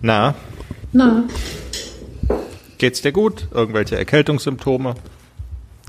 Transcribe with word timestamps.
Na, 0.00 0.34
Na, 0.92 1.24
geht's 2.78 3.02
dir 3.02 3.12
gut? 3.12 3.48
Irgendwelche 3.52 3.96
Erkältungssymptome? 3.96 4.94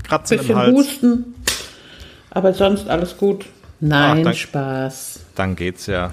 Kratzen 0.04 0.38
im 0.40 0.44
bisschen 0.44 0.56
Hals? 0.58 0.74
Husten. 0.78 1.36
Aber 2.32 2.54
sonst 2.54 2.88
alles 2.90 3.18
gut. 3.18 3.46
Nein, 3.80 4.24
dank- 4.24 4.36
Spaß. 4.38 5.20
Dann 5.36 5.56
geht's 5.56 5.86
ja. 5.86 6.12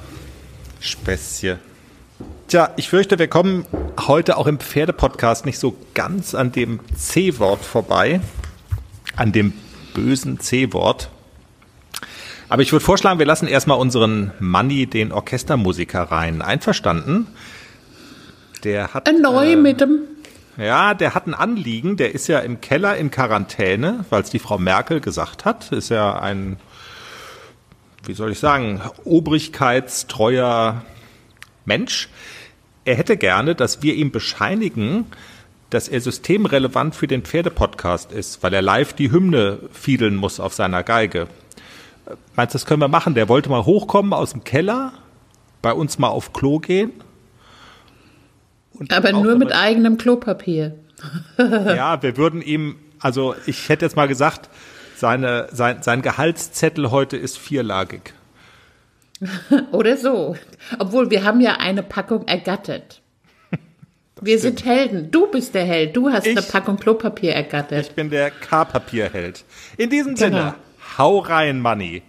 Späßchen. 0.80 1.59
Tja, 2.48 2.71
ich 2.77 2.88
fürchte, 2.88 3.19
wir 3.19 3.29
kommen 3.29 3.67
heute 4.06 4.37
auch 4.37 4.47
im 4.47 4.58
Pferdepodcast 4.60 5.47
nicht 5.47 5.58
so 5.58 5.76
ganz 5.94 6.35
an 6.35 6.53
dem 6.53 6.81
C-Wort 6.94 7.65
vorbei. 7.65 8.21
An 9.17 9.33
dem 9.33 9.53
bösen 9.94 10.38
C-Wort. 10.38 11.08
Aber 12.49 12.63
ich 12.63 12.71
würde 12.72 12.85
vorschlagen, 12.85 13.19
wir 13.19 13.26
lassen 13.26 13.49
erstmal 13.49 13.78
unseren 13.78 14.31
Manni, 14.38 14.87
den 14.87 15.10
Orchestermusiker, 15.10 16.02
rein. 16.02 16.41
Einverstanden? 16.42 17.27
Der 18.66 18.92
hat. 18.92 19.09
Neu 19.23 19.52
äh, 19.52 19.56
mit 19.56 19.80
dem. 19.80 20.01
Ja, 20.56 20.95
der 20.95 21.15
hat 21.15 21.29
ein 21.29 21.34
Anliegen. 21.34 21.97
Der 21.97 22.12
ist 22.12 22.27
ja 22.27 22.41
im 22.41 22.61
Keller 22.61 22.97
in 22.97 23.12
Quarantäne, 23.12 24.05
weil 24.11 24.23
es 24.23 24.30
die 24.30 24.41
Frau 24.41 24.59
Merkel 24.59 25.01
gesagt 25.01 25.45
hat. 25.45 25.70
Ist 25.70 25.91
ja 25.91 26.19
ein, 26.19 26.57
wie 28.05 28.15
soll 28.15 28.33
ich 28.33 28.41
sagen, 28.41 28.80
obrigkeitstreuer 29.05 30.83
Mensch. 31.65 32.09
Er 32.84 32.97
hätte 32.97 33.16
gerne, 33.16 33.55
dass 33.55 33.83
wir 33.83 33.95
ihm 33.95 34.10
bescheinigen, 34.10 35.07
dass 35.71 35.87
er 35.87 36.01
systemrelevant 36.01 36.96
für 36.96 37.07
den 37.07 37.23
Pferdepodcast 37.23 38.10
ist, 38.10 38.43
weil 38.43 38.52
er 38.52 38.62
live 38.62 38.95
die 38.95 39.12
Hymne 39.12 39.60
fiedeln 39.73 40.16
muss 40.16 40.41
auf 40.41 40.55
seiner 40.55 40.83
Geige. 40.83 41.29
Meinst 42.35 42.55
du, 42.55 42.59
das 42.59 42.66
können 42.66 42.80
wir 42.80 42.88
machen? 42.88 43.15
Der 43.15 43.29
wollte 43.29 43.48
mal 43.48 43.65
hochkommen 43.65 44.12
aus 44.12 44.33
dem 44.33 44.43
Keller, 44.43 44.93
bei 45.62 45.73
uns 45.73 46.01
mal 46.01 46.09
auf 46.09 46.33
Klo 46.33 46.59
gehen. 46.59 46.91
Und 48.79 48.93
Aber 48.93 49.12
nur 49.12 49.37
mit 49.37 49.53
eigenem 49.55 49.97
Klopapier. 49.98 50.75
ja, 51.39 52.02
wir 52.02 52.16
würden 52.16 52.43
ihm, 52.43 52.77
also 53.01 53.35
ich 53.46 53.69
hätte 53.69 53.85
jetzt 53.85 53.96
mal 53.96 54.09
gesagt, 54.09 54.49
seine, 54.96 55.49
sein, 55.52 55.82
sein 55.82 56.02
Gehaltszettel 56.02 56.91
heute 56.91 57.16
ist 57.16 57.38
vierlagig. 57.38 58.15
Oder 59.73 59.97
so. 59.97 60.37
Obwohl, 60.79 61.10
wir 61.10 61.24
haben 61.24 61.41
ja 61.41 61.57
eine 61.57 61.82
Packung 61.82 62.27
ergattert. 62.29 63.01
Wir 64.20 64.38
sind 64.38 64.64
Helden. 64.64 65.10
Du 65.10 65.27
bist 65.30 65.54
der 65.54 65.64
Held. 65.66 65.94
Du 65.97 66.08
hast 66.10 66.27
Ich- 66.27 66.36
eine 66.36 66.47
Packung 66.47 66.78
Klopapier 66.78 67.32
ergattert. 67.34 67.86
Ich 67.86 67.92
bin 67.92 68.08
der 68.10 68.30
K-Papierheld. 68.30 69.44
In 69.77 69.91
diesem 69.91 70.14
Genau. 70.14 70.27
Sinne, 70.38 70.54
hau 70.98 71.19
rein, 71.19 71.60
Money. 71.60 72.02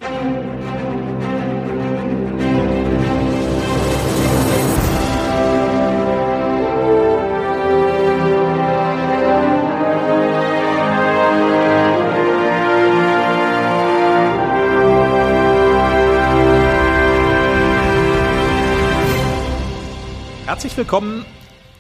Willkommen. 20.78 21.26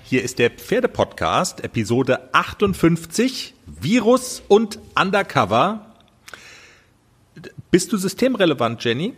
Hier 0.05 0.23
ist 0.23 0.39
der 0.39 0.49
Pferdepodcast, 0.49 1.63
Episode 1.63 2.33
58, 2.33 3.53
Virus 3.67 4.41
und 4.47 4.79
Undercover. 4.99 5.85
Bist 7.69 7.93
du 7.93 7.97
systemrelevant, 7.97 8.83
Jenny? 8.83 9.13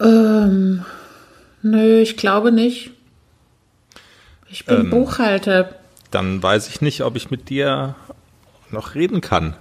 Ähm, 0.00 0.84
nö, 1.62 2.00
ich 2.00 2.16
glaube 2.16 2.50
nicht. 2.50 2.90
Ich 4.48 4.66
bin 4.66 4.90
Buchhalter. 4.90 5.76
Dann 6.10 6.42
weiß 6.42 6.68
ich 6.68 6.80
nicht, 6.80 7.02
ob 7.02 7.14
ich 7.14 7.30
mit 7.30 7.48
dir 7.48 7.94
noch 8.70 8.96
reden 8.96 9.20
kann. 9.20 9.54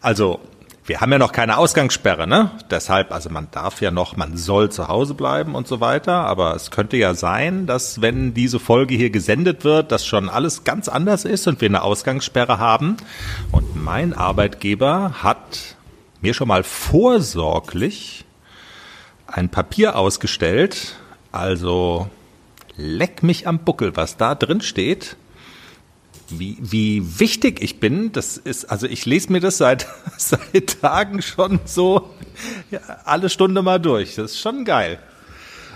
Also, 0.00 0.40
wir 0.86 1.00
haben 1.00 1.10
ja 1.10 1.18
noch 1.18 1.32
keine 1.32 1.58
Ausgangssperre, 1.58 2.28
ne? 2.28 2.52
Deshalb, 2.70 3.12
also 3.12 3.28
man 3.28 3.48
darf 3.50 3.80
ja 3.80 3.90
noch, 3.90 4.16
man 4.16 4.36
soll 4.36 4.70
zu 4.70 4.86
Hause 4.86 5.14
bleiben 5.14 5.56
und 5.56 5.66
so 5.66 5.80
weiter. 5.80 6.12
Aber 6.12 6.54
es 6.54 6.70
könnte 6.70 6.96
ja 6.96 7.14
sein, 7.14 7.66
dass 7.66 8.00
wenn 8.00 8.34
diese 8.34 8.60
Folge 8.60 8.94
hier 8.94 9.10
gesendet 9.10 9.64
wird, 9.64 9.90
das 9.90 10.06
schon 10.06 10.28
alles 10.28 10.62
ganz 10.62 10.88
anders 10.88 11.24
ist 11.24 11.48
und 11.48 11.60
wir 11.60 11.68
eine 11.68 11.82
Ausgangssperre 11.82 12.58
haben. 12.58 12.96
Und 13.50 13.74
mein 13.74 14.12
Arbeitgeber 14.12 15.22
hat 15.22 15.76
mir 16.20 16.34
schon 16.34 16.48
mal 16.48 16.62
vorsorglich 16.62 18.24
ein 19.26 19.48
Papier 19.48 19.96
ausgestellt. 19.96 20.94
Also 21.32 22.08
leck 22.76 23.24
mich 23.24 23.48
am 23.48 23.58
Buckel, 23.58 23.96
was 23.96 24.16
da 24.16 24.36
drin 24.36 24.60
steht. 24.60 25.16
Wie, 26.28 26.56
wie 26.60 27.20
wichtig 27.20 27.62
ich 27.62 27.78
bin, 27.78 28.12
das 28.12 28.36
ist, 28.36 28.64
also 28.66 28.86
ich 28.86 29.06
lese 29.06 29.30
mir 29.30 29.40
das 29.40 29.58
seit, 29.58 29.86
seit 30.16 30.80
Tagen 30.80 31.22
schon 31.22 31.60
so 31.64 32.10
ja, 32.70 32.80
alle 33.04 33.28
Stunde 33.28 33.62
mal 33.62 33.78
durch. 33.78 34.16
Das 34.16 34.32
ist 34.32 34.40
schon 34.40 34.64
geil. 34.64 34.98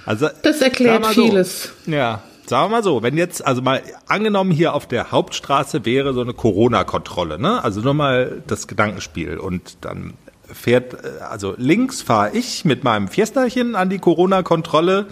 Also, 0.07 0.29
Das 0.43 0.61
erklärt 0.61 1.05
so, 1.07 1.27
vieles. 1.27 1.73
Ja, 1.87 2.23
sagen 2.47 2.71
wir 2.71 2.77
mal 2.77 2.83
so, 2.83 3.03
wenn 3.03 3.17
jetzt, 3.17 3.47
also 3.47 3.63
mal 3.63 3.83
angenommen 4.09 4.51
hier 4.51 4.75
auf 4.75 4.87
der 4.87 5.13
Hauptstraße 5.13 5.85
wäre 5.85 6.13
so 6.13 6.21
eine 6.21 6.35
Corona-Kontrolle, 6.35 7.39
ne? 7.39 7.63
Also 7.63 7.81
nur 7.81 7.95
mal 7.95 8.43
das 8.47 8.67
Gedankenspiel 8.67 9.39
und 9.39 9.79
dann 9.83 10.15
fährt, 10.53 10.95
äh, 10.95 11.21
also 11.23 11.55
links 11.57 12.03
fahre 12.03 12.37
ich 12.37 12.65
mit 12.65 12.83
meinem 12.85 13.09
Fiesterchen 13.09 13.77
an 13.77 13.89
die 13.89 13.99
Corona-Kontrolle 13.99 15.07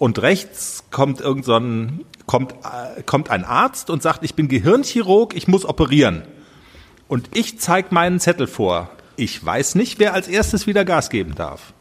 und 0.00 0.20
rechts 0.22 0.84
kommt 0.90 1.20
irgend 1.20 1.44
so 1.44 1.54
ein, 1.54 2.04
kommt, 2.26 2.52
äh, 2.64 3.02
kommt 3.04 3.30
ein 3.30 3.44
Arzt 3.44 3.90
und 3.90 4.02
sagt, 4.02 4.24
ich 4.24 4.34
bin 4.34 4.48
Gehirnchirurg, 4.48 5.36
ich 5.36 5.46
muss 5.46 5.64
operieren. 5.64 6.22
Und 7.06 7.28
ich 7.36 7.60
zeige 7.60 7.88
meinen 7.94 8.18
Zettel 8.18 8.46
vor. 8.46 8.90
Ich 9.16 9.44
weiß 9.44 9.74
nicht, 9.74 9.98
wer 9.98 10.14
als 10.14 10.26
erstes 10.26 10.66
wieder 10.66 10.84
Gas 10.86 11.10
geben 11.10 11.34
darf. 11.34 11.74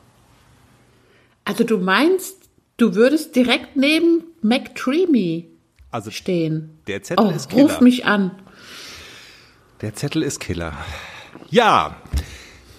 Also 1.45 1.63
du 1.63 1.77
meinst, 1.77 2.35
du 2.77 2.93
würdest 2.93 3.35
direkt 3.35 3.75
neben 3.77 4.23
McDreamy 4.41 5.47
Also 5.89 6.11
stehen. 6.11 6.77
der 6.87 7.01
Zettel 7.03 7.25
Oh, 7.25 7.29
ist 7.29 7.49
Killer. 7.49 7.63
ruf 7.63 7.79
mich 7.79 8.05
an. 8.05 8.31
Der 9.81 9.95
Zettel 9.95 10.23
ist 10.23 10.41
Killer. 10.41 10.73
Ja, 11.49 11.95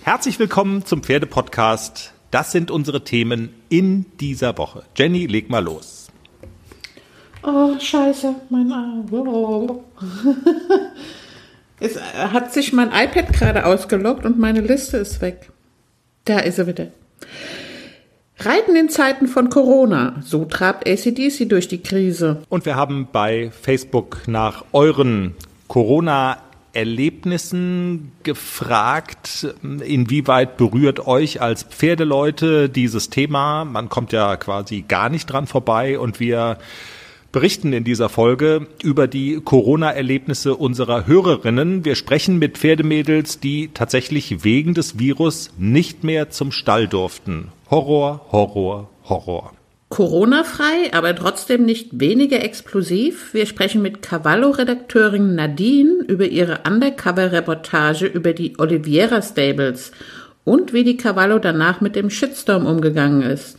herzlich 0.03 0.39
willkommen 0.39 0.85
zum 0.85 1.03
Pferdepodcast. 1.03 2.13
Das 2.31 2.53
sind 2.53 2.71
unsere 2.71 3.03
Themen 3.05 3.51
in 3.69 4.07
dieser 4.21 4.57
Woche. 4.57 4.85
Jenny, 4.97 5.27
leg 5.27 5.51
mal 5.51 5.65
los. 5.65 6.09
Oh, 7.43 7.79
scheiße, 7.79 8.35
mein 8.51 8.71
Arm. 8.71 9.07
Es 11.81 11.97
äh, 11.97 12.01
hat 12.15 12.53
sich 12.53 12.73
mein 12.73 12.89
iPad 12.89 13.33
gerade 13.33 13.65
ausgeloggt 13.65 14.27
und 14.27 14.39
meine 14.39 14.61
Liste 14.61 14.99
ist 14.99 15.23
weg. 15.23 15.51
Da 16.27 16.39
ist 16.41 16.59
er 16.59 16.67
wieder. 16.67 16.89
Reiten 18.39 18.77
in 18.77 18.89
Zeiten 18.91 19.27
von 19.27 19.49
Corona. 19.49 20.17
So 20.23 20.45
trabt 20.45 20.87
ACDC 20.87 21.49
durch 21.49 21.69
die 21.69 21.83
Krise. 21.83 22.43
Und 22.49 22.67
wir 22.67 22.77
haben 22.77 23.09
bei 23.11 23.51
Facebook 23.51 24.23
nach 24.27 24.65
euren 24.73 25.35
Corona-Erlebnissen 26.73 28.13
gefragt, 28.23 29.55
inwieweit 29.63 30.57
berührt 30.57 31.07
euch 31.07 31.41
als 31.41 31.65
Pferdeleute 31.65 32.69
dieses 32.69 33.11
Thema. 33.11 33.65
Man 33.65 33.89
kommt 33.89 34.13
ja 34.13 34.37
quasi 34.37 34.85
gar 34.87 35.09
nicht 35.09 35.27
dran 35.27 35.47
vorbei 35.47 35.99
und 35.99 36.21
wir 36.21 36.59
berichten 37.33 37.73
in 37.73 37.85
dieser 37.85 38.09
Folge 38.09 38.67
über 38.83 39.07
die 39.07 39.41
Corona-Erlebnisse 39.41 40.55
unserer 40.57 41.07
Hörerinnen. 41.07 41.85
Wir 41.85 41.95
sprechen 41.95 42.39
mit 42.39 42.59
Pferdemädels, 42.59 43.41
die 43.41 43.71
tatsächlich 43.73 44.43
wegen 44.45 44.75
des 44.75 44.99
Virus 44.99 45.51
nicht 45.59 46.03
mehr 46.05 46.31
zum 46.31 46.51
Stall 46.53 46.89
durften. 46.89 47.49
Horror, 47.71 48.27
Horror, 48.33 48.91
Horror. 49.05 49.53
Corona-frei, 49.91 50.93
aber 50.93 51.15
trotzdem 51.17 51.65
nicht 51.65 51.99
weniger 51.99 52.45
explosiv. 52.45 53.35
Wir 53.35 53.45
sprechen 53.45 53.83
mit 53.83 54.03
Cavallo-Redakteurin 54.03 55.35
Nadine 55.35 56.05
über 56.07 56.27
ihre 56.27 56.61
Undercover-Reportage 56.67 58.07
über 58.07 58.33
die 58.33 58.57
Oliviera 58.59 59.21
Stables 59.21 59.91
und 60.45 60.73
wie 60.73 60.85
die 60.85 60.97
Cavallo 60.97 61.41
danach 61.41 61.81
mit 61.81 61.97
dem 61.97 62.09
Shitstorm 62.09 62.67
umgegangen 62.67 63.23
ist. 63.23 63.59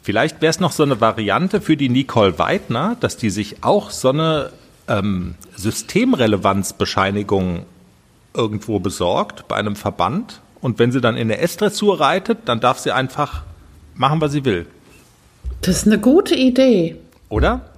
Vielleicht 0.00 0.40
wäre 0.40 0.50
es 0.50 0.60
noch 0.60 0.70
so 0.70 0.84
eine 0.84 1.00
Variante 1.00 1.60
für 1.60 1.76
die 1.76 1.88
Nicole 1.88 2.38
Weidner, 2.38 2.96
dass 3.00 3.16
die 3.16 3.30
sich 3.30 3.64
auch 3.64 3.90
so 3.90 4.10
eine 4.10 4.50
ähm, 4.86 5.34
Systemrelevanzbescheinigung 5.56 7.66
irgendwo 8.32 8.78
besorgt 8.78 9.48
bei 9.48 9.56
einem 9.56 9.74
Verband. 9.74 10.40
Und 10.60 10.78
wenn 10.78 10.92
sie 10.92 11.00
dann 11.00 11.16
in 11.16 11.26
der 11.26 11.42
S-Dressur 11.42 11.98
reitet, 11.98 12.38
dann 12.44 12.60
darf 12.60 12.78
sie 12.78 12.92
einfach 12.92 13.42
machen, 13.96 14.20
was 14.20 14.30
sie 14.30 14.44
will. 14.44 14.66
Das 15.60 15.78
ist 15.78 15.86
eine 15.86 15.98
gute 15.98 16.34
Idee. 16.34 16.96
Oder? 17.28 17.70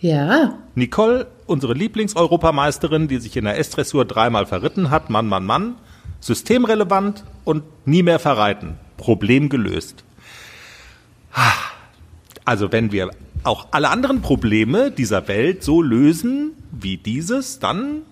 Ja, 0.00 0.58
Nicole, 0.74 1.26
unsere 1.46 1.74
Lieblingseuropameisterin, 1.74 3.08
die 3.08 3.18
sich 3.18 3.36
in 3.36 3.44
der 3.44 3.58
S-Dressur 3.58 4.04
dreimal 4.04 4.46
verritten 4.46 4.90
hat, 4.90 5.10
Mann, 5.10 5.26
Mann, 5.28 5.44
Mann, 5.44 5.74
systemrelevant 6.20 7.24
und 7.44 7.64
nie 7.86 8.02
mehr 8.02 8.18
verreiten. 8.18 8.78
Problem 8.96 9.48
gelöst. 9.48 10.04
Also 12.44 12.72
wenn 12.72 12.92
wir 12.92 13.10
auch 13.44 13.68
alle 13.70 13.90
anderen 13.90 14.22
Probleme 14.22 14.90
dieser 14.90 15.28
Welt 15.28 15.62
so 15.62 15.82
lösen 15.82 16.52
wie 16.70 16.96
dieses, 16.96 17.58
dann 17.58 18.02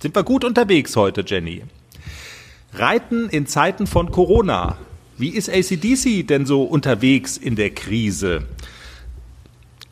sind 0.00 0.14
wir 0.14 0.22
gut 0.22 0.44
unterwegs 0.44 0.96
heute, 0.96 1.24
Jenny. 1.26 1.62
Reiten 2.72 3.28
in 3.28 3.46
Zeiten 3.46 3.86
von 3.86 4.10
Corona. 4.10 4.76
Wie 5.16 5.30
ist 5.30 5.48
ACDC 5.48 6.26
denn 6.26 6.46
so 6.46 6.64
unterwegs 6.64 7.36
in 7.36 7.56
der 7.56 7.70
Krise? 7.70 8.44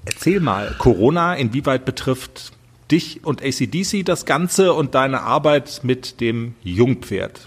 Erzähl 0.05 0.41
mal, 0.41 0.75
Corona, 0.79 1.35
inwieweit 1.35 1.85
betrifft 1.85 2.53
dich 2.91 3.25
und 3.25 3.43
ACDC 3.43 4.05
das 4.05 4.27
Ganze 4.27 4.73
und 4.73 4.95
deine 4.95 5.23
Arbeit 5.23 5.81
mit 5.85 6.21
dem 6.21 6.55
Jungpferd? 6.63 7.41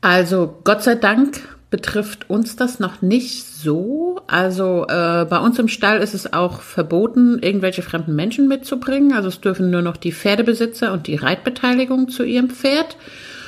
Also 0.00 0.58
Gott 0.64 0.82
sei 0.82 0.94
Dank 0.94 1.40
betrifft 1.70 2.28
uns 2.28 2.56
das 2.56 2.80
noch 2.80 3.02
nicht 3.02 3.44
so. 3.46 4.20
Also 4.26 4.86
äh, 4.88 5.26
bei 5.28 5.38
uns 5.38 5.58
im 5.58 5.68
Stall 5.68 5.98
ist 5.98 6.14
es 6.14 6.32
auch 6.32 6.62
verboten, 6.62 7.38
irgendwelche 7.40 7.82
fremden 7.82 8.16
Menschen 8.16 8.48
mitzubringen. 8.48 9.12
Also 9.12 9.28
es 9.28 9.40
dürfen 9.40 9.70
nur 9.70 9.82
noch 9.82 9.96
die 9.96 10.12
Pferdebesitzer 10.12 10.92
und 10.92 11.06
die 11.06 11.16
Reitbeteiligung 11.16 12.08
zu 12.08 12.24
ihrem 12.24 12.50
Pferd. 12.50 12.96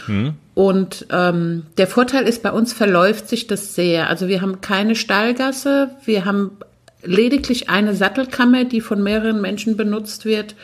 Hm. 0.07 0.35
Und 0.55 1.07
ähm, 1.11 1.65
der 1.79 1.87
Vorteil 1.87 2.25
ist, 2.29 2.43
bei 2.43 2.53
uns 2.53 2.73
verläuft 2.73 3.29
sich 3.29 3.47
das 3.47 3.75
sehr. 3.75 4.09
Also 4.09 4.29
wir 4.29 4.43
haben 4.43 4.61
keine 4.61 4.95
Stallgasse, 4.95 5.91
wir 6.05 6.25
haben 6.25 6.53
lediglich 7.03 7.71
eine 7.71 7.95
Sattelkammer, 7.95 8.65
die 8.65 8.81
von 8.81 9.03
mehreren 9.03 9.41
Menschen 9.41 9.77
benutzt 9.77 10.25
wird. 10.25 10.55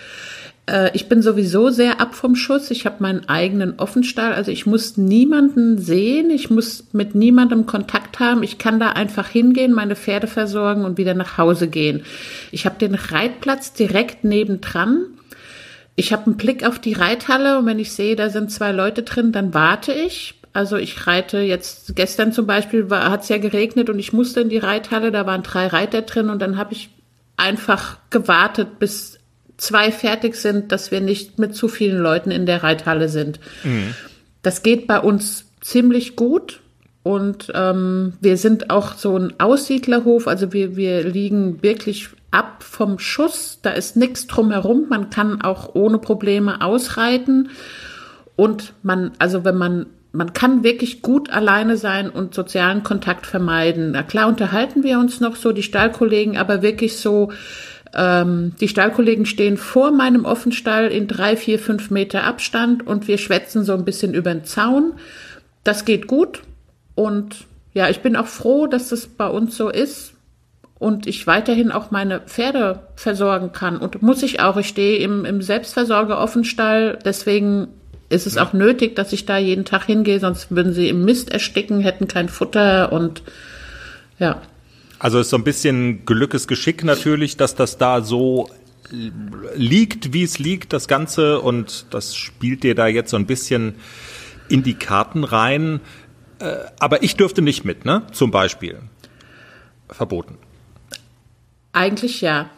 Äh, 0.69 0.91
ich 0.95 1.09
bin 1.09 1.23
sowieso 1.23 1.71
sehr 1.71 2.01
ab 2.01 2.15
vom 2.15 2.35
Schuss. 2.35 2.71
Ich 2.71 2.87
habe 2.87 2.97
meinen 3.01 3.29
eigenen 3.29 3.79
Offenstall. 3.79 4.33
Also 4.35 4.51
ich 4.51 4.67
muss 4.67 4.97
niemanden 4.97 5.79
sehen. 5.79 6.31
Ich 6.31 6.51
muss 6.51 6.85
mit 6.93 7.15
niemandem 7.15 7.67
Kontakt 7.67 8.21
haben. 8.21 8.43
Ich 8.43 8.59
kann 8.59 8.79
da 8.79 8.91
einfach 8.91 9.29
hingehen, 9.29 9.73
meine 9.73 9.97
Pferde 9.97 10.27
versorgen 10.27 10.85
und 10.85 10.99
wieder 10.99 11.15
nach 11.15 11.39
Hause 11.39 11.69
gehen. 11.69 12.03
Ich 12.53 12.67
habe 12.67 12.79
den 12.79 12.95
Reitplatz 12.95 13.73
direkt 13.73 14.25
nebendran. 14.25 15.07
Ich 15.99 16.13
habe 16.13 16.27
einen 16.27 16.37
Blick 16.37 16.65
auf 16.65 16.79
die 16.79 16.93
Reithalle 16.93 17.59
und 17.59 17.67
wenn 17.67 17.81
ich 17.81 17.91
sehe, 17.91 18.15
da 18.15 18.31
sind 18.31 18.53
zwei 18.53 18.71
Leute 18.71 19.03
drin, 19.03 19.33
dann 19.33 19.53
warte 19.53 19.93
ich. 19.93 20.35
Also 20.53 20.77
ich 20.77 21.09
reite 21.09 21.39
jetzt, 21.41 21.97
gestern 21.97 22.33
zum 22.33 22.47
Beispiel 22.47 22.89
hat 22.89 23.25
es 23.25 23.29
ja 23.29 23.39
geregnet 23.39 23.91
und 23.91 23.99
ich 23.99 24.13
musste 24.13 24.41
in 24.41 24.49
die 24.49 24.59
Reithalle, 24.59 25.11
da 25.11 25.27
waren 25.27 25.43
drei 25.43 25.67
Reiter 25.67 26.03
drin 26.03 26.31
und 26.31 26.41
dann 26.41 26.57
habe 26.57 26.73
ich 26.73 26.91
einfach 27.37 27.99
gewartet, 28.11 28.79
bis 28.79 29.19
zwei 29.57 29.91
fertig 29.91 30.37
sind, 30.37 30.71
dass 30.71 30.93
wir 30.93 31.01
nicht 31.01 31.41
mit 31.41 31.57
zu 31.57 31.67
vielen 31.67 31.99
Leuten 31.99 32.31
in 32.31 32.47
der 32.47 32.63
Reithalle 32.63 33.09
sind. 33.09 33.41
Mhm. 33.65 33.93
Das 34.43 34.63
geht 34.63 34.87
bei 34.87 35.01
uns 35.01 35.47
ziemlich 35.61 36.15
gut. 36.15 36.61
Und 37.03 37.51
ähm, 37.57 38.13
wir 38.21 38.37
sind 38.37 38.71
auch 38.71 38.95
so 38.95 39.17
ein 39.17 39.41
Aussiedlerhof, 39.41 40.29
also 40.29 40.53
wir, 40.53 40.77
wir 40.77 41.03
liegen 41.03 41.61
wirklich 41.61 42.11
ab 42.31 42.63
vom 42.63 42.99
Schuss. 42.99 43.59
Da 43.63 43.71
ist 43.71 43.97
nichts 43.97 44.27
drumherum. 44.27 44.87
Man 44.89 45.11
kann 45.11 45.43
auch 45.43 45.75
ohne 45.75 45.99
Probleme 45.99 46.61
ausreiten. 46.61 47.51
Und 48.37 48.75
man, 48.83 49.13
also 49.19 49.45
wenn 49.45 49.57
man, 49.57 49.87
man 50.13 50.33
kann 50.33 50.63
wirklich 50.63 51.03
gut 51.03 51.31
alleine 51.31 51.77
sein 51.77 52.11
und 52.11 52.35
sozialen 52.35 52.83
Kontakt 52.83 53.27
vermeiden. 53.27 53.93
Na 53.93 54.03
klar 54.03 54.29
unterhalten 54.29 54.83
wir 54.85 54.99
uns 54.99 55.21
noch 55.21 55.37
so, 55.37 55.53
die 55.53 55.63
Stallkollegen, 55.63 56.37
aber 56.37 56.63
wirklich 56.63 56.99
so, 56.99 57.33
ähm, 57.95 58.53
die 58.61 58.69
Stallkollegen 58.69 59.27
stehen 59.27 59.57
vor 59.57 59.91
meinem 59.91 60.25
Offenstall 60.25 60.89
in 60.89 61.09
drei, 61.09 61.37
vier, 61.37 61.59
fünf 61.59 61.91
Meter 61.91 62.25
Abstand 62.25 62.87
und 62.87 63.09
wir 63.09 63.19
schwätzen 63.19 63.65
so 63.65 63.73
ein 63.75 63.85
bisschen 63.85 64.15
über 64.15 64.33
den 64.33 64.45
Zaun. 64.45 64.93
Das 65.65 65.85
geht 65.85 66.07
gut 66.07 66.43
und 66.95 67.47
ja, 67.75 67.89
ich 67.89 68.01
bin 68.01 68.17
auch 68.17 68.27
froh, 68.27 68.67
dass 68.67 68.89
das 68.89 69.07
bei 69.07 69.29
uns 69.29 69.57
so 69.57 69.69
ist 69.69 70.15
und 70.79 71.07
ich 71.07 71.27
weiterhin 71.27 71.73
auch 71.73 71.91
meine 71.91 72.21
Pferde 72.21 72.81
versorgen 72.95 73.53
kann. 73.53 73.79
Und 73.79 74.01
muss 74.03 74.23
ich 74.23 74.41
auch. 74.41 74.57
Ich 74.57 74.69
stehe 74.69 74.99
im, 74.99 75.25
im 75.25 75.43
Selbstversorger-Offenstall. 75.43 76.99
Deswegen 77.05 77.69
ist 78.09 78.27
es 78.27 78.37
ja. 78.37 78.47
auch 78.47 78.53
nötig, 78.53 78.95
dass 78.95 79.13
ich 79.13 79.27
da 79.27 79.39
jeden 79.39 79.65
Tag 79.65 79.85
hingehe, 79.85 80.21
sonst 80.21 80.51
würden 80.51 80.73
sie 80.73 80.89
im 80.89 81.05
Mist 81.05 81.31
ersticken, 81.31 81.81
hätten 81.81 82.09
kein 82.09 82.29
Futter 82.29 82.93
und 82.93 83.23
ja. 84.19 84.41
Also 84.99 85.21
ist 85.21 85.31
so 85.31 85.37
ein 85.37 85.45
bisschen 85.45 86.05
Glückes 86.07 86.49
Geschick 86.49 86.85
natürlich, 86.85 87.37
dass 87.37 87.55
das 87.55 87.77
da 87.79 88.01
so 88.01 88.49
liegt, 88.91 90.13
wie 90.13 90.23
es 90.23 90.39
liegt, 90.39 90.73
das 90.73 90.89
Ganze. 90.89 91.41
Und 91.41 91.87
das 91.91 92.17
spielt 92.17 92.63
dir 92.63 92.75
da 92.75 92.87
jetzt 92.87 93.11
so 93.11 93.17
ein 93.17 93.27
bisschen 93.27 93.75
in 94.49 94.63
die 94.63 94.75
Karten 94.75 95.25
rein. 95.25 95.81
Äh, 96.39 96.57
aber 96.79 97.03
ich 97.03 97.17
dürfte 97.17 97.43
nicht 97.43 97.65
mit, 97.65 97.85
ne? 97.85 98.03
Zum 98.13 98.31
Beispiel. 98.31 98.81
Verboten. 99.89 100.39
Eigentlich 101.79 102.23
ja. 102.23 102.51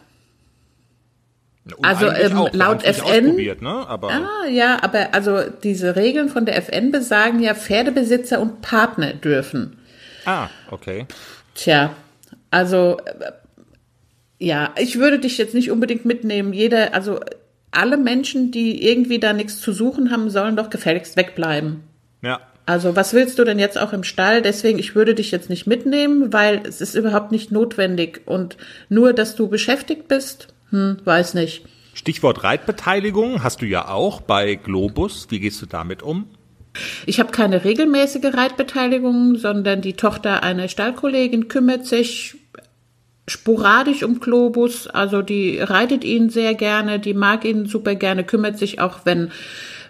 also 1.83 2.07
ähm, 2.07 2.37
auch, 2.37 2.53
laut 2.53 2.83
FN. 2.83 3.35
Ne? 3.35 3.87
Aber 3.87 4.09
ah, 4.09 4.47
ja, 4.49 4.81
aber 4.81 5.13
also 5.13 5.43
diese 5.63 5.95
Regeln 5.95 6.27
von 6.29 6.47
der 6.47 6.57
FN 6.57 6.91
besagen 6.91 7.39
ja, 7.39 7.53
Pferdebesitzer 7.53 8.41
und 8.41 8.63
Partner 8.63 9.13
dürfen. 9.13 9.77
Ah, 10.25 10.47
okay. 10.71 11.05
Tja, 11.53 11.95
also 12.49 12.97
äh, 13.05 13.31
ja, 14.39 14.73
ich 14.75 14.97
würde 14.97 15.19
dich 15.19 15.37
jetzt 15.37 15.53
nicht 15.53 15.69
unbedingt 15.69 16.03
mitnehmen. 16.03 16.51
Jeder, 16.51 16.95
also 16.95 17.19
alle 17.69 17.97
Menschen, 17.97 18.49
die 18.49 18.87
irgendwie 18.89 19.19
da 19.19 19.33
nichts 19.33 19.59
zu 19.59 19.71
suchen 19.71 20.09
haben, 20.09 20.31
sollen 20.31 20.55
doch 20.55 20.71
gefälligst 20.71 21.15
wegbleiben. 21.15 21.83
Ja. 22.23 22.39
Also 22.65 22.95
was 22.95 23.13
willst 23.13 23.39
du 23.39 23.43
denn 23.43 23.59
jetzt 23.59 23.79
auch 23.79 23.93
im 23.93 24.03
Stall? 24.03 24.41
Deswegen, 24.41 24.79
ich 24.79 24.95
würde 24.95 25.15
dich 25.15 25.31
jetzt 25.31 25.49
nicht 25.49 25.67
mitnehmen, 25.67 26.31
weil 26.31 26.61
es 26.65 26.79
ist 26.79 26.95
überhaupt 26.95 27.31
nicht 27.31 27.51
notwendig. 27.51 28.21
Und 28.25 28.57
nur, 28.89 29.13
dass 29.13 29.35
du 29.35 29.47
beschäftigt 29.47 30.07
bist, 30.07 30.47
hm, 30.69 30.97
weiß 31.03 31.33
nicht. 31.33 31.65
Stichwort 31.93 32.43
Reitbeteiligung 32.43 33.43
hast 33.43 33.61
du 33.61 33.65
ja 33.65 33.87
auch 33.89 34.21
bei 34.21 34.55
Globus. 34.55 35.27
Wie 35.29 35.39
gehst 35.39 35.61
du 35.61 35.65
damit 35.65 36.03
um? 36.03 36.27
Ich 37.05 37.19
habe 37.19 37.31
keine 37.31 37.65
regelmäßige 37.65 38.33
Reitbeteiligung, 38.33 39.35
sondern 39.35 39.81
die 39.81 39.93
Tochter 39.93 40.41
einer 40.41 40.69
Stallkollegin 40.69 41.49
kümmert 41.49 41.85
sich 41.85 42.37
sporadisch 43.27 44.03
um 44.03 44.19
Globus. 44.19 44.87
Also 44.87 45.21
die 45.21 45.59
reitet 45.59 46.03
ihn 46.03 46.29
sehr 46.29 46.55
gerne, 46.55 46.99
die 46.99 47.13
mag 47.13 47.43
ihn 47.45 47.65
super 47.65 47.95
gerne, 47.95 48.23
kümmert 48.23 48.57
sich 48.57 48.79
auch, 48.79 48.99
wenn 49.03 49.31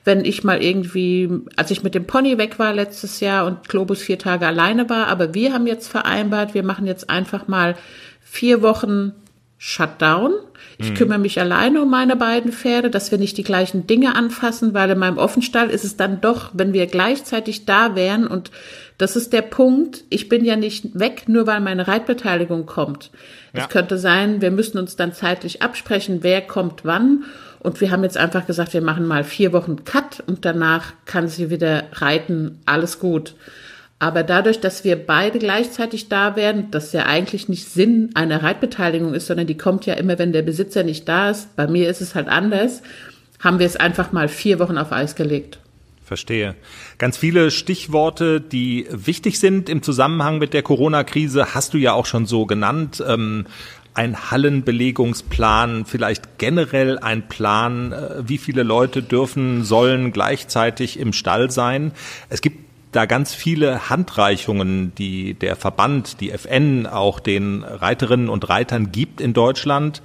wenn 0.04 0.26
ich 0.26 0.44
mal 0.44 0.64
irgendwie, 0.64 1.30
als 1.56 1.72
ich 1.72 1.84
mit 1.84 1.94
dem 1.96 2.06
Pony 2.06 2.38
weg 2.38 2.58
war 2.60 2.74
letztes 2.74 3.20
Jahr 3.20 3.46
und 3.46 3.70
Globus 3.70 4.02
vier 4.02 4.18
Tage 4.18 4.48
alleine 4.48 4.90
war, 4.90 5.08
aber 5.08 5.34
wir 5.34 5.54
haben 5.54 5.68
jetzt 5.68 5.88
vereinbart, 5.88 6.54
wir 6.54 6.64
machen 6.64 6.88
jetzt 6.88 7.10
einfach 7.10 7.48
mal 7.48 7.76
vier 8.22 8.62
Wochen 8.62 9.14
Shutdown. 9.58 10.34
Ich 10.80 10.90
mhm. 10.90 10.96
kümmere 10.96 11.20
mich 11.20 11.40
alleine 11.40 11.84
um 11.84 11.92
meine 11.92 12.16
beiden 12.16 12.52
Pferde, 12.52 12.90
dass 12.90 13.12
wir 13.12 13.20
nicht 13.20 13.38
die 13.38 13.44
gleichen 13.44 13.86
Dinge 13.86 14.16
anfassen, 14.16 14.74
weil 14.74 14.90
in 14.90 14.98
meinem 14.98 15.20
Offenstall 15.20 15.70
ist 15.70 15.84
es 15.84 15.98
dann 15.98 16.20
doch, 16.20 16.50
wenn 16.54 16.74
wir 16.74 16.88
gleichzeitig 16.88 17.66
da 17.66 17.96
wären 17.96 18.26
und 18.26 18.50
das 18.98 19.16
ist 19.16 19.34
der 19.34 19.44
Punkt, 19.44 20.04
ich 20.10 20.30
bin 20.30 20.46
ja 20.46 20.56
nicht 20.56 21.00
weg, 21.00 21.24
nur 21.28 21.46
weil 21.46 21.60
meine 21.60 21.88
Reitbeteiligung 21.88 22.66
kommt. 22.66 23.12
Ja. 23.54 23.64
Es 23.64 23.70
könnte 23.70 24.00
sein, 24.00 24.42
wir 24.42 24.52
müssen 24.52 24.80
uns 24.80 24.96
dann 24.96 25.14
zeitlich 25.14 25.62
absprechen, 25.62 26.20
wer 26.22 26.42
kommt 26.42 26.86
wann 26.86 27.26
und 27.62 27.80
wir 27.80 27.92
haben 27.92 28.04
jetzt 28.04 28.18
einfach 28.18 28.48
gesagt, 28.48 28.74
wir 28.74 28.82
machen 28.82 29.06
mal 29.06 29.24
vier 29.24 29.54
Wochen 29.54 29.84
Cut 29.86 30.24
und 30.26 30.46
danach 30.46 30.94
kann 31.06 31.28
sie 31.28 31.52
wieder 31.52 31.84
reiten. 31.94 32.60
Alles 32.66 33.00
gut. 33.00 33.36
Aber 34.00 34.24
dadurch, 34.24 34.60
dass 34.60 34.84
wir 34.84 34.96
beide 34.96 35.38
gleichzeitig 35.38 36.10
da 36.10 36.36
wären, 36.36 36.72
das 36.72 36.92
ja 36.92 37.06
eigentlich 37.06 37.50
nicht 37.50 37.70
Sinn 37.70 38.10
einer 38.16 38.42
Reitbeteiligung 38.42 39.14
ist, 39.14 39.28
sondern 39.28 39.46
die 39.46 39.58
kommt 39.58 39.86
ja 39.86 39.94
immer, 39.94 40.18
wenn 40.18 40.34
der 40.34 40.42
Besitzer 40.42 40.82
nicht 40.82 41.08
da 41.08 41.30
ist. 41.30 41.56
Bei 41.56 41.68
mir 41.68 41.88
ist 41.88 42.02
es 42.02 42.16
halt 42.16 42.28
anders. 42.28 42.82
Haben 43.40 43.60
wir 43.60 43.68
es 43.68 43.76
einfach 43.76 44.12
mal 44.12 44.28
vier 44.28 44.58
Wochen 44.58 44.80
auf 44.80 44.92
Eis 44.92 45.16
gelegt. 45.16 45.60
Verstehe. 46.04 46.56
Ganz 46.98 47.16
viele 47.16 47.52
Stichworte, 47.52 48.42
die 48.42 48.88
wichtig 48.90 49.40
sind 49.40 49.70
im 49.70 49.82
Zusammenhang 49.82 50.40
mit 50.40 50.54
der 50.54 50.64
Corona-Krise, 50.64 51.54
hast 51.54 51.74
du 51.74 51.78
ja 51.78 51.94
auch 51.94 52.06
schon 52.06 52.26
so 52.26 52.46
genannt. 52.46 53.02
Ähm, 53.08 53.46
ein 53.94 54.32
Hallenbelegungsplan, 54.32 55.86
vielleicht 55.86 56.38
generell 56.38 56.98
ein 57.00 57.28
Plan, 57.28 57.92
äh, 57.92 58.28
wie 58.28 58.38
viele 58.38 58.64
Leute 58.64 59.02
dürfen, 59.02 59.64
sollen 59.64 60.12
gleichzeitig 60.12 61.00
im 61.00 61.14
Stall 61.14 61.52
sein. 61.52 61.92
Es 62.30 62.42
gibt 62.42 62.72
da 62.92 63.06
ganz 63.06 63.34
viele 63.34 63.90
Handreichungen, 63.90 64.94
die 64.96 65.34
der 65.34 65.56
Verband, 65.56 66.20
die 66.20 66.32
FN 66.32 66.88
auch 66.88 67.20
den 67.20 67.64
Reiterinnen 67.64 68.30
und 68.30 68.50
Reitern 68.50 68.92
gibt 68.92 69.22
in 69.22 69.34
Deutschland 69.34 70.02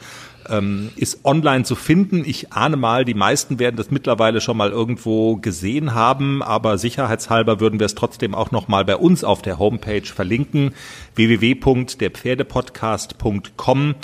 ähm, 0.48 0.90
ist 0.96 1.22
online 1.24 1.64
zu 1.64 1.74
finden. 1.74 2.24
Ich 2.26 2.52
ahne 2.52 2.76
mal, 2.76 3.04
die 3.04 3.14
meisten 3.14 3.58
werden 3.58 3.76
das 3.76 3.90
mittlerweile 3.90 4.40
schon 4.40 4.56
mal 4.56 4.70
irgendwo 4.70 5.36
gesehen 5.36 5.94
haben, 5.94 6.42
aber 6.42 6.78
sicherheitshalber 6.78 7.60
würden 7.60 7.78
wir 7.78 7.84
es 7.86 7.94
trotzdem 7.94 8.34
auch 8.34 8.50
noch 8.50 8.68
mal 8.68 8.84
bei 8.84 8.96
uns 8.96 9.24
auf 9.24 9.42
der 9.42 9.58
Homepage 9.58 10.06
verlinken. 10.06 10.72
www.derpferdepodcast.com. 11.14 13.94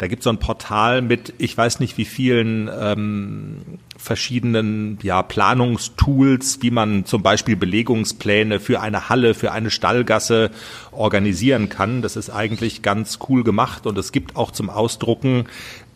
Da 0.00 0.06
gibt 0.06 0.20
es 0.20 0.24
so 0.24 0.30
ein 0.30 0.38
Portal 0.38 1.02
mit, 1.02 1.34
ich 1.36 1.54
weiß 1.54 1.78
nicht 1.78 1.98
wie 1.98 2.06
vielen 2.06 2.70
ähm, 2.74 3.58
verschiedenen 3.98 4.98
ja, 5.02 5.22
Planungstools, 5.22 6.60
wie 6.62 6.70
man 6.70 7.04
zum 7.04 7.22
Beispiel 7.22 7.54
Belegungspläne 7.54 8.60
für 8.60 8.80
eine 8.80 9.10
Halle, 9.10 9.34
für 9.34 9.52
eine 9.52 9.68
Stallgasse 9.68 10.52
organisieren 10.90 11.68
kann. 11.68 12.00
Das 12.00 12.16
ist 12.16 12.30
eigentlich 12.30 12.80
ganz 12.80 13.18
cool 13.28 13.44
gemacht 13.44 13.86
und 13.86 13.98
es 13.98 14.10
gibt 14.10 14.36
auch 14.36 14.52
zum 14.52 14.70
Ausdrucken 14.70 15.44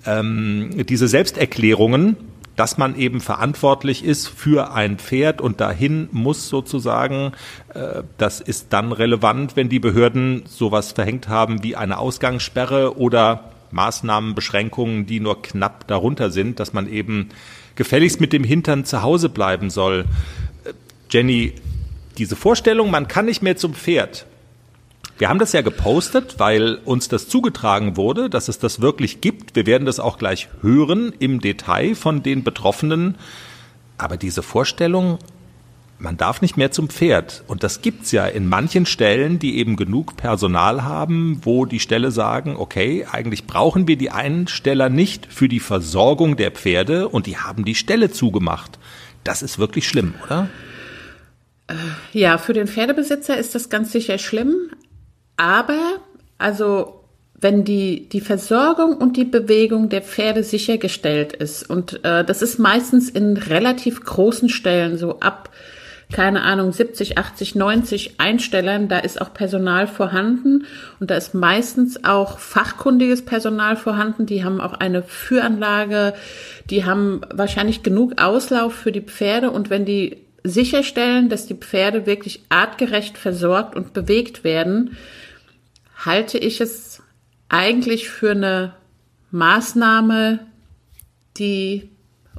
ähm, 0.07 0.71
diese 0.89 1.09
Selbsterklärungen, 1.09 2.17
dass 2.57 2.79
man 2.79 2.97
eben 2.97 3.21
verantwortlich 3.21 4.05
ist 4.05 4.29
für 4.29 4.73
ein 4.73 4.99
Pferd 4.99 5.41
und 5.41 5.61
dahin 5.61 6.09
muss 6.13 6.49
sozusagen, 6.49 7.33
äh, 7.75 8.03
das 8.19 8.41
ist 8.41 8.73
dann 8.73 8.93
relevant, 8.93 9.57
wenn 9.57 9.69
die 9.69 9.81
Behörden 9.81 10.45
sowas 10.47 10.93
verhängt 10.93 11.29
haben 11.29 11.63
wie 11.63 11.77
eine 11.77 11.99
Ausgangssperre 11.99 12.97
oder 12.97 13.51
Maßnahmen, 13.73 14.35
Beschränkungen, 14.35 15.07
die 15.07 15.21
nur 15.21 15.43
knapp 15.43 15.89
darunter 15.89 16.31
sind, 16.31 16.61
dass 16.61 16.73
man 16.73 16.89
eben 16.89 17.31
gefälligst 17.75 18.21
mit 18.21 18.33
dem 18.33 18.45
Hintern 18.45 18.85
zu 18.85 19.03
Hause 19.03 19.29
bleiben 19.29 19.71
soll. 19.71 20.05
Äh, 20.65 20.73
Jenny, 21.11 21.55
diese 22.19 22.37
Vorstellung, 22.37 22.91
man 22.91 23.09
kann 23.09 23.27
nicht 23.27 23.43
mehr 23.43 23.57
zum 23.57 23.75
Pferd. 23.75 24.27
Wir 25.17 25.29
haben 25.29 25.39
das 25.39 25.53
ja 25.53 25.61
gepostet, 25.61 26.37
weil 26.39 26.77
uns 26.85 27.09
das 27.09 27.29
zugetragen 27.29 27.97
wurde, 27.97 28.29
dass 28.29 28.49
es 28.49 28.59
das 28.59 28.81
wirklich 28.81 29.21
gibt. 29.21 29.55
Wir 29.55 29.65
werden 29.65 29.87
das 29.87 30.01
auch 30.01 30.19
gleich 30.19 30.49
hören 30.61 31.13
im 31.21 31.41
Detail 31.41 31.95
von 31.95 32.23
den 32.23 32.43
Betroffenen. 32.43 33.15
Aber 33.97 34.17
diese 34.17 34.43
Vorstellung, 34.43 35.19
man 35.99 36.17
darf 36.17 36.43
nicht 36.43 36.57
mehr 36.57 36.73
zum 36.73 36.89
Pferd. 36.89 37.45
Und 37.47 37.63
das 37.63 37.81
gibt's 37.81 38.11
ja 38.11 38.27
in 38.27 38.49
manchen 38.49 38.87
Stellen, 38.87 39.39
die 39.39 39.59
eben 39.59 39.77
genug 39.77 40.17
Personal 40.17 40.83
haben, 40.83 41.41
wo 41.43 41.65
die 41.65 41.79
Stelle 41.79 42.11
sagen, 42.11 42.57
okay, 42.57 43.07
eigentlich 43.11 43.47
brauchen 43.47 43.87
wir 43.87 43.97
die 43.97 44.11
Einsteller 44.11 44.89
nicht 44.89 45.33
für 45.33 45.49
die 45.49 45.61
Versorgung 45.61 46.37
der 46.37 46.51
Pferde 46.51 47.09
und 47.09 47.27
die 47.27 47.39
haben 47.39 47.65
die 47.65 47.77
Stelle 47.77 48.11
zugemacht. 48.11 48.81
Das 49.23 49.43
ist 49.43 49.61
wirklich 49.61 49.89
schlimm, 49.89 50.15
oder? 50.25 50.49
Äh, 51.69 51.75
ja, 52.13 52.37
für 52.37 52.53
den 52.53 52.67
Pferdebesitzer 52.67 53.39
ist 53.39 53.55
das 53.55 53.71
ganz 53.71 53.93
sicher 53.93 54.19
schlimm. 54.19 54.71
Aber, 55.37 55.99
also 56.39 57.01
wenn 57.45 57.65
die, 57.65 58.09
die 58.09 58.23
Versorgung 58.23 58.97
und 58.97 59.17
die 59.19 59.25
Bewegung 59.25 59.91
der 59.91 60.01
Pferde 60.01 60.43
sichergestellt 60.43 61.35
ist. 61.35 61.69
Und 61.69 62.03
äh, 62.03 62.25
das 62.25 62.41
ist 62.41 62.59
meistens 62.59 63.11
in 63.11 63.37
relativ 63.37 64.03
großen 64.03 64.49
Stellen, 64.49 64.97
so 64.97 65.21
ab 65.21 65.51
keine 66.13 66.43
Ahnung, 66.43 66.71
70, 66.71 67.19
80, 67.19 67.55
90 67.55 68.21
Einstellern, 68.21 68.89
da 68.89 68.99
ist 68.99 69.21
auch 69.21 69.33
Personal 69.33 69.87
vorhanden 69.87 70.67
und 71.01 71.11
da 71.11 71.17
ist 71.17 71.35
meistens 71.35 72.05
auch 72.05 72.39
fachkundiges 72.39 73.25
Personal 73.25 73.77
vorhanden. 73.77 74.27
Die 74.27 74.45
haben 74.45 74.61
auch 74.61 74.75
eine 74.75 75.03
Führanlage, 75.03 76.15
die 76.71 76.85
haben 76.85 77.23
wahrscheinlich 77.33 77.83
genug 77.83 78.21
Auslauf 78.23 78.75
für 78.75 78.93
die 78.93 79.01
Pferde 79.01 79.51
und 79.51 79.71
wenn 79.71 79.85
die 79.85 80.24
sicherstellen, 80.45 81.31
dass 81.31 81.47
die 81.47 81.55
Pferde 81.55 82.07
wirklich 82.07 82.45
artgerecht 82.51 83.17
versorgt 83.19 83.75
und 83.75 83.95
bewegt 83.95 84.45
werden, 84.45 84.97
halte 86.05 86.39
ich 86.39 86.61
es 86.61 87.03
eigentlich 87.49 88.09
für 88.09 88.33
eine 88.33 88.75
Maßnahme, 89.31 90.41
die 91.39 91.89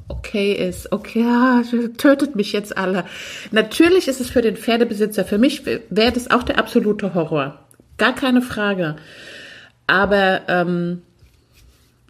okay 0.08 0.52
ist. 0.52 0.92
Okay, 0.92 1.22
ja, 1.22 1.62
tötet 1.98 2.36
mich 2.36 2.52
jetzt 2.52 2.76
alle. 2.76 3.04
Natürlich 3.50 4.08
ist 4.08 4.20
es 4.20 4.30
für 4.30 4.42
den 4.42 4.56
Pferdebesitzer, 4.56 5.24
für 5.24 5.38
mich 5.38 5.66
wäre 5.66 6.12
das 6.12 6.30
auch 6.30 6.44
der 6.44 6.58
absolute 6.58 7.12
Horror. 7.14 7.58
Gar 7.98 8.14
keine 8.14 8.42
Frage. 8.42 8.96
Aber 9.86 10.42
ähm, 10.48 11.02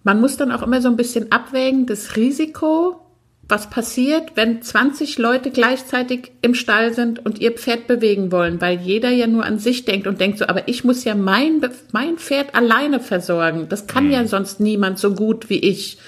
man 0.03 0.21
muss 0.21 0.37
dann 0.37 0.53
auch 0.53 0.62
immer 0.62 0.81
so 0.81 0.88
ein 0.88 0.97
bisschen 0.97 1.33
abwägen, 1.33 1.87
das 1.87 2.17
Risiko, 2.17 3.06
was 3.49 3.71
passiert, 3.71 4.33
wenn 4.35 4.61
20 4.61 5.19
Leute 5.19 5.50
gleichzeitig 5.50 6.33
im 6.43 6.55
Stall 6.55 6.93
sind 6.93 7.25
und 7.25 7.38
ihr 7.38 7.53
Pferd 7.53 7.87
bewegen 7.87 8.33
wollen, 8.33 8.61
weil 8.61 8.81
jeder 8.81 9.11
ja 9.11 9.29
nur 9.29 9.45
an 9.45 9.59
sich 9.59 9.85
denkt 9.85 10.09
und 10.09 10.21
denkt 10.21 10.38
so, 10.38 10.47
aber 10.47 10.67
ich 10.69 10.83
muss 10.83 11.05
ja 11.05 11.15
mein, 11.15 11.61
mein 11.93 12.19
Pferd 12.19 12.57
alleine 12.57 12.99
versorgen. 12.99 13.69
Das 13.69 13.87
kann 13.87 14.11
ja 14.11 14.23
mhm. 14.23 14.26
sonst 14.26 14.59
niemand 14.59 14.99
so 14.99 15.15
gut 15.15 15.49
wie 15.49 15.61
ich 15.61 15.99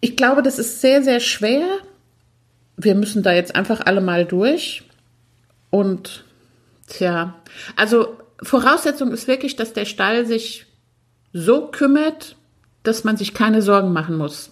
ich 0.00 0.16
glaube, 0.16 0.42
das 0.42 0.58
ist 0.58 0.80
sehr, 0.80 1.02
sehr 1.02 1.20
schwer. 1.20 1.66
Wir 2.76 2.94
müssen 2.94 3.22
da 3.22 3.32
jetzt 3.32 3.54
einfach 3.54 3.82
alle 3.84 4.00
mal 4.00 4.24
durch. 4.24 4.82
Und 5.68 6.24
tja, 6.86 7.34
also 7.76 8.16
Voraussetzung 8.42 9.12
ist 9.12 9.28
wirklich, 9.28 9.56
dass 9.56 9.74
der 9.74 9.84
Stall 9.84 10.26
sich 10.26 10.66
so 11.32 11.66
kümmert, 11.66 12.36
dass 12.82 13.04
man 13.04 13.16
sich 13.16 13.34
keine 13.34 13.60
Sorgen 13.62 13.92
machen 13.92 14.16
muss. 14.16 14.50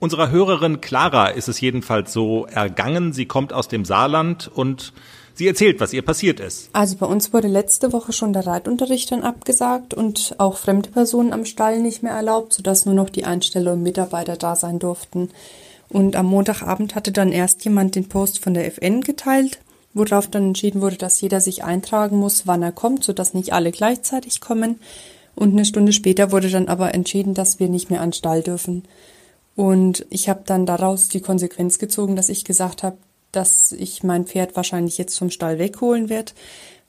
Unserer 0.00 0.30
Hörerin 0.30 0.80
Clara 0.80 1.28
ist 1.28 1.48
es 1.48 1.60
jedenfalls 1.60 2.12
so 2.12 2.46
ergangen. 2.46 3.12
Sie 3.12 3.26
kommt 3.26 3.52
aus 3.52 3.68
dem 3.68 3.84
Saarland 3.84 4.50
und 4.52 4.94
Sie 5.34 5.46
erzählt, 5.46 5.80
was 5.80 5.92
ihr 5.92 6.02
passiert 6.02 6.40
ist. 6.40 6.68
Also 6.72 6.96
bei 6.96 7.06
uns 7.06 7.32
wurde 7.32 7.48
letzte 7.48 7.92
Woche 7.92 8.12
schon 8.12 8.32
der 8.32 8.46
Reitunterricht 8.46 9.12
dann 9.12 9.22
abgesagt 9.22 9.94
und 9.94 10.34
auch 10.38 10.58
fremde 10.58 10.90
Personen 10.90 11.32
am 11.32 11.44
Stall 11.44 11.80
nicht 11.80 12.02
mehr 12.02 12.12
erlaubt, 12.12 12.52
sodass 12.52 12.84
nur 12.84 12.94
noch 12.94 13.08
die 13.08 13.24
Einsteller 13.24 13.72
und 13.74 13.82
Mitarbeiter 13.82 14.36
da 14.36 14.56
sein 14.56 14.78
durften. 14.78 15.30
Und 15.88 16.16
am 16.16 16.26
Montagabend 16.26 16.94
hatte 16.94 17.12
dann 17.12 17.32
erst 17.32 17.64
jemand 17.64 17.94
den 17.94 18.08
Post 18.08 18.42
von 18.42 18.54
der 18.54 18.66
FN 18.66 19.00
geteilt, 19.02 19.60
worauf 19.94 20.28
dann 20.28 20.48
entschieden 20.48 20.80
wurde, 20.80 20.96
dass 20.96 21.20
jeder 21.20 21.40
sich 21.40 21.64
eintragen 21.64 22.18
muss, 22.18 22.46
wann 22.46 22.62
er 22.62 22.72
kommt, 22.72 23.04
sodass 23.04 23.34
nicht 23.34 23.52
alle 23.52 23.70
gleichzeitig 23.70 24.40
kommen. 24.40 24.78
Und 25.34 25.52
eine 25.52 25.64
Stunde 25.64 25.92
später 25.92 26.32
wurde 26.32 26.50
dann 26.50 26.68
aber 26.68 26.94
entschieden, 26.94 27.34
dass 27.34 27.60
wir 27.60 27.68
nicht 27.68 27.90
mehr 27.90 28.00
an 28.00 28.12
Stall 28.12 28.42
dürfen. 28.42 28.82
Und 29.60 30.06
ich 30.08 30.30
habe 30.30 30.40
dann 30.46 30.64
daraus 30.64 31.10
die 31.10 31.20
Konsequenz 31.20 31.78
gezogen, 31.78 32.16
dass 32.16 32.30
ich 32.30 32.46
gesagt 32.46 32.82
habe, 32.82 32.96
dass 33.30 33.72
ich 33.72 34.02
mein 34.02 34.24
Pferd 34.24 34.56
wahrscheinlich 34.56 34.96
jetzt 34.96 35.18
vom 35.18 35.30
Stall 35.30 35.58
wegholen 35.58 36.08
werde, 36.08 36.32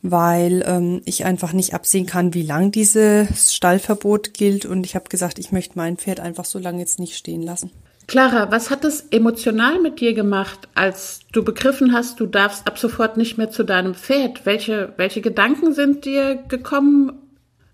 weil 0.02 0.64
ähm, 0.66 1.02
ich 1.04 1.26
einfach 1.26 1.52
nicht 1.52 1.74
absehen 1.74 2.06
kann, 2.06 2.34
wie 2.34 2.44
lang 2.44 2.72
dieses 2.72 3.54
Stallverbot 3.54 4.34
gilt. 4.34 4.66
Und 4.66 4.86
ich 4.86 4.96
habe 4.96 5.10
gesagt, 5.10 5.38
ich 5.38 5.52
möchte 5.52 5.78
mein 5.78 5.98
Pferd 5.98 6.22
einfach 6.22 6.46
so 6.46 6.60
lange 6.60 6.80
jetzt 6.80 6.98
nicht 6.98 7.18
stehen 7.18 7.44
lassen. 7.44 7.72
Clara, 8.08 8.52
was 8.52 8.70
hat 8.70 8.86
es 8.86 9.02
emotional 9.12 9.82
mit 9.82 10.00
dir 10.00 10.14
gemacht, 10.14 10.70
als 10.74 11.20
du 11.34 11.44
begriffen 11.44 11.92
hast, 11.92 12.22
du 12.22 12.26
darfst 12.26 12.68
ab 12.68 12.80
sofort 12.80 13.18
nicht 13.18 13.38
mehr 13.38 13.52
zu 13.52 13.66
deinem 13.66 13.96
Pferd? 13.96 14.46
Welche, 14.46 14.94
welche 14.96 15.20
Gedanken 15.20 15.74
sind 15.74 16.06
dir 16.06 16.36
gekommen 16.48 17.21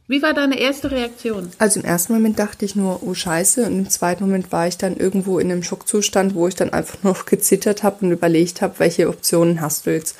wie 0.10 0.22
war 0.22 0.34
deine 0.34 0.58
erste 0.58 0.90
Reaktion? 0.90 1.50
Also 1.58 1.82
im 1.82 1.86
ersten 1.86 2.14
Moment 2.14 2.40
dachte 2.40 2.64
ich 2.64 2.78
nur, 2.78 3.04
oh 3.04 3.14
Scheiße, 3.14 3.66
und 3.66 3.80
im 3.80 3.90
zweiten 3.90 4.24
Moment 4.24 4.54
war 4.54 4.68
ich 4.68 4.78
dann 4.78 4.96
irgendwo 4.96 5.38
in 5.38 5.52
einem 5.52 5.64
Schockzustand, 5.64 6.34
wo 6.34 6.48
ich 6.48 6.56
dann 6.56 6.72
einfach 6.72 6.98
noch 7.04 7.26
gezittert 7.26 7.84
habe 7.84 8.06
und 8.06 8.12
überlegt 8.12 8.62
habe, 8.62 8.80
welche 8.80 9.10
Optionen 9.10 9.60
hast 9.60 9.86
du 9.86 9.94
jetzt. 9.94 10.16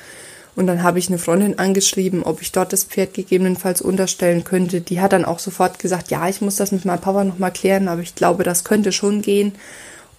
Und 0.58 0.68
dann 0.68 0.82
habe 0.82 0.98
ich 0.98 1.08
eine 1.08 1.20
Freundin 1.20 1.60
angeschrieben, 1.60 2.24
ob 2.24 2.42
ich 2.42 2.52
dort 2.52 2.74
das 2.74 2.84
Pferd 2.84 3.14
gegebenenfalls 3.14 3.80
unterstellen 3.80 4.44
könnte. 4.44 4.82
Die 4.82 5.00
hat 5.00 5.14
dann 5.14 5.24
auch 5.24 5.38
sofort 5.38 5.78
gesagt, 5.78 6.10
ja, 6.10 6.28
ich 6.28 6.42
muss 6.42 6.56
das 6.56 6.72
mit 6.72 6.84
meinem 6.84 7.00
Papa 7.00 7.24
nochmal 7.24 7.54
klären, 7.54 7.88
aber 7.88 8.02
ich 8.02 8.16
glaube, 8.16 8.44
das 8.44 8.64
könnte 8.64 8.92
schon 8.92 9.22
gehen. 9.22 9.54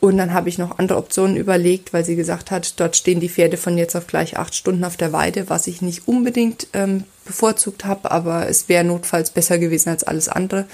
Und 0.00 0.16
dann 0.16 0.32
habe 0.32 0.48
ich 0.48 0.58
noch 0.58 0.78
andere 0.78 0.98
Optionen 0.98 1.36
überlegt, 1.36 1.92
weil 1.92 2.04
sie 2.04 2.14
gesagt 2.14 2.50
hat, 2.50 2.78
dort 2.78 2.96
stehen 2.96 3.18
die 3.18 3.28
Pferde 3.28 3.56
von 3.56 3.76
jetzt 3.76 3.96
auf 3.96 4.06
gleich 4.06 4.36
acht 4.36 4.54
Stunden 4.54 4.84
auf 4.84 4.96
der 4.96 5.12
Weide, 5.12 5.50
was 5.50 5.66
ich 5.66 5.82
nicht 5.82 6.06
unbedingt 6.06 6.68
ähm, 6.72 7.04
bevorzugt 7.24 7.84
habe, 7.84 8.10
aber 8.10 8.48
es 8.48 8.68
wäre 8.68 8.84
notfalls 8.84 9.30
besser 9.30 9.58
gewesen 9.58 9.88
als 9.88 10.04
alles 10.04 10.28
andere. 10.28 10.66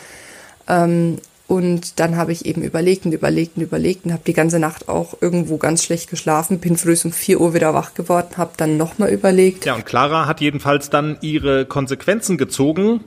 Ähm, 0.69 1.19
und 1.47 2.01
dann 2.01 2.17
habe 2.17 2.33
ich 2.33 2.47
eben 2.47 2.63
überlegt 2.63 3.05
und 3.05 3.13
überlegt 3.13 3.57
und 3.57 3.63
überlegt 3.63 4.07
und 4.07 4.13
habe 4.13 4.23
die 4.27 4.33
ganze 4.33 4.59
Nacht 4.59 4.89
auch 4.89 5.19
irgendwo 5.21 5.59
ganz 5.59 5.85
schlecht 5.85 6.09
geschlafen, 6.09 6.59
bin 6.59 6.77
früh 6.77 6.97
um 7.05 7.13
4 7.13 7.41
Uhr 7.41 7.53
wieder 7.53 7.75
wach 7.75 7.93
geworden, 7.95 8.37
habe 8.37 8.53
dann 8.57 8.79
nochmal 8.79 9.11
überlegt. 9.11 9.67
Ja, 9.67 9.75
und 9.75 9.85
Clara 9.85 10.27
hat 10.27 10.41
jedenfalls 10.41 10.89
dann 10.89 11.19
ihre 11.21 11.67
Konsequenzen 11.67 12.39
gezogen 12.39 13.01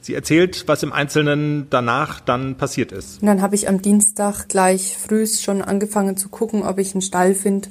Sie 0.00 0.14
erzählt, 0.14 0.64
was 0.66 0.82
im 0.82 0.92
Einzelnen 0.92 1.66
danach 1.70 2.20
dann 2.20 2.56
passiert 2.56 2.92
ist. 2.92 3.20
Und 3.20 3.26
dann 3.26 3.42
habe 3.42 3.54
ich 3.54 3.68
am 3.68 3.82
Dienstag 3.82 4.48
gleich 4.48 4.96
früh 4.96 5.26
schon 5.26 5.62
angefangen 5.62 6.16
zu 6.16 6.28
gucken, 6.28 6.62
ob 6.62 6.78
ich 6.78 6.94
einen 6.94 7.02
Stall 7.02 7.34
finde, 7.34 7.68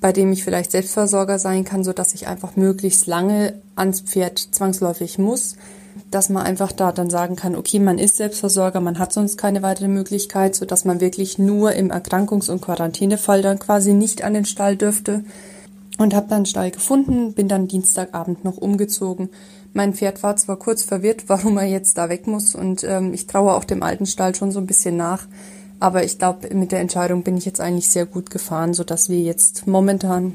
bei 0.00 0.12
dem 0.12 0.32
ich 0.32 0.44
vielleicht 0.44 0.72
Selbstversorger 0.72 1.38
sein 1.38 1.64
kann, 1.64 1.84
so 1.84 1.92
dass 1.92 2.14
ich 2.14 2.28
einfach 2.28 2.56
möglichst 2.56 3.06
lange 3.06 3.54
ans 3.76 4.00
Pferd 4.00 4.38
zwangsläufig 4.38 5.18
muss, 5.18 5.56
dass 6.10 6.28
man 6.28 6.44
einfach 6.44 6.72
da 6.72 6.92
dann 6.92 7.10
sagen 7.10 7.36
kann, 7.36 7.56
okay, 7.56 7.78
man 7.78 7.98
ist 7.98 8.16
Selbstversorger, 8.16 8.80
man 8.80 8.98
hat 8.98 9.12
sonst 9.12 9.36
keine 9.36 9.62
weitere 9.62 9.88
Möglichkeit, 9.88 10.54
so 10.54 10.64
dass 10.64 10.84
man 10.84 11.00
wirklich 11.00 11.38
nur 11.38 11.72
im 11.72 11.90
Erkrankungs- 11.90 12.50
und 12.50 12.60
Quarantänefall 12.60 13.42
dann 13.42 13.58
quasi 13.58 13.92
nicht 13.92 14.22
an 14.22 14.34
den 14.34 14.44
Stall 14.44 14.76
dürfte. 14.76 15.24
Und 15.98 16.14
habe 16.14 16.28
dann 16.28 16.36
einen 16.36 16.46
Stall 16.46 16.70
gefunden, 16.70 17.32
bin 17.32 17.48
dann 17.48 17.66
Dienstagabend 17.66 18.44
noch 18.44 18.56
umgezogen 18.56 19.30
mein 19.78 19.94
Pferd 19.94 20.24
war 20.24 20.34
zwar 20.34 20.56
kurz 20.56 20.82
verwirrt, 20.82 21.24
warum 21.28 21.56
er 21.56 21.64
jetzt 21.64 21.96
da 21.96 22.08
weg 22.08 22.26
muss 22.26 22.54
und 22.54 22.82
ähm, 22.84 23.14
ich 23.14 23.26
traue 23.28 23.54
auch 23.54 23.64
dem 23.64 23.82
alten 23.82 24.06
Stall 24.06 24.34
schon 24.34 24.50
so 24.50 24.58
ein 24.58 24.66
bisschen 24.66 24.96
nach. 24.96 25.26
Aber 25.80 26.02
ich 26.02 26.18
glaube, 26.18 26.52
mit 26.52 26.72
der 26.72 26.80
Entscheidung 26.80 27.22
bin 27.22 27.36
ich 27.36 27.44
jetzt 27.44 27.60
eigentlich 27.60 27.88
sehr 27.88 28.04
gut 28.04 28.30
gefahren, 28.30 28.74
so 28.74 28.82
dass 28.82 29.08
wir 29.08 29.20
jetzt 29.20 29.68
momentan 29.68 30.32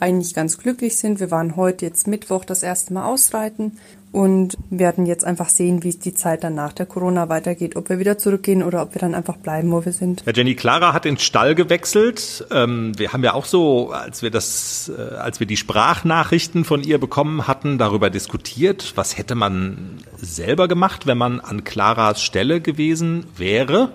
eigentlich 0.00 0.34
ganz 0.34 0.58
glücklich 0.58 0.96
sind. 0.96 1.20
Wir 1.20 1.30
waren 1.30 1.54
heute 1.54 1.86
jetzt 1.86 2.08
Mittwoch 2.08 2.44
das 2.44 2.64
erste 2.64 2.92
Mal 2.92 3.06
ausreiten 3.06 3.78
und 4.12 4.56
werden 4.70 5.06
jetzt 5.06 5.24
einfach 5.24 5.48
sehen, 5.48 5.84
wie 5.84 5.90
es 5.90 6.00
die 6.00 6.14
Zeit 6.14 6.42
dann 6.42 6.54
nach 6.54 6.72
der 6.72 6.86
Corona 6.86 7.28
weitergeht, 7.28 7.76
ob 7.76 7.88
wir 7.88 8.00
wieder 8.00 8.18
zurückgehen 8.18 8.62
oder 8.62 8.82
ob 8.82 8.94
wir 8.94 9.00
dann 9.00 9.14
einfach 9.14 9.36
bleiben, 9.36 9.70
wo 9.70 9.84
wir 9.84 9.92
sind. 9.92 10.24
Ja, 10.26 10.32
Jenny 10.32 10.56
Clara 10.56 10.92
hat 10.92 11.04
den 11.04 11.16
Stall 11.18 11.54
gewechselt. 11.54 12.44
Ähm, 12.50 12.98
wir 12.98 13.12
haben 13.12 13.22
ja 13.22 13.34
auch 13.34 13.44
so, 13.44 13.90
als 13.90 14.22
wir 14.22 14.30
das, 14.30 14.90
äh, 14.96 15.14
als 15.14 15.38
wir 15.38 15.46
die 15.46 15.56
Sprachnachrichten 15.56 16.64
von 16.64 16.82
ihr 16.82 16.98
bekommen 16.98 17.46
hatten, 17.46 17.78
darüber 17.78 18.10
diskutiert, 18.10 18.92
was 18.96 19.16
hätte 19.16 19.36
man 19.36 19.98
selber 20.16 20.66
gemacht, 20.66 21.06
wenn 21.06 21.18
man 21.18 21.38
an 21.38 21.62
Claras 21.62 22.20
Stelle 22.20 22.60
gewesen 22.60 23.26
wäre. 23.36 23.92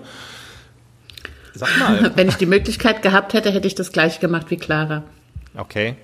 Sag 1.52 1.68
mal. 1.78 2.12
wenn 2.16 2.28
ich 2.28 2.36
die 2.36 2.46
Möglichkeit 2.46 3.02
gehabt 3.02 3.34
hätte, 3.34 3.50
hätte 3.50 3.66
ich 3.66 3.74
das 3.74 3.92
gleiche 3.92 4.20
gemacht 4.20 4.50
wie 4.50 4.56
Clara. 4.56 5.04
Okay. 5.56 5.96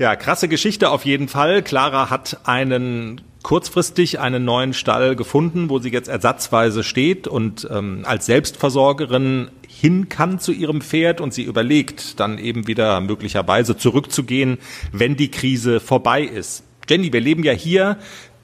Ja, 0.00 0.16
krasse 0.16 0.48
Geschichte 0.48 0.88
auf 0.88 1.04
jeden 1.04 1.28
Fall. 1.28 1.62
Clara 1.62 2.08
hat 2.08 2.40
einen 2.44 3.20
kurzfristig 3.42 4.18
einen 4.18 4.46
neuen 4.46 4.72
Stall 4.72 5.14
gefunden, 5.14 5.68
wo 5.68 5.78
sie 5.78 5.90
jetzt 5.90 6.08
ersatzweise 6.08 6.82
steht 6.84 7.28
und 7.28 7.68
ähm, 7.70 8.04
als 8.06 8.24
Selbstversorgerin 8.24 9.50
hin 9.68 10.08
kann 10.08 10.38
zu 10.38 10.52
ihrem 10.52 10.80
Pferd 10.80 11.20
und 11.20 11.34
sie 11.34 11.42
überlegt, 11.42 12.18
dann 12.18 12.38
eben 12.38 12.66
wieder 12.66 12.98
möglicherweise 13.02 13.76
zurückzugehen, 13.76 14.56
wenn 14.90 15.18
die 15.18 15.30
Krise 15.30 15.80
vorbei 15.80 16.22
ist. 16.22 16.64
Jenny, 16.88 17.12
wir 17.12 17.20
leben 17.20 17.44
ja 17.44 17.52
hier 17.52 17.98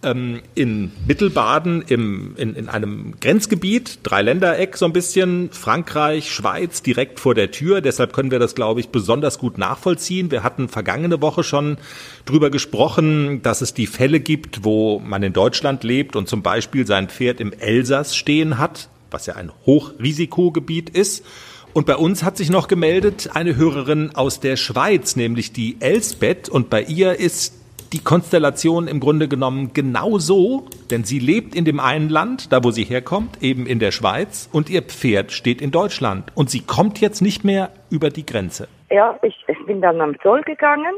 ähm, 0.07 0.41
in 0.55 0.93
Mittelbaden 1.07 1.83
im, 1.83 2.35
in, 2.37 2.55
in 2.55 2.69
einem 2.69 3.15
Grenzgebiet, 3.21 3.99
Dreiländereck 4.05 4.77
so 4.77 4.87
ein 4.87 4.93
bisschen, 4.93 5.51
Frankreich, 5.51 6.31
Schweiz 6.31 6.81
direkt 6.81 7.21
vor 7.21 7.35
der 7.35 7.51
Tür. 7.51 7.81
Deshalb 7.81 8.13
können 8.13 8.31
wir 8.31 8.39
das, 8.39 8.55
glaube 8.55 8.81
ich, 8.81 8.91
besonders 8.91 9.39
gut 9.39 9.59
nachvollziehen. 9.59 10.31
Wir 10.31 10.43
hatten 10.45 10.69
vergangene 10.69 11.21
Woche 11.21 11.43
schon 11.43 11.77
drüber 12.25 12.51
gesprochen, 12.51 13.43
dass 13.43 13.61
es 13.61 13.75
die 13.75 13.89
Fälle 13.89 14.21
gibt, 14.21 14.65
wo 14.65 15.01
man 15.01 15.23
in 15.23 15.33
Deutschland 15.33 15.83
lebt 15.83 16.17
und 16.17 16.29
zum 16.29 16.43
Beispiel 16.43 16.87
sein 16.87 17.09
Pferd 17.09 17.41
im 17.41 17.53
Elsass 17.53 18.17
stehen 18.17 18.59
hat, 18.59 18.89
was 19.11 19.27
ja 19.27 19.35
ein 19.35 19.51
Hochrisikogebiet 19.67 20.91
ist. 20.91 21.25
Und 21.73 21.85
bei 21.85 21.97
uns 21.97 22.23
hat 22.23 22.39
sich 22.39 22.49
noch 22.49 22.69
gemeldet 22.69 23.31
eine 23.35 23.57
Hörerin 23.57 24.15
aus 24.15 24.41
der 24.41 24.57
Schweiz, 24.57 25.15
nämlich 25.17 25.53
die 25.53 25.77
Elsbeth. 25.81 26.49
Und 26.49 26.71
bei 26.71 26.83
ihr 26.83 27.19
ist 27.21 27.53
die 27.93 28.03
Konstellation 28.03 28.89
im 28.89 29.01
Grunde 29.01 29.29
genommen 29.29 29.73
genau 29.73 30.19
so, 30.19 30.67
denn 30.91 31.05
sie 31.05 31.19
lebt 31.19 31.55
in 31.55 31.65
dem 31.65 31.81
einen 31.81 32.09
Land, 32.09 32.53
da 32.53 32.63
wo 32.65 32.71
sie 32.71 32.85
herkommt, 32.85 33.43
eben 33.43 33.67
in 33.67 33.79
der 33.79 33.93
Schweiz, 33.93 34.49
und 34.53 34.71
ihr 34.71 34.83
Pferd 34.83 35.33
steht 35.33 35.61
in 35.61 35.71
Deutschland. 35.71 36.33
Und 36.35 36.51
sie 36.51 36.65
kommt 36.65 37.01
jetzt 37.01 37.21
nicht 37.21 37.45
mehr 37.45 37.71
über 37.91 38.11
die 38.11 38.27
Grenze. 38.27 38.69
Ja, 38.91 39.19
ich, 39.23 39.45
ich 39.49 39.67
bin 39.67 39.81
dann 39.81 40.01
am 40.01 40.19
Zoll 40.21 40.43
gegangen, 40.43 40.95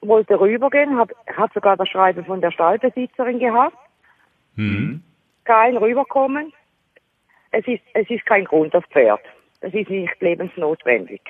wollte 0.00 0.38
rübergehen, 0.38 0.98
habe 0.98 1.14
hab 1.36 1.52
sogar 1.52 1.76
das 1.76 1.88
Schreiben 1.88 2.24
von 2.24 2.40
der 2.40 2.50
Stallbesitzerin 2.50 3.38
gehabt. 3.38 3.76
Mhm. 4.56 5.02
Kein 5.44 5.76
rüberkommen. 5.76 6.52
Es 7.50 7.66
ist, 7.66 7.82
es 7.94 8.08
ist 8.10 8.26
kein 8.26 8.44
Grund, 8.44 8.74
das 8.74 8.84
Pferd. 8.86 9.20
Es 9.60 9.72
ist 9.72 9.88
nicht 9.88 10.20
lebensnotwendig, 10.20 11.22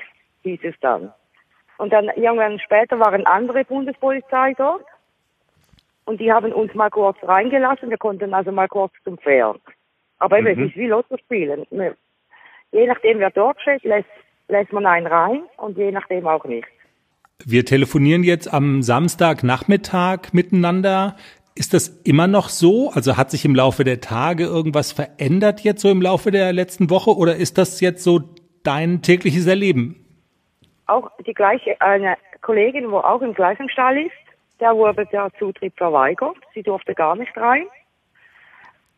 hieß 0.43 0.61
es 0.63 0.75
dann. 0.81 1.13
Und 1.79 1.93
dann 1.93 2.09
irgendwann 2.17 2.59
später 2.61 2.99
waren 3.01 3.27
andere 3.27 3.65
Bundespolizei 3.65 4.55
dort 4.57 4.85
und 6.05 6.21
die 6.21 6.33
haben 6.33 6.53
uns 6.53 6.75
mal 6.75 6.91
kurz 6.91 7.17
reingelassen. 7.23 7.91
Wir 7.91 7.99
konnten 7.99 8.35
also 8.35 8.53
mal 8.53 8.69
kurz 8.69 8.93
zum 9.05 9.19
Pferd. 9.19 9.61
Aber 10.19 10.41
mhm. 10.41 10.47
es 10.47 10.59
ist 10.59 10.77
wie 10.77 10.87
Lotto 10.87 11.17
spielen. 11.19 11.67
Je 12.73 12.87
nachdem, 12.87 13.19
wer 13.19 13.31
dort 13.31 13.61
steht, 13.61 13.85
lässt, 13.85 14.09
lässt 14.49 14.73
man 14.73 14.87
einen 14.87 15.07
rein 15.07 15.43
und 15.57 15.79
je 15.79 15.91
nachdem 15.91 16.27
auch 16.27 16.45
nicht. 16.45 16.67
Wir 17.45 17.65
telefonieren 17.65 18.23
jetzt 18.23 18.53
am 18.53 18.83
Samstagnachmittag 18.83 20.33
miteinander. 20.33 21.17
Ist 21.57 21.75
das 21.75 21.89
immer 22.05 22.27
noch 22.27 22.49
so? 22.49 22.91
Also 22.91 23.17
hat 23.17 23.31
sich 23.31 23.45
im 23.45 23.55
Laufe 23.55 23.85
der 23.85 24.01
Tage 24.01 24.45
irgendwas 24.45 24.93
verändert 24.93 25.61
jetzt 25.61 25.83
so 25.83 25.91
im 25.91 26.03
Laufe 26.03 26.31
der 26.31 26.53
letzten 26.53 26.91
Woche 26.91 27.11
oder 27.11 27.37
ist 27.37 27.59
das 27.59 27.81
jetzt 27.81 28.03
so 28.03 28.21
dein 28.63 29.03
tägliches 29.03 29.47
Erleben? 29.47 30.05
Auch 30.87 31.11
die 31.27 31.35
gleiche, 31.35 31.81
eine 31.81 32.17
Kollegin, 32.41 32.91
wo 32.91 32.99
auch 32.99 33.23
im 33.23 33.35
gleichen 33.35 33.69
Stall 33.71 33.99
ist, 33.99 34.13
der 34.61 34.75
wurde 34.77 35.07
der 35.07 35.31
Zutritt 35.39 35.75
verweigert. 35.77 36.37
Sie 36.55 36.63
durfte 36.63 36.95
gar 36.95 37.17
nicht 37.17 37.37
rein. 37.37 37.67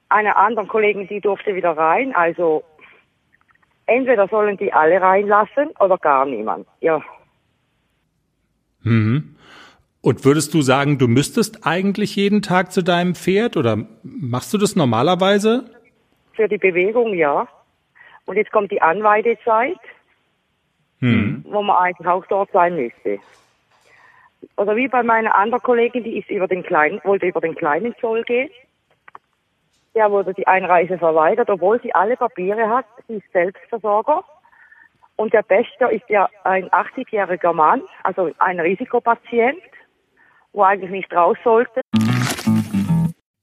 Eine 0.09 0.37
andere 0.37 0.67
Kollegin, 0.67 1.09
die 1.09 1.21
durfte 1.21 1.55
wieder 1.55 1.77
rein. 1.77 2.15
Also 2.15 2.63
entweder 3.87 4.29
sollen 4.29 4.57
die 4.57 4.73
alle 4.73 5.01
reinlassen 5.01 5.71
oder 5.81 5.99
gar 5.99 6.27
niemand. 6.27 6.67
Ja. 6.81 7.03
Mhm. 8.83 9.37
Und 10.03 10.25
würdest 10.25 10.55
du 10.55 10.63
sagen, 10.63 10.99
du 10.99 11.09
müsstest 11.09 11.67
eigentlich 11.67 12.15
jeden 12.15 12.43
Tag 12.43 12.71
zu 12.71 12.83
deinem 12.83 13.17
Pferd 13.17 13.57
oder 13.57 13.87
machst 14.05 14.55
du 14.55 14.59
das 14.59 14.77
normalerweise? 14.77 15.69
Für 16.35 16.47
die 16.47 16.59
Bewegung 16.59 17.15
ja. 17.15 17.49
Und 18.27 18.37
jetzt 18.37 18.53
kommt 18.53 18.71
die 18.71 18.83
Anweidezeit, 18.83 19.79
hm. 21.01 21.45
wo 21.49 21.63
man 21.63 21.77
eigentlich 21.77 22.07
auch 22.07 22.25
dort 22.27 22.53
sein 22.53 22.77
müsste 22.77 23.19
oder 24.57 24.77
wie 24.77 24.89
bei 24.89 25.03
meiner 25.03 25.35
anderen 25.35 25.63
Kollegin, 25.63 26.05
die 26.05 26.19
ist 26.19 26.31
über 26.31 26.49
den 26.49 26.63
kleinen, 26.63 27.01
wollte 27.05 27.27
über 27.27 27.41
den 27.41 27.55
kleinen 27.55 27.95
Zoll 28.01 28.23
gehen. 28.25 28.51
Der 29.95 30.11
wurde 30.11 30.35
die 30.35 30.47
Einreise 30.47 30.99
verweigert, 30.99 31.49
obwohl 31.49 31.81
sie 31.83 31.95
alle 31.95 32.17
Papiere 32.17 32.69
hat. 32.69 32.87
Sie 33.09 33.15
ist 33.15 33.33
Selbstversorger. 33.33 34.25
Und 35.17 35.33
der 35.33 35.43
Pächter 35.43 35.91
ist 35.91 36.09
ja 36.09 36.29
ein 36.45 36.69
80-jähriger 36.69 37.55
Mann, 37.55 37.83
also 38.03 38.31
ein 38.39 38.61
Risikopatient, 38.61 39.63
wo 40.53 40.63
eigentlich 40.63 40.91
nicht 40.91 41.13
raus 41.15 41.39
sollte. 41.43 41.81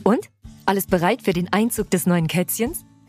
Und? 0.04 0.30
Alles 0.66 0.88
bereit 0.88 1.22
für 1.24 1.34
den 1.34 1.50
Einzug 1.52 1.90
des 1.90 2.06
neuen 2.06 2.28
Kätzchens? 2.28 2.86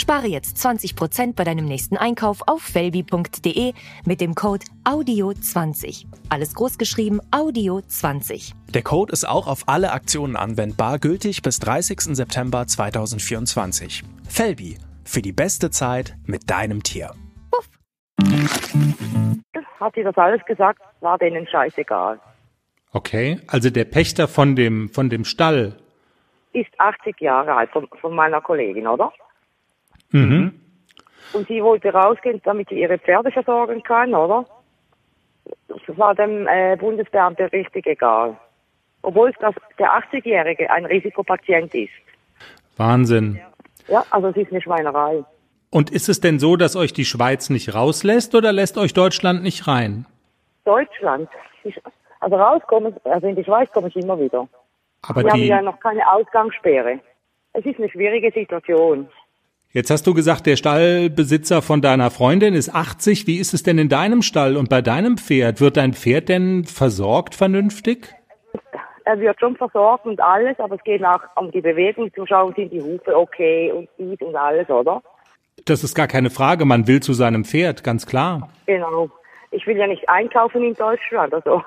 Spare 0.00 0.28
jetzt 0.28 0.56
20% 0.56 1.34
bei 1.34 1.42
deinem 1.44 1.64
nächsten 1.64 1.96
Einkauf 1.96 2.42
auf 2.46 2.62
felbi.de 2.62 3.72
mit 4.06 4.20
dem 4.20 4.34
Code 4.34 4.64
AUDIO20. 4.84 6.06
Alles 6.30 6.54
großgeschrieben 6.54 7.20
AUDIO20. 7.32 8.54
Der 8.72 8.82
Code 8.82 9.12
ist 9.12 9.28
auch 9.28 9.48
auf 9.48 9.64
alle 9.66 9.92
Aktionen 9.92 10.36
anwendbar, 10.36 10.98
gültig 10.98 11.42
bis 11.42 11.58
30. 11.58 12.16
September 12.16 12.66
2024. 12.66 14.04
Felbi, 14.28 14.78
für 15.04 15.20
die 15.20 15.32
beste 15.32 15.70
Zeit 15.70 16.16
mit 16.26 16.48
deinem 16.48 16.82
Tier. 16.84 17.12
Puff. 17.50 17.68
Hat 19.80 19.94
sie 19.94 20.04
das 20.04 20.16
alles 20.16 20.44
gesagt, 20.44 20.80
war 21.00 21.18
denen 21.18 21.46
scheißegal. 21.48 22.20
Okay, 22.92 23.40
also 23.48 23.70
der 23.70 23.84
Pächter 23.84 24.28
von 24.28 24.54
dem, 24.54 24.88
von 24.90 25.10
dem 25.10 25.24
Stall 25.24 25.76
ist 26.52 26.70
80 26.78 27.20
Jahre 27.20 27.54
alt, 27.54 27.70
von, 27.70 27.88
von 28.00 28.14
meiner 28.14 28.40
Kollegin, 28.40 28.86
oder? 28.86 29.12
Mhm. 30.10 30.60
Und 31.32 31.48
sie 31.48 31.62
wollte 31.62 31.92
rausgehen, 31.92 32.40
damit 32.44 32.68
sie 32.70 32.80
ihre 32.80 32.98
Pferde 32.98 33.30
versorgen 33.30 33.82
kann, 33.82 34.14
oder? 34.14 34.46
Das 35.68 35.98
war 35.98 36.14
dem 36.14 36.46
äh, 36.46 36.76
Bundesbeamten 36.76 37.46
richtig 37.46 37.86
egal. 37.86 38.36
Obwohl 39.02 39.32
das, 39.40 39.54
der 39.78 39.90
80-Jährige 39.92 40.70
ein 40.70 40.86
Risikopatient 40.86 41.74
ist. 41.74 41.92
Wahnsinn. 42.76 43.40
Ja, 43.88 44.04
also 44.10 44.28
es 44.28 44.36
ist 44.36 44.50
eine 44.50 44.60
Schweinerei. 44.60 45.24
Und 45.70 45.90
ist 45.90 46.08
es 46.08 46.20
denn 46.20 46.38
so, 46.38 46.56
dass 46.56 46.76
euch 46.76 46.92
die 46.92 47.04
Schweiz 47.04 47.50
nicht 47.50 47.74
rauslässt 47.74 48.34
oder 48.34 48.52
lässt 48.52 48.78
euch 48.78 48.94
Deutschland 48.94 49.42
nicht 49.42 49.66
rein? 49.66 50.06
Deutschland. 50.64 51.28
Also 52.20 52.36
rauskommen, 52.36 52.94
also 53.04 53.26
in 53.26 53.36
die 53.36 53.44
Schweiz 53.44 53.70
komme 53.72 53.88
ich 53.88 53.96
immer 53.96 54.18
wieder. 54.18 54.48
Aber 55.02 55.22
Wir 55.22 55.30
die 55.30 55.30
haben 55.30 55.46
ja 55.48 55.62
noch 55.62 55.80
keine 55.80 56.10
Ausgangssperre. 56.10 57.00
Es 57.52 57.64
ist 57.64 57.78
eine 57.78 57.88
schwierige 57.88 58.30
Situation. 58.32 59.08
Jetzt 59.70 59.90
hast 59.90 60.06
du 60.06 60.14
gesagt, 60.14 60.46
der 60.46 60.56
Stallbesitzer 60.56 61.60
von 61.60 61.82
deiner 61.82 62.10
Freundin 62.10 62.54
ist 62.54 62.74
80. 62.74 63.26
Wie 63.26 63.36
ist 63.36 63.52
es 63.52 63.62
denn 63.62 63.76
in 63.76 63.90
deinem 63.90 64.22
Stall 64.22 64.56
und 64.56 64.70
bei 64.70 64.80
deinem 64.80 65.18
Pferd? 65.18 65.60
Wird 65.60 65.76
dein 65.76 65.92
Pferd 65.92 66.30
denn 66.30 66.64
versorgt 66.64 67.34
vernünftig? 67.34 68.14
Er 69.04 69.20
wird 69.20 69.38
schon 69.38 69.56
versorgt 69.56 70.06
und 70.06 70.20
alles, 70.20 70.58
aber 70.58 70.76
es 70.76 70.84
geht 70.84 71.04
auch 71.04 71.20
um 71.36 71.50
die 71.50 71.60
Bewegung 71.60 72.10
zu 72.14 72.24
schauen, 72.24 72.54
sind 72.54 72.72
die 72.72 72.80
Hufe 72.80 73.14
okay 73.14 73.70
und 73.70 73.90
dies 73.98 74.18
und 74.20 74.34
alles, 74.36 74.70
oder? 74.70 75.02
Das 75.66 75.84
ist 75.84 75.94
gar 75.94 76.06
keine 76.06 76.30
Frage. 76.30 76.64
Man 76.64 76.86
will 76.86 77.00
zu 77.00 77.12
seinem 77.12 77.44
Pferd, 77.44 77.84
ganz 77.84 78.06
klar. 78.06 78.48
Genau. 78.64 79.10
Ich 79.50 79.66
will 79.66 79.76
ja 79.76 79.86
nicht 79.86 80.08
einkaufen 80.08 80.62
in 80.62 80.74
Deutschland, 80.74 81.34
also. 81.34 81.62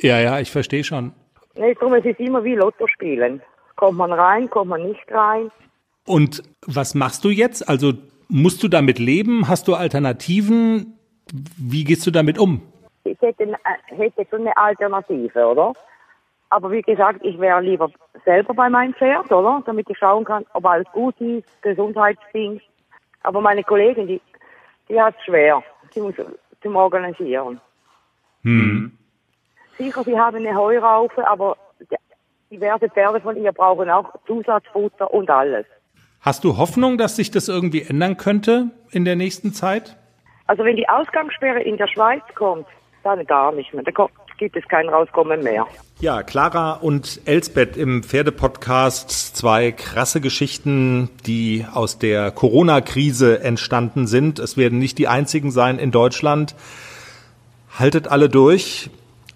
Ja, 0.00 0.18
ja, 0.20 0.40
ich 0.40 0.50
verstehe 0.50 0.84
schon. 0.84 1.12
Nee, 1.54 1.74
drum, 1.74 1.92
es 1.92 2.04
ist 2.06 2.18
immer 2.18 2.44
wie 2.44 2.54
Lotto 2.54 2.86
spielen. 2.86 3.42
Kommt 3.76 3.98
man 3.98 4.12
rein, 4.12 4.48
kommt 4.48 4.70
man 4.70 4.82
nicht 4.84 5.04
rein. 5.10 5.50
Und 6.06 6.42
was 6.66 6.94
machst 6.94 7.24
du 7.24 7.28
jetzt? 7.28 7.68
Also 7.68 7.92
musst 8.28 8.62
du 8.62 8.68
damit 8.68 8.98
leben? 8.98 9.48
Hast 9.48 9.68
du 9.68 9.74
Alternativen? 9.74 10.98
Wie 11.32 11.84
gehst 11.84 12.06
du 12.06 12.10
damit 12.10 12.38
um? 12.38 12.62
Ich 13.04 13.20
hätte, 13.20 13.44
äh, 13.44 13.96
hätte 13.96 14.26
schon 14.30 14.40
eine 14.42 14.56
Alternative, 14.56 15.46
oder? 15.46 15.72
Aber 16.50 16.70
wie 16.70 16.82
gesagt, 16.82 17.20
ich 17.24 17.38
wäre 17.38 17.62
lieber 17.62 17.90
selber 18.24 18.52
bei 18.54 18.68
meinem 18.68 18.94
Pferd, 18.94 19.32
oder? 19.32 19.62
Damit 19.64 19.88
ich 19.88 19.98
schauen 19.98 20.24
kann, 20.24 20.44
ob 20.52 20.66
alles 20.66 20.86
gut 20.92 21.18
ist, 21.20 21.46
Gesundheitsding. 21.62 22.60
Aber 23.22 23.40
meine 23.40 23.64
Kollegin, 23.64 24.06
die, 24.06 24.20
die 24.88 25.00
hat 25.00 25.14
es 25.18 25.24
schwer. 25.24 25.62
Sie 25.92 26.00
muss 26.00 26.14
zum 26.62 26.76
Organisieren. 26.76 27.60
Hm. 28.42 28.92
Sicher, 29.78 30.04
sie 30.04 30.18
haben 30.18 30.36
eine 30.36 30.54
Heuraufe, 30.54 31.26
aber 31.26 31.56
diverse 32.50 32.88
Pferde 32.88 33.20
von 33.20 33.36
ihr 33.36 33.52
brauchen 33.52 33.88
auch 33.88 34.12
Zusatzfutter 34.26 35.12
und 35.12 35.30
alles. 35.30 35.66
Hast 36.22 36.44
du 36.44 36.56
Hoffnung, 36.56 36.98
dass 36.98 37.16
sich 37.16 37.32
das 37.32 37.48
irgendwie 37.48 37.82
ändern 37.82 38.16
könnte 38.16 38.70
in 38.92 39.04
der 39.04 39.16
nächsten 39.16 39.52
Zeit? 39.52 39.96
Also 40.46 40.64
wenn 40.64 40.76
die 40.76 40.88
Ausgangssperre 40.88 41.60
in 41.60 41.76
der 41.76 41.88
Schweiz 41.88 42.22
kommt, 42.36 42.66
dann 43.02 43.26
gar 43.26 43.50
nicht 43.50 43.74
mehr. 43.74 43.82
Da 43.82 43.90
gibt 44.38 44.56
es 44.56 44.62
kein 44.68 44.88
Rauskommen 44.88 45.42
mehr. 45.42 45.66
Ja, 45.98 46.22
Clara 46.22 46.74
und 46.74 47.20
Elsbeth 47.24 47.76
im 47.76 48.04
Pferdepodcast, 48.04 49.36
zwei 49.36 49.72
krasse 49.72 50.20
Geschichten, 50.20 51.10
die 51.26 51.66
aus 51.72 51.98
der 51.98 52.30
Corona-Krise 52.30 53.42
entstanden 53.42 54.06
sind. 54.06 54.38
Es 54.38 54.56
werden 54.56 54.78
nicht 54.78 54.98
die 54.98 55.08
einzigen 55.08 55.50
sein 55.50 55.80
in 55.80 55.90
Deutschland. 55.90 56.54
Haltet 57.76 58.06
alle 58.06 58.28
durch. 58.28 58.90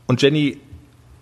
Und 0.06 0.22
Jenny, 0.22 0.60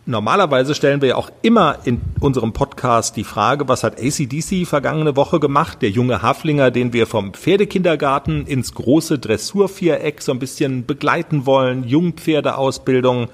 Normalerweise 0.06 0.74
stellen 0.74 1.00
wir 1.00 1.08
ja 1.08 1.16
auch 1.16 1.30
immer 1.40 1.78
in 1.84 2.02
unserem 2.20 2.52
Podcast 2.52 3.16
die 3.16 3.24
Frage, 3.24 3.68
was 3.68 3.82
hat 3.84 3.98
ACDC 3.98 4.66
vergangene 4.66 5.16
Woche 5.16 5.40
gemacht? 5.40 5.80
Der 5.80 5.88
junge 5.88 6.20
Haflinger, 6.20 6.70
den 6.70 6.92
wir 6.92 7.06
vom 7.06 7.32
Pferdekindergarten 7.32 8.46
ins 8.46 8.74
große 8.74 9.18
Dressurviereck 9.18 10.20
so 10.20 10.32
ein 10.32 10.38
bisschen 10.38 10.84
begleiten 10.84 11.46
wollen, 11.46 11.84
Jungpferdeausbildung. 11.84 13.28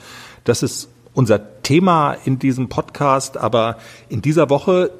Das 0.44 0.62
ist 0.62 0.88
unser 1.12 1.60
Thema 1.64 2.16
in 2.24 2.38
diesem 2.38 2.68
Podcast. 2.68 3.36
Aber 3.36 3.78
in 4.08 4.22
dieser 4.22 4.48
Woche 4.48 4.92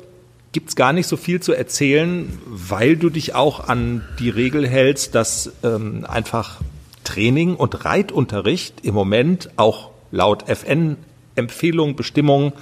gibt's 0.51 0.75
gar 0.75 0.93
nicht 0.93 1.07
so 1.07 1.17
viel 1.17 1.41
zu 1.41 1.53
erzählen, 1.53 2.37
weil 2.47 2.97
du 2.97 3.11
dich 3.11 3.37
auch 3.37 3.69
an 3.69 4.05
die 4.19 4.31
Regel 4.31 4.67
hältst, 4.67 5.15
dass 5.15 5.53
ähm, 5.63 6.05
einfach 6.09 6.61
Training 7.05 7.55
und 7.55 7.85
Reitunterricht 7.85 8.85
im 8.85 8.95
Moment 8.95 9.51
auch 9.57 9.91
laut 10.11 10.49
FN 10.49 10.97
Empfehlung, 11.41 11.97
Bestimmung 11.97 12.53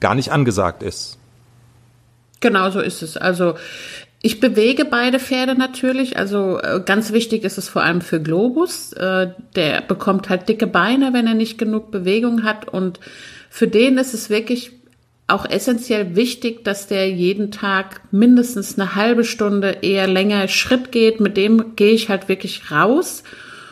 gar 0.00 0.14
nicht 0.14 0.30
angesagt 0.30 0.82
ist. 0.82 1.18
Genau 2.40 2.70
so 2.70 2.80
ist 2.80 3.02
es. 3.02 3.16
Also 3.16 3.54
ich 4.26 4.40
bewege 4.40 4.86
beide 4.86 5.18
Pferde 5.18 5.54
natürlich. 5.54 6.16
Also 6.16 6.58
äh, 6.58 6.80
ganz 6.84 7.12
wichtig 7.12 7.44
ist 7.44 7.58
es 7.58 7.68
vor 7.68 7.82
allem 7.82 8.00
für 8.00 8.22
Globus. 8.22 8.94
Äh, 8.94 9.28
der 9.54 9.82
bekommt 9.82 10.30
halt 10.30 10.48
dicke 10.48 10.66
Beine, 10.66 11.12
wenn 11.12 11.26
er 11.26 11.34
nicht 11.34 11.58
genug 11.58 11.90
Bewegung 11.90 12.42
hat. 12.42 12.66
Und 12.66 13.00
für 13.50 13.68
den 13.68 13.98
ist 13.98 14.14
es 14.14 14.30
wirklich 14.30 14.72
auch 15.26 15.44
essentiell 15.44 16.16
wichtig, 16.16 16.64
dass 16.64 16.86
der 16.86 17.10
jeden 17.10 17.50
Tag 17.50 18.00
mindestens 18.12 18.78
eine 18.78 18.94
halbe 18.94 19.24
Stunde 19.24 19.78
eher 19.82 20.06
länger 20.06 20.48
Schritt 20.48 20.90
geht. 20.90 21.20
Mit 21.20 21.36
dem 21.36 21.76
gehe 21.76 21.92
ich 21.92 22.08
halt 22.08 22.28
wirklich 22.28 22.70
raus. 22.70 23.24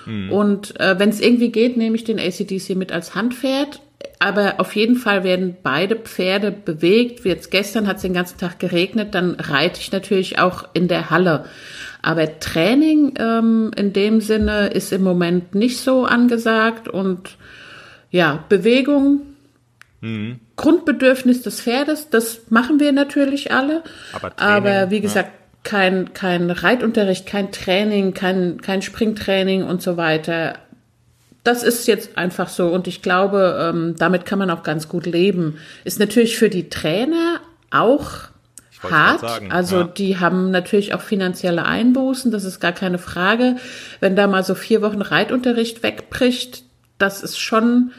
Mhm. 0.05 0.31
Und 0.31 0.81
äh, 0.81 0.99
wenn 0.99 1.09
es 1.09 1.21
irgendwie 1.21 1.51
geht, 1.51 1.79
nehme 1.79 1.97
ich 1.97 2.05
den 2.05 2.19
ACDC 2.19 2.77
mit 2.77 2.93
als 2.93 3.15
Handpferd 3.15 3.81
aber 4.23 4.61
auf 4.61 4.77
jeden 4.77 4.95
Fall 4.95 5.25
werden 5.25 5.57
beide 5.65 5.97
Pferde 5.97 6.53
bewegt. 6.53 7.25
Wie 7.25 7.31
jetzt 7.31 7.51
gestern 7.51 7.89
hat 7.89 7.97
es 7.97 8.03
den 8.03 8.15
ganzen 8.15 8.39
Tag 8.39 8.61
geregnet, 8.61 9.17
dann 9.17 9.35
reite 9.35 9.81
ich 9.81 9.91
natürlich 9.91 10.39
auch 10.39 10.69
in 10.75 10.87
der 10.87 11.11
Halle. 11.11 11.47
Aber 12.03 12.39
Training 12.39 13.15
ähm, 13.19 13.73
in 13.77 13.93
dem 13.93 14.21
Sinne 14.21 14.69
ist 14.69 14.93
im 14.93 15.03
Moment 15.03 15.57
nicht 15.57 15.81
so 15.81 16.05
angesagt 16.05 16.87
und 16.87 17.37
ja, 18.13 18.45
Bewegung, 18.49 19.23
mhm. 20.01 20.39
Grundbedürfnis 20.55 21.43
des 21.43 21.61
Pferdes, 21.61 22.09
das 22.11 22.43
machen 22.49 22.79
wir 22.79 22.93
natürlich 22.93 23.51
alle. 23.51 23.83
Aber, 24.13 24.37
Training, 24.37 24.55
aber 24.55 24.91
wie 24.93 25.01
gesagt, 25.01 25.31
ja. 25.33 25.61
kein, 25.65 26.15
kein 26.15 26.51
Reitunterricht, 26.53 27.27
kein 27.27 27.51
Training, 27.51 28.15
kein, 28.15 28.61
kein 28.61 28.83
Springtraining 28.83 29.65
und 29.65 29.83
so 29.83 29.97
weiter 29.97 30.55
das 31.45 31.63
ist 31.63 31.89
jetzt 31.89 32.17
einfach 32.17 32.49
so 32.49 32.69
und 32.69 32.87
ich 32.87 33.03
glaube, 33.03 33.73
ähm, 33.73 33.95
damit 33.99 34.27
kann 34.27 34.39
man 34.39 34.51
auch 34.51 34.63
ganz 34.63 34.89
gut 34.89 35.07
leben. 35.07 35.59
Ist 35.85 35.99
natürlich 35.99 36.39
für 36.39 36.49
die 36.49 36.69
Trainer 36.69 37.41
auch 37.71 38.33
hart. 38.91 39.25
Also 39.51 39.81
ja. 39.81 39.85
die 39.85 40.19
haben 40.19 40.51
natürlich 40.51 40.95
auch 40.95 41.01
finanzielle 41.01 41.65
Einbußen, 41.65 42.31
das 42.31 42.45
ist 42.45 42.61
gar 42.61 42.73
keine 42.73 42.99
Frage. 42.99 43.57
Wenn 44.01 44.17
da 44.17 44.27
mal 44.27 44.45
so 44.45 44.55
vier 44.55 44.83
Wochen 44.83 45.03
Reitunterricht 45.03 45.83
wegbricht, 45.83 46.65
das 46.99 47.23
ist 47.23 47.39
schon, 47.39 47.93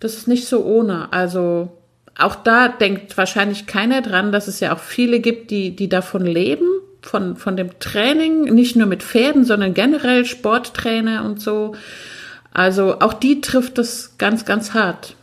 das 0.00 0.14
ist 0.14 0.28
nicht 0.28 0.46
so 0.46 0.64
ohne. 0.64 1.12
Also 1.12 1.76
auch 2.18 2.36
da 2.36 2.68
denkt 2.68 3.16
wahrscheinlich 3.16 3.66
keiner 3.66 4.02
dran, 4.02 4.32
dass 4.32 4.48
es 4.48 4.60
ja 4.60 4.74
auch 4.74 4.78
viele 4.78 5.20
gibt, 5.20 5.50
die, 5.50 5.74
die 5.74 5.88
davon 5.88 6.24
leben, 6.24 6.66
von, 7.02 7.36
von 7.36 7.56
dem 7.56 7.78
Training, 7.80 8.44
nicht 8.54 8.76
nur 8.76 8.86
mit 8.86 9.02
Pferden, 9.02 9.44
sondern 9.44 9.74
generell 9.74 10.24
Sporttrainer 10.24 11.24
und 11.24 11.40
so. 11.40 11.74
Also 12.54 13.00
auch 13.00 13.12
die 13.12 13.40
trifft 13.40 13.78
es 13.78 14.16
ganz, 14.16 14.44
ganz 14.44 14.72
hart. 14.72 15.16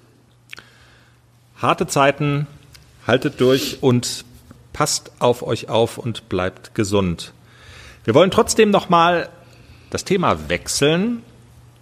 Harte 1.56 1.88
Zeiten, 1.88 2.46
haltet 3.08 3.40
durch 3.40 3.82
und 3.82 4.26
passt 4.74 5.12
auf 5.20 5.42
euch 5.42 5.70
auf 5.70 5.98
und 5.98 6.28
bleibt 6.28 6.76
gesund. 6.76 7.34
Wir 8.04 8.14
wollen 8.14 8.32
trotzdem 8.32 8.70
nochmal 8.70 9.30
das 9.92 10.04
Thema 10.04 10.50
wechseln 10.50 11.24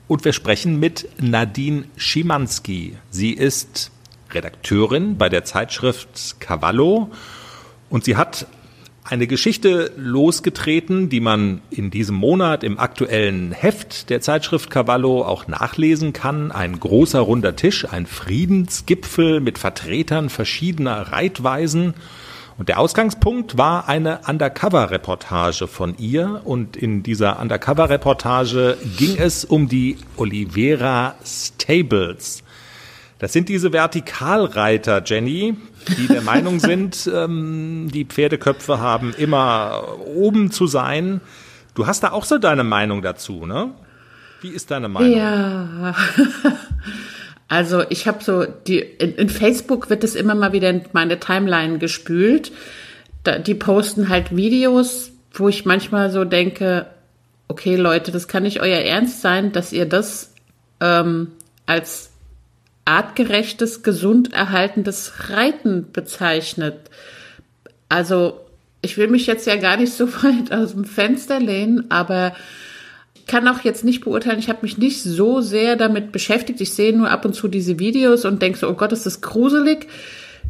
und 0.07 0.23
wir 0.23 0.33
sprechen 0.33 0.79
mit 0.79 1.09
Nadine 1.19 1.85
Schimanski. 1.97 2.97
Sie 3.09 3.31
ist 3.31 3.91
Redakteurin 4.31 5.17
bei 5.17 5.29
der 5.29 5.45
Zeitschrift 5.45 6.39
Cavallo 6.39 7.09
und 7.89 8.03
sie 8.03 8.17
hat 8.17 8.45
eine 9.09 9.25
Geschichte 9.25 9.91
losgetreten, 9.97 11.09
die 11.09 11.19
man 11.19 11.61
in 11.71 11.89
diesem 11.89 12.15
Monat 12.15 12.63
im 12.63 12.77
aktuellen 12.77 13.51
Heft 13.51 14.09
der 14.11 14.21
Zeitschrift 14.21 14.69
Cavallo 14.69 15.23
auch 15.23 15.47
nachlesen 15.47 16.13
kann. 16.13 16.51
Ein 16.51 16.79
großer 16.79 17.19
runder 17.19 17.55
Tisch, 17.55 17.91
ein 17.91 18.05
Friedensgipfel 18.05 19.39
mit 19.39 19.57
Vertretern 19.57 20.29
verschiedener 20.29 21.11
Reitweisen. 21.11 21.95
Und 22.59 22.69
der 22.69 22.77
Ausgangspunkt 22.77 23.57
war 23.57 23.87
eine 23.87 24.19
Undercover-Reportage 24.27 25.67
von 25.67 25.97
ihr. 25.97 26.41
Und 26.43 26.77
in 26.77 27.01
dieser 27.01 27.39
Undercover-Reportage 27.39 28.77
ging 28.97 29.17
es 29.17 29.43
um 29.43 29.67
die 29.69 29.97
Olivera 30.17 31.15
Stables. 31.25 32.43
Das 33.19 33.33
sind 33.33 33.49
diese 33.49 33.73
Vertikalreiter, 33.73 35.03
Jenny, 35.05 35.55
die 35.97 36.07
der 36.07 36.21
Meinung 36.21 36.59
sind, 36.59 37.09
ähm, 37.13 37.89
die 37.93 38.05
Pferdeköpfe 38.05 38.79
haben 38.79 39.13
immer 39.13 39.97
oben 40.05 40.51
zu 40.51 40.67
sein. 40.67 41.19
Du 41.75 41.85
hast 41.85 42.03
da 42.03 42.11
auch 42.11 42.25
so 42.25 42.37
deine 42.37 42.63
Meinung 42.63 43.01
dazu, 43.01 43.45
ne? 43.45 43.71
Wie 44.41 44.49
ist 44.49 44.71
deine 44.71 44.89
Meinung? 44.89 45.15
Ja. 45.15 45.95
Also 47.51 47.83
ich 47.89 48.07
habe 48.07 48.23
so 48.23 48.45
die 48.45 48.77
in, 48.77 49.15
in, 49.15 49.27
Facebook 49.27 49.89
wird 49.89 50.03
es 50.03 50.13
immer 50.13 50.35
mal 50.35 50.53
wieder 50.53 50.69
in 50.69 50.83
meine 50.93 51.19
Timeline 51.19 51.79
gespült. 51.79 52.51
Da, 53.23 53.39
die 53.39 53.55
posten 53.55 54.07
halt 54.07 54.35
Videos, 54.35 55.11
wo 55.33 55.49
ich 55.49 55.65
manchmal 55.65 56.11
so 56.11 56.25
denke, 56.25 56.85
okay 57.47 57.75
Leute, 57.75 58.11
das 58.11 58.27
kann 58.27 58.43
nicht 58.43 58.61
euer 58.61 58.77
Ernst 58.77 59.21
sein, 59.21 59.51
dass 59.51 59.73
ihr 59.73 59.87
das 59.87 60.31
ähm, 60.79 61.29
als 61.65 62.08
artgerechtes, 62.89 63.83
gesund 63.83 64.33
erhaltendes 64.33 65.29
Reiten 65.29 65.91
bezeichnet. 65.93 66.89
Also 67.87 68.39
ich 68.81 68.97
will 68.97 69.07
mich 69.07 69.27
jetzt 69.27 69.45
ja 69.45 69.57
gar 69.57 69.77
nicht 69.77 69.93
so 69.93 70.07
weit 70.23 70.51
aus 70.51 70.71
dem 70.71 70.85
Fenster 70.85 71.39
lehnen, 71.39 71.91
aber 71.91 72.33
ich 73.13 73.27
kann 73.27 73.47
auch 73.47 73.61
jetzt 73.61 73.83
nicht 73.83 74.03
beurteilen, 74.03 74.39
ich 74.39 74.49
habe 74.49 74.63
mich 74.63 74.79
nicht 74.79 75.03
so 75.03 75.39
sehr 75.39 75.75
damit 75.75 76.11
beschäftigt. 76.11 76.61
Ich 76.61 76.73
sehe 76.73 76.97
nur 76.97 77.11
ab 77.11 77.25
und 77.25 77.33
zu 77.33 77.47
diese 77.47 77.77
Videos 77.77 78.25
und 78.25 78.41
denke 78.41 78.57
so, 78.57 78.67
oh 78.67 78.73
Gott, 78.73 78.91
ist 78.91 79.05
das 79.05 79.21
gruselig. 79.21 79.85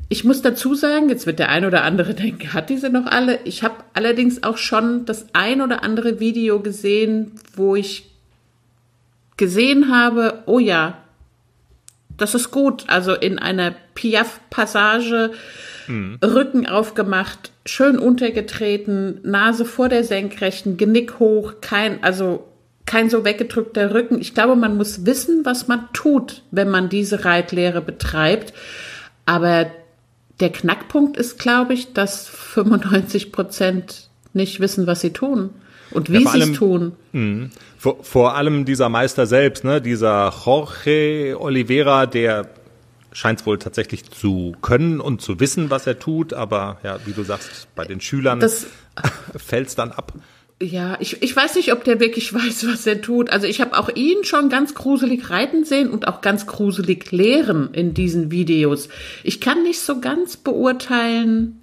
Ich 0.08 0.24
muss 0.24 0.42
dazu 0.42 0.76
sagen, 0.76 1.10
jetzt 1.10 1.26
wird 1.26 1.40
der 1.40 1.50
ein 1.50 1.66
oder 1.66 1.84
andere 1.84 2.14
denken, 2.16 2.54
hat 2.54 2.70
diese 2.70 2.90
noch 2.90 3.06
alle? 3.06 3.40
Ich 3.44 3.64
habe 3.64 3.84
allerdings 3.94 4.44
auch 4.44 4.58
schon 4.58 5.06
das 5.06 5.26
ein 5.34 5.62
oder 5.62 5.84
andere 5.84 6.22
Video 6.22 6.62
gesehen, 6.62 7.34
wo 7.54 7.76
ich 7.76 8.10
gesehen 9.36 9.94
habe, 9.94 10.44
oh 10.46 10.60
ja, 10.60 11.00
das 12.20 12.36
ist 12.36 12.52
gut. 12.52 12.86
Also 12.88 13.14
in 13.14 13.40
einer 13.40 13.74
Piaf-Passage, 13.96 15.32
mhm. 15.88 16.20
Rücken 16.24 16.68
aufgemacht, 16.68 17.52
schön 17.66 17.98
untergetreten, 17.98 19.20
Nase 19.24 19.66
vor 19.66 19.90
der 19.90 20.04
Senkrechten, 20.04 20.78
Genick 20.78 21.20
hoch, 21.20 21.56
kein, 21.62 22.04
also 22.04 22.46
kein 22.86 23.10
so 23.10 23.26
weggedrückter 23.26 23.94
Rücken. 23.94 24.20
Ich 24.20 24.34
glaube, 24.34 24.56
man 24.56 24.78
muss 24.78 25.06
wissen, 25.06 25.46
was 25.46 25.68
man 25.68 25.88
tut, 25.94 26.44
wenn 26.52 26.70
man 26.70 26.90
diese 26.90 27.26
Reitlehre 27.26 27.82
betreibt. 27.82 28.54
Aber 29.26 29.68
der 30.40 30.52
Knackpunkt 30.52 31.18
ist, 31.18 31.40
glaube 31.40 31.74
ich, 31.74 31.94
dass 31.94 32.28
95 32.28 33.32
Prozent 33.32 34.10
nicht 34.34 34.60
wissen, 34.60 34.88
was 34.88 35.02
sie 35.02 35.12
tun 35.12 35.52
und 35.92 36.12
wie 36.12 36.24
ja, 36.24 36.32
sie 36.32 36.42
es 36.42 36.52
tun. 36.54 36.94
Mh, 37.12 37.50
vor, 37.78 38.04
vor, 38.04 38.36
allem 38.36 38.66
dieser 38.66 38.90
Meister 38.90 39.26
selbst, 39.26 39.64
ne, 39.64 39.82
dieser 39.82 40.34
Jorge 40.46 41.38
Oliveira, 41.40 42.06
der 42.06 42.50
scheint 43.12 43.40
es 43.40 43.46
wohl 43.46 43.58
tatsächlich 43.58 44.10
zu 44.10 44.56
können 44.62 45.00
und 45.00 45.22
zu 45.22 45.40
wissen, 45.40 45.70
was 45.70 45.88
er 45.88 46.00
tut, 46.00 46.34
aber 46.34 46.78
ja, 46.84 47.00
wie 47.06 47.14
du 47.14 47.24
sagst, 47.24 47.68
bei 47.76 47.86
den 47.86 48.02
Schülern 48.02 48.42
fällt 49.36 49.68
es 49.68 49.76
dann 49.76 49.92
ab. 49.92 50.14
Ja, 50.62 50.98
ich, 51.00 51.22
ich 51.24 51.34
weiß 51.34 51.56
nicht, 51.56 51.72
ob 51.72 51.86
der 51.86 52.00
wirklich 52.00 52.34
weiß, 52.34 52.68
was 52.68 52.86
er 52.86 53.02
tut. 53.02 53.30
Also 53.30 53.48
ich 53.48 53.62
habe 53.62 53.78
auch 53.78 53.90
ihn 53.96 54.24
schon 54.24 54.50
ganz 54.50 54.76
gruselig 54.76 55.30
reiten 55.30 55.64
sehen 55.64 55.90
und 55.90 56.08
auch 56.08 56.22
ganz 56.22 56.48
gruselig 56.48 57.12
lehren 57.12 57.74
in 57.74 57.94
diesen 57.94 58.32
Videos. 58.32 58.90
Ich 59.24 59.40
kann 59.40 59.64
nicht 59.64 59.80
so 59.80 60.02
ganz 60.02 60.38
beurteilen, 60.38 61.62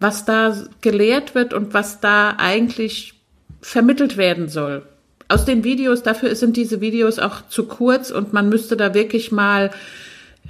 was 0.00 0.24
da 0.24 0.56
gelehrt 0.80 1.34
wird 1.34 1.54
und 1.54 1.74
was 1.74 2.00
da 2.00 2.34
eigentlich 2.38 3.14
vermittelt 3.62 4.16
werden 4.16 4.48
soll. 4.48 4.82
Aus 5.28 5.46
den 5.46 5.64
Videos, 5.64 6.02
dafür 6.02 6.34
sind 6.36 6.56
diese 6.56 6.82
Videos 6.82 7.18
auch 7.18 7.48
zu 7.48 7.66
kurz 7.66 8.10
und 8.10 8.32
man 8.34 8.48
müsste 8.48 8.76
da 8.76 8.92
wirklich 8.92 9.32
mal 9.32 9.70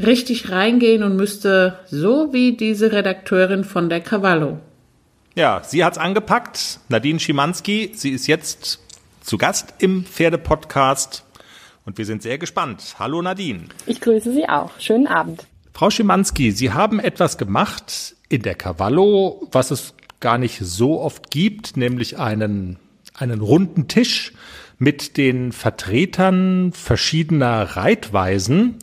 richtig 0.01 0.51
reingehen 0.51 1.03
und 1.03 1.15
müsste, 1.15 1.79
so 1.87 2.33
wie 2.33 2.57
diese 2.57 2.91
Redakteurin 2.91 3.63
von 3.63 3.89
der 3.89 4.01
Cavallo. 4.01 4.59
Ja, 5.35 5.63
sie 5.65 5.85
hat's 5.85 5.99
angepackt. 5.99 6.81
Nadine 6.89 7.21
Schimanski, 7.21 7.93
sie 7.95 8.11
ist 8.11 8.27
jetzt 8.27 8.81
zu 9.23 9.39
Gast 9.39 9.75
im 9.79 10.05
Pferdepodcast 10.05 11.25
und 11.85 11.99
wir 11.99 12.05
sind 12.05 12.23
sehr 12.23 12.39
gespannt. 12.39 12.97
Hallo 12.99 13.23
Nadine. 13.23 13.65
Ich 13.87 14.01
grüße 14.01 14.33
Sie 14.33 14.49
auch. 14.49 14.71
Schönen 14.79 15.07
Abend. 15.07 15.47
Frau 15.73 15.91
Schimanski, 15.91 16.51
Sie 16.53 16.73
haben 16.73 16.99
etwas 17.01 17.39
gemacht 17.39 18.17
in 18.29 18.43
der 18.43 18.55
Cavallo, 18.55 19.49
was 19.53 19.71
es 19.71 19.95
gar 20.21 20.39
nicht 20.39 20.59
so 20.61 21.01
oft 21.01 21.31
gibt, 21.31 21.77
nämlich 21.77 22.19
einen 22.19 22.79
einen 23.15 23.41
runden 23.41 23.89
Tisch 23.89 24.33
mit 24.79 25.17
den 25.17 25.53
Vertretern 25.53 26.73
verschiedener 26.73 27.63
Reitweisen. 27.77 28.79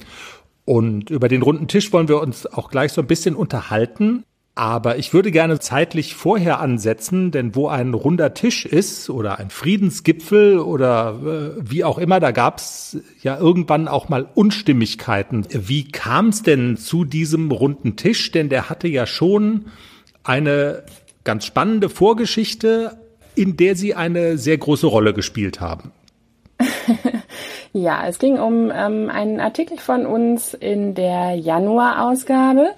Und 0.66 1.10
über 1.10 1.28
den 1.28 1.42
runden 1.42 1.68
Tisch 1.68 1.92
wollen 1.92 2.08
wir 2.08 2.22
uns 2.22 2.46
auch 2.46 2.70
gleich 2.70 2.94
so 2.94 3.02
ein 3.02 3.08
bisschen 3.08 3.36
unterhalten. 3.36 4.24
Aber 4.56 4.98
ich 4.98 5.14
würde 5.14 5.32
gerne 5.32 5.60
zeitlich 5.60 6.16
vorher 6.16 6.60
ansetzen, 6.60 7.32
denn 7.32 7.56
wo 7.56 7.70
ein 7.70 7.94
runder 7.94 8.34
Tisch 8.34 8.66
ist 8.66 9.10
oder 9.10 9.40
ein 9.40 9.52
Friedensgipfel 9.52 10.60
oder 10.60 11.56
äh, 11.58 11.62
wie 11.62 11.86
auch 11.86 11.98
immer, 11.98 12.20
da 12.20 12.32
gab 12.32 12.58
es 12.58 12.98
ja 13.22 13.40
irgendwann 13.40 13.88
auch 13.88 14.10
mal 14.10 14.28
Unstimmigkeiten. 14.36 15.48
Wie 15.52 15.90
kam 15.90 16.28
es 16.28 16.44
denn 16.44 16.76
zu 16.76 17.06
diesem 17.06 17.52
runden 17.52 17.96
Tisch? 17.96 18.32
Denn 18.32 18.50
der 18.50 18.70
hatte 18.70 18.90
ja 18.90 19.08
schon 19.08 19.68
eine 20.24 20.84
ganz 21.24 21.46
spannende 21.46 21.88
Vorgeschichte, 21.88 22.99
in 23.40 23.56
der 23.56 23.78
Sie 23.78 23.96
eine 23.96 24.38
sehr 24.38 24.58
große 24.58 24.86
Rolle 24.86 25.14
gespielt 25.14 25.62
haben. 25.62 25.94
ja, 27.74 28.06
es 28.06 28.20
ging 28.20 28.38
um 28.38 28.70
ähm, 28.70 29.10
einen 29.10 29.40
Artikel 29.40 29.78
von 29.78 30.06
uns 30.06 30.54
in 30.54 30.94
der 30.94 31.36
Januarausgabe. 31.36 32.72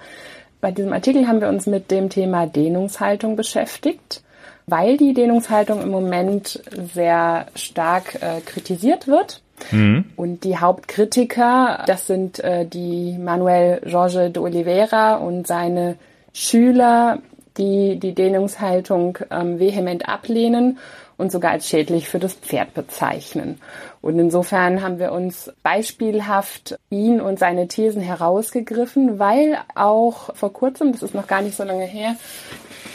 Bei 0.62 0.70
diesem 0.70 0.94
Artikel 0.94 1.28
haben 1.28 1.42
wir 1.42 1.50
uns 1.50 1.66
mit 1.66 1.90
dem 1.90 2.12
Thema 2.12 2.46
Dehnungshaltung 2.46 3.36
beschäftigt, 3.36 4.22
weil 4.68 4.98
die 4.98 5.16
Dehnungshaltung 5.16 5.82
im 5.82 5.90
Moment 5.90 6.62
sehr 6.94 7.48
stark 7.56 8.22
äh, 8.22 8.42
kritisiert 8.46 9.08
wird. 9.08 9.42
Mhm. 9.72 10.06
Und 10.16 10.44
die 10.44 10.58
Hauptkritiker, 10.58 11.86
das 11.88 12.06
sind 12.06 12.40
äh, 12.40 12.68
die 12.68 13.18
Manuel 13.18 13.82
Jorge 13.88 14.30
de 14.30 14.44
Oliveira 14.44 15.16
und 15.16 15.48
seine 15.48 15.96
Schüler 16.34 17.18
die 17.58 18.00
die 18.00 18.14
Dehnungshaltung 18.14 19.18
ähm, 19.30 19.60
vehement 19.60 20.08
ablehnen 20.08 20.80
und 21.18 21.32
sogar 21.32 21.52
als 21.52 21.70
schädlich 21.70 22.10
für 22.10 22.18
das 22.18 22.34
Pferd 22.34 22.74
bezeichnen. 22.74 23.60
Und 24.02 24.18
insofern 24.18 24.82
haben 24.82 24.98
wir 24.98 25.12
uns 25.12 25.52
beispielhaft 25.62 26.80
ihn 26.90 27.22
und 27.22 27.38
seine 27.38 27.68
Thesen 27.68 28.02
herausgegriffen, 28.02 29.20
weil 29.20 29.60
auch 29.76 30.36
vor 30.36 30.52
kurzem, 30.52 30.94
das 30.94 31.04
ist 31.04 31.14
noch 31.14 31.28
gar 31.28 31.44
nicht 31.44 31.56
so 31.56 31.64
lange 31.64 31.86
her, 31.86 32.16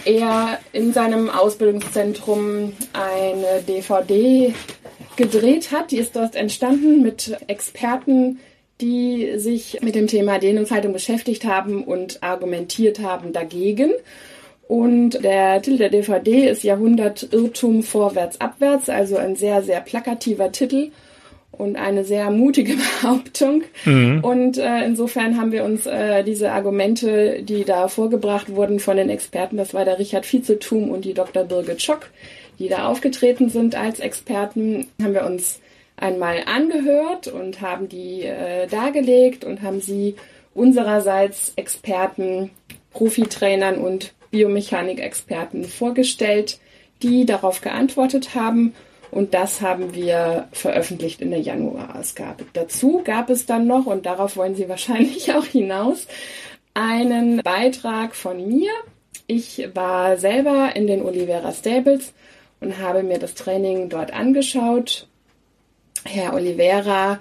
er 0.05 0.59
in 0.73 0.93
seinem 0.93 1.31
Ausbildungszentrum 1.31 2.73
eine 2.93 3.63
DVD 3.63 4.55
gedreht 5.17 5.73
hat. 5.73 5.91
Die 5.91 5.99
ist 5.99 6.17
dort 6.17 6.35
entstanden 6.35 7.03
mit 7.03 7.37
Experten, 7.47 8.41
die 8.81 9.39
sich 9.39 9.81
mit 9.83 9.95
dem 9.95 10.07
Thema 10.07 10.39
Dehnungshaltung 10.39 10.93
beschäftigt 10.93 11.45
haben 11.45 11.83
und 11.85 12.23
argumentiert 12.23 13.01
haben 13.01 13.33
dagegen. 13.33 13.93
Und 14.69 15.23
der 15.23 15.63
Titel 15.63 15.79
der 15.79 15.91
DVD 15.91 16.49
ist 16.49 16.65
Jahrhundert 16.65 17.33
Irrtum 17.33 17.83
vorwärts 17.83 18.41
abwärts, 18.41 18.89
also 18.89 19.17
ein 19.17 19.37
sehr, 19.37 19.63
sehr 19.63 19.81
plakativer 19.81 20.51
Titel 20.51 20.91
und 21.53 21.77
eine 21.77 22.05
sehr 22.05 22.31
mutige 22.31 22.75
Behauptung. 23.03 23.63
Mhm. 23.85 24.25
Und 24.25 24.59
äh, 24.59 24.85
insofern 24.85 25.39
haben 25.41 25.53
wir 25.53 25.65
uns 25.65 25.87
äh, 25.87 26.25
diese 26.25 26.51
Argumente, 26.51 27.43
die 27.43 27.65
da 27.65 27.87
vorgebracht 27.89 28.55
wurden 28.55 28.81
von 28.81 28.97
den 28.97 29.09
Experten, 29.09 29.57
das 29.57 29.73
war 29.73 29.85
der 29.85 29.99
Richard 29.99 30.31
Vizetum 30.31 30.91
und 30.91 31.05
die 31.05 31.15
Dr. 31.15 31.45
Birgit 31.45 31.81
Schock, 31.81 32.11
die 32.59 32.69
da 32.69 32.89
aufgetreten 32.89 33.49
sind 33.49 33.77
als 33.77 34.01
Experten, 34.01 34.89
haben 35.01 35.15
wir 35.15 35.27
uns 35.27 35.61
einmal 35.97 36.43
angehört 36.47 37.29
und 37.29 37.61
haben 37.61 37.89
die 37.89 38.23
äh, 38.23 38.67
dargelegt 38.67 39.45
und 39.45 39.63
haben 39.63 39.81
sie 39.81 40.17
unsererseits 40.55 41.53
Experten, 41.57 42.51
Profitrainern 42.93 43.77
und 43.77 44.15
Biomechanik-Experten 44.31 45.65
vorgestellt, 45.65 46.59
die 47.03 47.27
darauf 47.27 47.61
geantwortet 47.61 48.35
haben. 48.35 48.75
Und 49.11 49.35
das 49.35 49.61
haben 49.61 49.95
wir 49.95 50.49
veröffentlicht 50.53 51.21
in 51.21 51.31
der 51.31 51.41
Januarausgabe. 51.41 52.45
Dazu 52.53 53.03
gab 53.05 53.31
es 53.31 53.47
dann 53.47 53.67
noch, 53.67 53.87
und 53.87 54.07
darauf 54.07 54.37
wollen 54.37 54.57
Sie 54.57 54.69
wahrscheinlich 54.69 55.33
auch 55.35 55.45
hinaus, 55.45 56.07
einen 56.75 57.43
Beitrag 57.43 58.15
von 58.15 58.47
mir. 58.47 58.71
Ich 59.27 59.69
war 59.75 60.17
selber 60.19 60.77
in 60.77 60.87
den 60.87 61.03
Oliveira 61.03 61.53
Stables 61.53 62.13
und 62.61 62.79
habe 62.79 63.03
mir 63.03 63.19
das 63.19 63.35
Training 63.35 63.89
dort 63.89 64.13
angeschaut. 64.13 65.07
Herr 66.05 66.35
Oliveira 66.35 67.19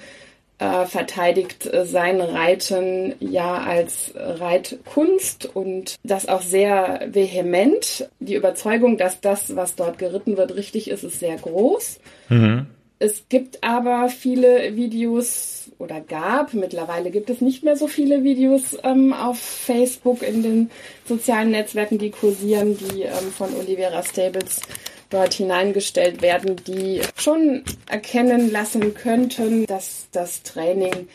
äh, 0.59 0.85
verteidigt 0.85 1.65
äh, 1.65 1.85
sein 1.85 2.21
Reiten 2.21 3.13
ja 3.19 3.57
als 3.57 4.13
Reitkunst 4.15 5.45
und 5.53 5.95
das 6.03 6.27
auch 6.27 6.41
sehr 6.41 7.07
vehement. 7.11 8.09
Die 8.19 8.35
Überzeugung, 8.35 8.97
dass 8.97 9.21
das, 9.21 9.55
was 9.55 9.75
dort 9.75 9.97
geritten 9.97 10.37
wird, 10.37 10.55
richtig 10.55 10.89
ist, 10.89 11.03
ist 11.03 11.19
sehr 11.19 11.35
groß. 11.37 11.99
Mhm. 12.29 12.67
Es 12.97 13.25
gibt 13.27 13.63
aber 13.63 14.07
viele 14.07 14.75
Videos 14.75 15.69
oder 15.77 15.99
gab, 15.99 16.53
mittlerweile 16.53 17.11
gibt 17.11 17.29
es 17.29 17.41
nicht 17.41 17.63
mehr 17.63 17.75
so 17.75 17.87
viele 17.87 18.23
Videos 18.23 18.77
ähm, 18.83 19.11
auf 19.11 19.37
Facebook 19.37 20.21
in 20.21 20.43
den 20.43 20.71
sozialen 21.05 21.51
Netzwerken, 21.51 21.97
die 21.97 22.11
kursieren, 22.11 22.77
die 22.77 23.01
ähm, 23.01 23.31
von 23.35 23.53
Olivera 23.55 24.01
Stables 24.01 24.61
dort 25.09 25.33
hineingestellt 25.33 26.21
werden, 26.21 26.55
die 26.67 27.01
schon 27.15 27.63
erkennen 27.89 28.51
lassen 28.51 28.93
könnten, 28.93 29.65
dass 29.65 30.07
das 30.11 30.43
Training 30.43 31.07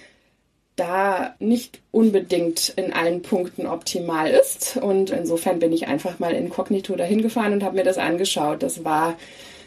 da 0.76 1.35
nicht 1.38 1.81
unbedingt 1.90 2.70
in 2.76 2.92
allen 2.92 3.20
Punkten 3.22 3.66
optimal 3.66 4.31
ist. 4.31 4.79
Und 4.79 5.11
insofern 5.11 5.59
bin 5.59 5.72
ich 5.72 5.88
einfach 5.88 6.18
mal 6.18 6.33
inkognito 6.33 6.96
dahin 6.96 7.20
gefahren 7.20 7.53
und 7.53 7.62
habe 7.62 7.76
mir 7.76 7.85
das 7.85 7.98
angeschaut. 7.98 8.62
Das 8.62 8.83
war 8.85 9.16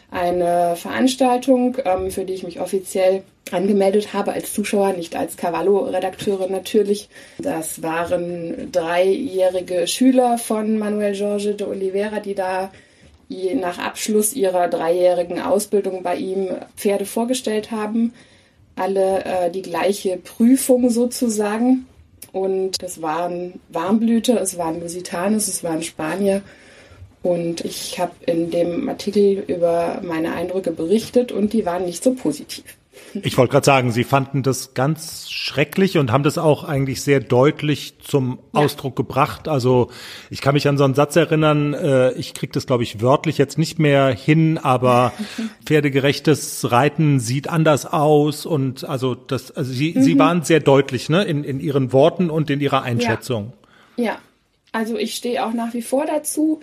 eine 0.10 0.76
Veranstaltung, 0.76 1.78
ähm, 1.86 2.12
für 2.12 2.26
die 2.26 2.34
ich 2.34 2.44
mich 2.44 2.60
offiziell 2.60 3.24
angemeldet 3.52 4.14
habe 4.14 4.34
als 4.34 4.54
Zuschauer, 4.54 4.94
nicht 4.94 5.16
als 5.16 5.38
Cavallo-Redakteurin 5.38 6.52
natürlich. 6.52 7.10
Das 7.38 7.84
waren 7.84 8.72
dreijährige 8.72 9.88
Schüler 9.88 10.38
von 10.38 10.78
Manuel 10.78 11.14
Jorge 11.16 11.56
de 11.56 11.68
Oliveira, 11.68 12.20
die 12.20 12.36
da 12.36 12.72
nach 13.56 13.80
Abschluss 13.80 14.34
ihrer 14.34 14.68
dreijährigen 14.68 15.42
Ausbildung 15.42 16.04
bei 16.04 16.16
ihm 16.16 16.50
Pferde 16.76 17.06
vorgestellt 17.06 17.72
haben. 17.72 18.14
Alle 18.76 19.24
äh, 19.26 19.52
die 19.52 19.62
gleiche 19.62 20.18
Prüfung 20.18 20.90
sozusagen. 20.90 21.86
Und 22.32 22.82
das 22.82 23.02
waren 23.02 23.60
Warmblüter, 23.70 24.42
es 24.42 24.58
waren 24.58 24.82
Lusitanes, 24.82 25.48
es 25.48 25.64
waren 25.64 25.84
Spanier. 25.84 26.42
Und 27.22 27.64
ich 27.64 28.00
habe 28.00 28.12
in 28.26 28.52
dem 28.52 28.90
Artikel 28.90 29.44
über 29.48 30.02
meine 30.04 30.34
Eindrücke 30.34 30.72
berichtet 30.72 31.32
und 31.32 31.54
die 31.54 31.66
waren 31.66 31.86
nicht 31.86 32.04
so 32.04 32.14
positiv. 32.14 32.64
Ich 33.22 33.38
wollte 33.38 33.52
gerade 33.52 33.66
sagen, 33.66 33.92
Sie 33.92 34.04
fanden 34.04 34.44
das 34.44 34.74
ganz 34.74 35.30
schrecklich 35.30 35.98
und 35.98 36.12
haben 36.12 36.24
das 36.24 36.38
auch 36.38 36.64
eigentlich 36.64 37.02
sehr 37.02 37.20
deutlich 37.20 38.00
zum 38.00 38.40
ja. 38.54 38.62
Ausdruck 38.62 38.96
gebracht. 38.96 39.48
Also 39.48 39.90
ich 40.30 40.42
kann 40.42 40.54
mich 40.54 40.68
an 40.68 40.78
so 40.78 40.84
einen 40.84 40.96
Satz 40.96 41.16
erinnern, 41.16 41.74
äh, 41.74 42.12
ich 42.14 42.34
kriege 42.34 42.52
das, 42.52 42.66
glaube 42.66 42.84
ich, 42.84 43.02
wörtlich 43.02 43.38
jetzt 43.38 43.58
nicht 43.58 43.78
mehr 43.80 44.10
hin, 44.10 44.58
aber 44.58 45.14
pferdegerechtes 45.66 46.72
Reiten 46.72 47.20
sieht 47.20 47.48
anders 47.50 47.86
aus 47.86 48.46
und 48.46 48.84
also 48.84 49.16
das, 49.16 49.52
also 49.52 49.72
Sie, 49.72 49.94
mhm. 49.96 50.02
Sie 50.02 50.20
waren 50.20 50.44
sehr 50.44 50.60
deutlich 50.60 51.10
ne, 51.10 51.24
in, 51.24 51.44
in 51.44 51.60
Ihren 51.60 51.94
Worten 51.94 52.30
und 52.30 52.50
in 52.50 52.62
Ihrer 52.62 52.84
Einschätzung. 52.84 53.54
ja. 53.98 54.04
ja. 54.06 54.18
also 54.72 54.98
ich 54.98 55.16
stehe 55.16 55.46
auch 55.46 55.54
nach 55.54 55.74
wie 55.74 55.84
vor 55.84 56.06
dazu. 56.06 56.62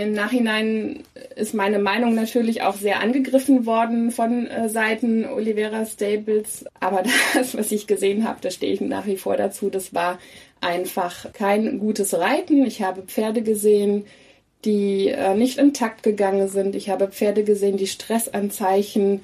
Im 0.00 0.12
Nachhinein 0.12 1.02
ist 1.36 1.52
meine 1.52 1.78
Meinung 1.78 2.14
natürlich 2.14 2.62
auch 2.62 2.74
sehr 2.74 3.00
angegriffen 3.00 3.66
worden 3.66 4.10
von 4.10 4.46
äh, 4.46 4.70
Seiten 4.70 5.26
Olivera 5.26 5.84
Stables. 5.84 6.64
Aber 6.80 7.02
das, 7.34 7.56
was 7.56 7.70
ich 7.70 7.86
gesehen 7.86 8.26
habe, 8.26 8.38
da 8.40 8.50
stehe 8.50 8.72
ich 8.72 8.80
nach 8.80 9.06
wie 9.06 9.18
vor 9.18 9.36
dazu. 9.36 9.68
Das 9.68 9.92
war 9.92 10.18
einfach 10.62 11.30
kein 11.34 11.78
gutes 11.78 12.14
Reiten. 12.14 12.64
Ich 12.64 12.80
habe 12.80 13.02
Pferde 13.02 13.42
gesehen, 13.42 14.06
die 14.64 15.08
äh, 15.08 15.34
nicht 15.34 15.58
intakt 15.58 16.02
gegangen 16.02 16.48
sind. 16.48 16.74
Ich 16.74 16.88
habe 16.88 17.08
Pferde 17.08 17.44
gesehen, 17.44 17.76
die 17.76 17.86
Stressanzeichen 17.86 19.20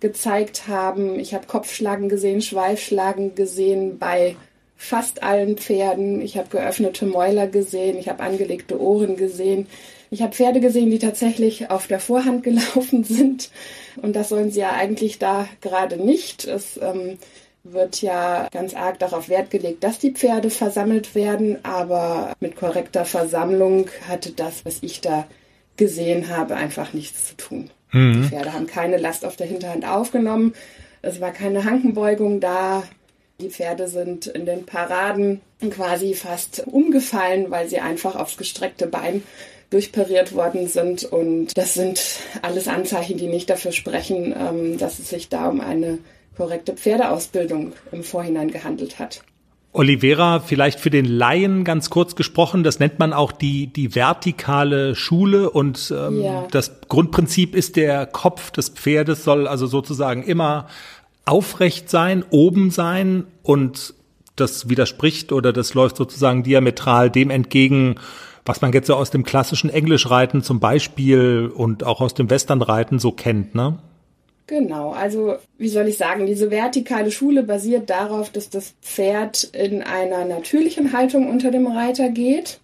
gezeigt 0.00 0.68
haben. 0.68 1.18
Ich 1.18 1.32
habe 1.32 1.46
Kopfschlagen 1.46 2.10
gesehen, 2.10 2.42
Schweifschlagen 2.42 3.34
gesehen 3.34 3.98
bei 3.98 4.36
fast 4.76 5.22
allen 5.22 5.56
Pferden. 5.56 6.20
Ich 6.20 6.36
habe 6.36 6.50
geöffnete 6.50 7.06
Mäuler 7.06 7.46
gesehen. 7.46 7.98
Ich 7.98 8.10
habe 8.10 8.22
angelegte 8.22 8.78
Ohren 8.78 9.16
gesehen. 9.16 9.66
Ich 10.10 10.22
habe 10.22 10.32
Pferde 10.32 10.60
gesehen, 10.60 10.90
die 10.90 10.98
tatsächlich 10.98 11.70
auf 11.70 11.86
der 11.86 12.00
Vorhand 12.00 12.42
gelaufen 12.44 13.04
sind. 13.04 13.50
Und 13.96 14.16
das 14.16 14.28
sollen 14.28 14.50
sie 14.50 14.60
ja 14.60 14.72
eigentlich 14.72 15.18
da 15.18 15.48
gerade 15.60 15.96
nicht. 15.96 16.44
Es 16.44 16.78
ähm, 16.82 17.18
wird 17.64 18.00
ja 18.02 18.48
ganz 18.50 18.74
arg 18.74 18.98
darauf 18.98 19.28
Wert 19.28 19.50
gelegt, 19.50 19.84
dass 19.84 19.98
die 19.98 20.12
Pferde 20.12 20.50
versammelt 20.50 21.14
werden. 21.14 21.58
Aber 21.64 22.34
mit 22.40 22.56
korrekter 22.56 23.04
Versammlung 23.04 23.88
hatte 24.06 24.32
das, 24.32 24.64
was 24.64 24.78
ich 24.82 25.00
da 25.00 25.26
gesehen 25.76 26.28
habe, 26.28 26.56
einfach 26.56 26.92
nichts 26.92 27.26
zu 27.26 27.36
tun. 27.36 27.70
Mhm. 27.92 28.22
Die 28.22 28.28
Pferde 28.28 28.52
haben 28.52 28.66
keine 28.66 28.96
Last 28.96 29.24
auf 29.24 29.36
der 29.36 29.46
Hinterhand 29.46 29.86
aufgenommen. 29.86 30.54
Es 31.02 31.20
war 31.20 31.30
keine 31.30 31.64
Hankenbeugung 31.64 32.40
da. 32.40 32.82
Die 33.40 33.50
Pferde 33.50 33.86
sind 33.86 34.26
in 34.26 34.46
den 34.46 34.66
Paraden 34.66 35.40
quasi 35.70 36.14
fast 36.14 36.64
umgefallen, 36.66 37.50
weil 37.50 37.68
sie 37.68 37.78
einfach 37.78 38.16
aufs 38.16 38.36
gestreckte 38.36 38.88
Bein 38.88 39.22
durchpariert 39.70 40.34
worden 40.34 40.68
sind. 40.68 41.04
Und 41.04 41.56
das 41.58 41.74
sind 41.74 42.00
alles 42.42 42.68
Anzeichen, 42.68 43.18
die 43.18 43.26
nicht 43.26 43.50
dafür 43.50 43.72
sprechen, 43.72 44.34
ähm, 44.38 44.78
dass 44.78 44.98
es 44.98 45.10
sich 45.10 45.28
da 45.28 45.48
um 45.48 45.60
eine 45.60 45.98
korrekte 46.36 46.72
Pferdeausbildung 46.74 47.72
im 47.92 48.02
Vorhinein 48.02 48.50
gehandelt 48.50 48.98
hat. 48.98 49.22
Olivera, 49.72 50.40
vielleicht 50.40 50.80
für 50.80 50.88
den 50.88 51.04
Laien 51.04 51.62
ganz 51.62 51.90
kurz 51.90 52.16
gesprochen, 52.16 52.64
das 52.64 52.80
nennt 52.80 52.98
man 52.98 53.12
auch 53.12 53.32
die, 53.32 53.66
die 53.66 53.94
vertikale 53.94 54.94
Schule 54.94 55.50
und 55.50 55.92
ähm, 55.94 56.22
ja. 56.22 56.46
das 56.50 56.80
Grundprinzip 56.88 57.54
ist, 57.54 57.76
der 57.76 58.06
Kopf 58.06 58.50
des 58.50 58.70
Pferdes 58.70 59.24
soll 59.24 59.46
also 59.46 59.66
sozusagen 59.66 60.22
immer 60.22 60.68
aufrecht 61.26 61.90
sein, 61.90 62.24
oben 62.30 62.70
sein 62.70 63.24
und 63.42 63.94
das 64.36 64.70
widerspricht 64.70 65.32
oder 65.32 65.52
das 65.52 65.74
läuft 65.74 65.96
sozusagen 65.96 66.42
diametral 66.42 67.10
dem 67.10 67.28
entgegen, 67.28 67.96
was 68.48 68.60
man 68.60 68.72
jetzt 68.72 68.86
so 68.86 68.94
aus 68.94 69.10
dem 69.10 69.24
klassischen 69.24 69.70
Englischreiten 69.70 70.42
zum 70.42 70.58
Beispiel 70.58 71.52
und 71.54 71.84
auch 71.84 72.00
aus 72.00 72.14
dem 72.14 72.30
Westernreiten 72.30 72.98
so 72.98 73.12
kennt, 73.12 73.54
ne? 73.54 73.78
Genau, 74.46 74.92
also 74.92 75.36
wie 75.58 75.68
soll 75.68 75.88
ich 75.88 75.98
sagen, 75.98 76.24
diese 76.24 76.50
vertikale 76.50 77.10
Schule 77.10 77.42
basiert 77.42 77.90
darauf, 77.90 78.30
dass 78.30 78.48
das 78.48 78.74
Pferd 78.80 79.44
in 79.44 79.82
einer 79.82 80.24
natürlichen 80.24 80.94
Haltung 80.94 81.28
unter 81.28 81.50
dem 81.50 81.66
Reiter 81.66 82.08
geht. 82.08 82.58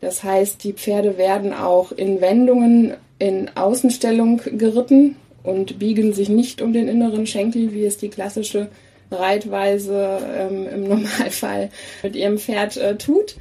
Das 0.00 0.22
heißt, 0.22 0.62
die 0.62 0.74
Pferde 0.74 1.18
werden 1.18 1.52
auch 1.52 1.90
in 1.90 2.20
Wendungen 2.20 2.94
in 3.18 3.50
Außenstellung 3.56 4.42
geritten 4.44 5.16
und 5.42 5.80
biegen 5.80 6.12
sich 6.12 6.28
nicht 6.28 6.62
um 6.62 6.72
den 6.72 6.86
inneren 6.86 7.26
Schenkel, 7.26 7.72
wie 7.72 7.84
es 7.84 7.98
die 7.98 8.10
klassische 8.10 8.68
Reitweise 9.10 10.18
ähm, 10.36 10.68
im 10.68 10.84
Normalfall 10.88 11.70
mit 12.04 12.14
ihrem 12.14 12.38
Pferd 12.38 12.76
äh, 12.76 12.96
tut. 12.96 13.34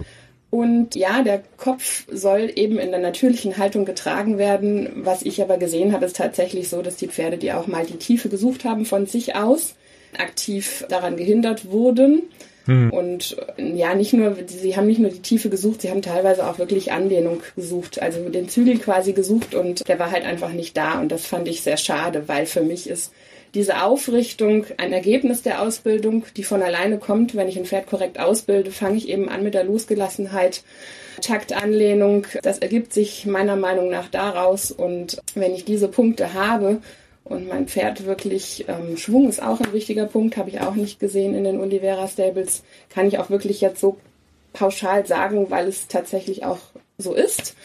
Und 0.53 0.93
ja, 0.93 1.23
der 1.23 1.41
Kopf 1.57 2.05
soll 2.11 2.51
eben 2.53 2.77
in 2.77 2.91
der 2.91 2.99
natürlichen 2.99 3.57
Haltung 3.57 3.85
getragen 3.85 4.37
werden. 4.37 4.87
Was 4.97 5.23
ich 5.23 5.41
aber 5.41 5.57
gesehen 5.57 5.93
habe, 5.93 6.05
ist 6.05 6.15
tatsächlich 6.15 6.69
so, 6.69 6.83
dass 6.83 6.95
die 6.95 7.07
Pferde, 7.07 7.39
die 7.39 7.53
auch 7.53 7.65
mal 7.65 7.87
die 7.87 7.97
Tiefe 7.97 8.29
gesucht 8.29 8.63
haben 8.63 8.85
von 8.85 9.07
sich 9.07 9.35
aus, 9.35 9.73
aktiv 10.15 10.85
daran 10.89 11.17
gehindert 11.17 11.71
wurden. 11.71 12.21
Hm. 12.65 12.91
Und 12.91 13.35
ja, 13.57 13.95
nicht 13.95 14.13
nur, 14.13 14.37
sie 14.45 14.77
haben 14.77 14.85
nicht 14.85 14.99
nur 14.99 15.09
die 15.09 15.23
Tiefe 15.23 15.49
gesucht, 15.49 15.81
sie 15.81 15.89
haben 15.89 16.03
teilweise 16.03 16.47
auch 16.47 16.59
wirklich 16.59 16.91
Anlehnung 16.91 17.41
gesucht, 17.55 17.99
also 17.99 18.29
den 18.29 18.47
Zügel 18.47 18.77
quasi 18.77 19.13
gesucht 19.13 19.55
und 19.55 19.87
der 19.87 19.97
war 19.97 20.11
halt 20.11 20.23
einfach 20.23 20.51
nicht 20.51 20.77
da. 20.77 21.01
Und 21.01 21.11
das 21.11 21.25
fand 21.25 21.47
ich 21.47 21.63
sehr 21.63 21.77
schade, 21.77 22.27
weil 22.27 22.45
für 22.45 22.61
mich 22.61 22.87
ist 22.87 23.11
diese 23.53 23.83
Aufrichtung 23.83 24.65
ein 24.77 24.93
Ergebnis 24.93 25.43
der 25.43 25.61
Ausbildung, 25.61 26.25
die 26.35 26.43
von 26.43 26.61
alleine 26.61 26.97
kommt. 26.97 27.35
Wenn 27.35 27.47
ich 27.47 27.57
ein 27.57 27.65
Pferd 27.65 27.87
korrekt 27.87 28.19
ausbilde, 28.19 28.71
fange 28.71 28.97
ich 28.97 29.09
eben 29.09 29.29
an 29.29 29.43
mit 29.43 29.53
der 29.53 29.63
Losgelassenheit, 29.63 30.63
Taktanlehnung. 31.21 32.25
Das 32.41 32.59
ergibt 32.59 32.93
sich 32.93 33.25
meiner 33.25 33.55
Meinung 33.55 33.89
nach 33.89 34.09
daraus. 34.09 34.71
Und 34.71 35.21
wenn 35.35 35.53
ich 35.53 35.65
diese 35.65 35.87
Punkte 35.87 36.33
habe, 36.33 36.81
und 37.25 37.47
mein 37.47 37.67
Pferd 37.67 38.05
wirklich, 38.05 38.65
ähm, 38.67 38.97
Schwung 38.97 39.29
ist 39.29 39.41
auch 39.41 39.61
ein 39.61 39.71
wichtiger 39.71 40.05
Punkt, 40.05 40.35
habe 40.35 40.49
ich 40.49 40.59
auch 40.59 40.75
nicht 40.75 40.99
gesehen 40.99 41.33
in 41.33 41.45
den 41.45 41.59
Olivera 41.59 42.07
Stables, 42.07 42.63
kann 42.89 43.07
ich 43.07 43.17
auch 43.17 43.29
wirklich 43.29 43.61
jetzt 43.61 43.79
so 43.79 43.97
pauschal 44.51 45.05
sagen, 45.07 45.49
weil 45.49 45.67
es 45.67 45.87
tatsächlich 45.87 46.43
auch 46.45 46.59
so 46.97 47.13
ist. 47.13 47.55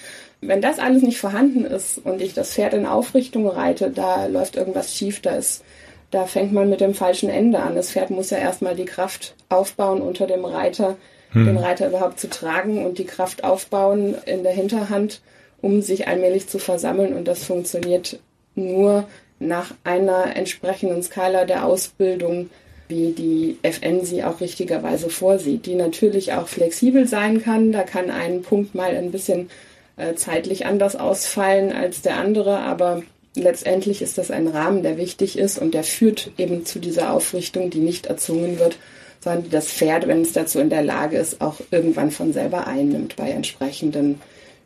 Wenn 0.40 0.60
das 0.60 0.78
alles 0.78 1.02
nicht 1.02 1.18
vorhanden 1.18 1.64
ist 1.64 1.98
und 1.98 2.22
ich 2.22 2.34
das 2.34 2.52
Pferd 2.52 2.74
in 2.74 2.86
Aufrichtung 2.86 3.48
reite, 3.48 3.90
da 3.90 4.26
läuft 4.26 4.56
irgendwas 4.56 4.94
schief, 4.94 5.20
da 5.20 5.36
ist 5.36 5.64
da 6.10 6.24
fängt 6.24 6.52
man 6.52 6.70
mit 6.70 6.80
dem 6.80 6.94
falschen 6.94 7.28
Ende 7.28 7.58
an. 7.58 7.74
Das 7.74 7.90
Pferd 7.92 8.10
muss 8.10 8.30
ja 8.30 8.38
erstmal 8.38 8.74
die 8.74 8.86
Kraft 8.86 9.34
aufbauen 9.48 10.00
unter 10.00 10.26
dem 10.26 10.44
Reiter, 10.44 10.96
hm. 11.30 11.44
den 11.44 11.58
Reiter 11.58 11.88
überhaupt 11.88 12.18
zu 12.18 12.30
tragen 12.30 12.84
und 12.84 12.98
die 12.98 13.04
Kraft 13.04 13.44
aufbauen 13.44 14.14
in 14.24 14.42
der 14.42 14.52
Hinterhand, 14.52 15.20
um 15.60 15.82
sich 15.82 16.08
allmählich 16.08 16.48
zu 16.48 16.58
versammeln. 16.58 17.12
Und 17.12 17.28
das 17.28 17.44
funktioniert 17.44 18.20
nur 18.54 19.04
nach 19.38 19.74
einer 19.84 20.34
entsprechenden 20.34 21.02
Skala 21.02 21.44
der 21.44 21.64
Ausbildung, 21.64 22.48
wie 22.88 23.12
die 23.12 23.58
FN 23.62 24.04
sie 24.06 24.24
auch 24.24 24.40
richtigerweise 24.40 25.10
vorsieht, 25.10 25.66
die 25.66 25.74
natürlich 25.74 26.32
auch 26.32 26.48
flexibel 26.48 27.06
sein 27.06 27.42
kann. 27.42 27.70
Da 27.70 27.82
kann 27.82 28.10
ein 28.10 28.40
Punkt 28.40 28.74
mal 28.74 28.96
ein 28.96 29.10
bisschen 29.10 29.50
äh, 29.98 30.14
zeitlich 30.14 30.66
anders 30.66 30.96
ausfallen 30.96 31.72
als 31.72 32.02
der 32.02 32.16
andere, 32.16 32.58
aber 32.60 33.02
letztendlich 33.34 34.02
ist 34.02 34.18
das 34.18 34.30
ein 34.30 34.48
Rahmen, 34.48 34.82
der 34.82 34.96
wichtig 34.96 35.38
ist 35.38 35.58
und 35.58 35.74
der 35.74 35.84
führt 35.84 36.30
eben 36.38 36.64
zu 36.64 36.78
dieser 36.78 37.12
Aufrichtung, 37.12 37.70
die 37.70 37.80
nicht 37.80 38.06
erzwungen 38.06 38.58
wird, 38.58 38.78
sondern 39.20 39.44
die 39.44 39.50
das 39.50 39.68
Pferd, 39.68 40.06
wenn 40.06 40.22
es 40.22 40.32
dazu 40.32 40.60
in 40.60 40.70
der 40.70 40.82
Lage 40.82 41.18
ist, 41.18 41.40
auch 41.40 41.56
irgendwann 41.70 42.10
von 42.10 42.32
selber 42.32 42.66
einnimmt 42.66 43.16
bei 43.16 43.30
entsprechenden 43.30 44.20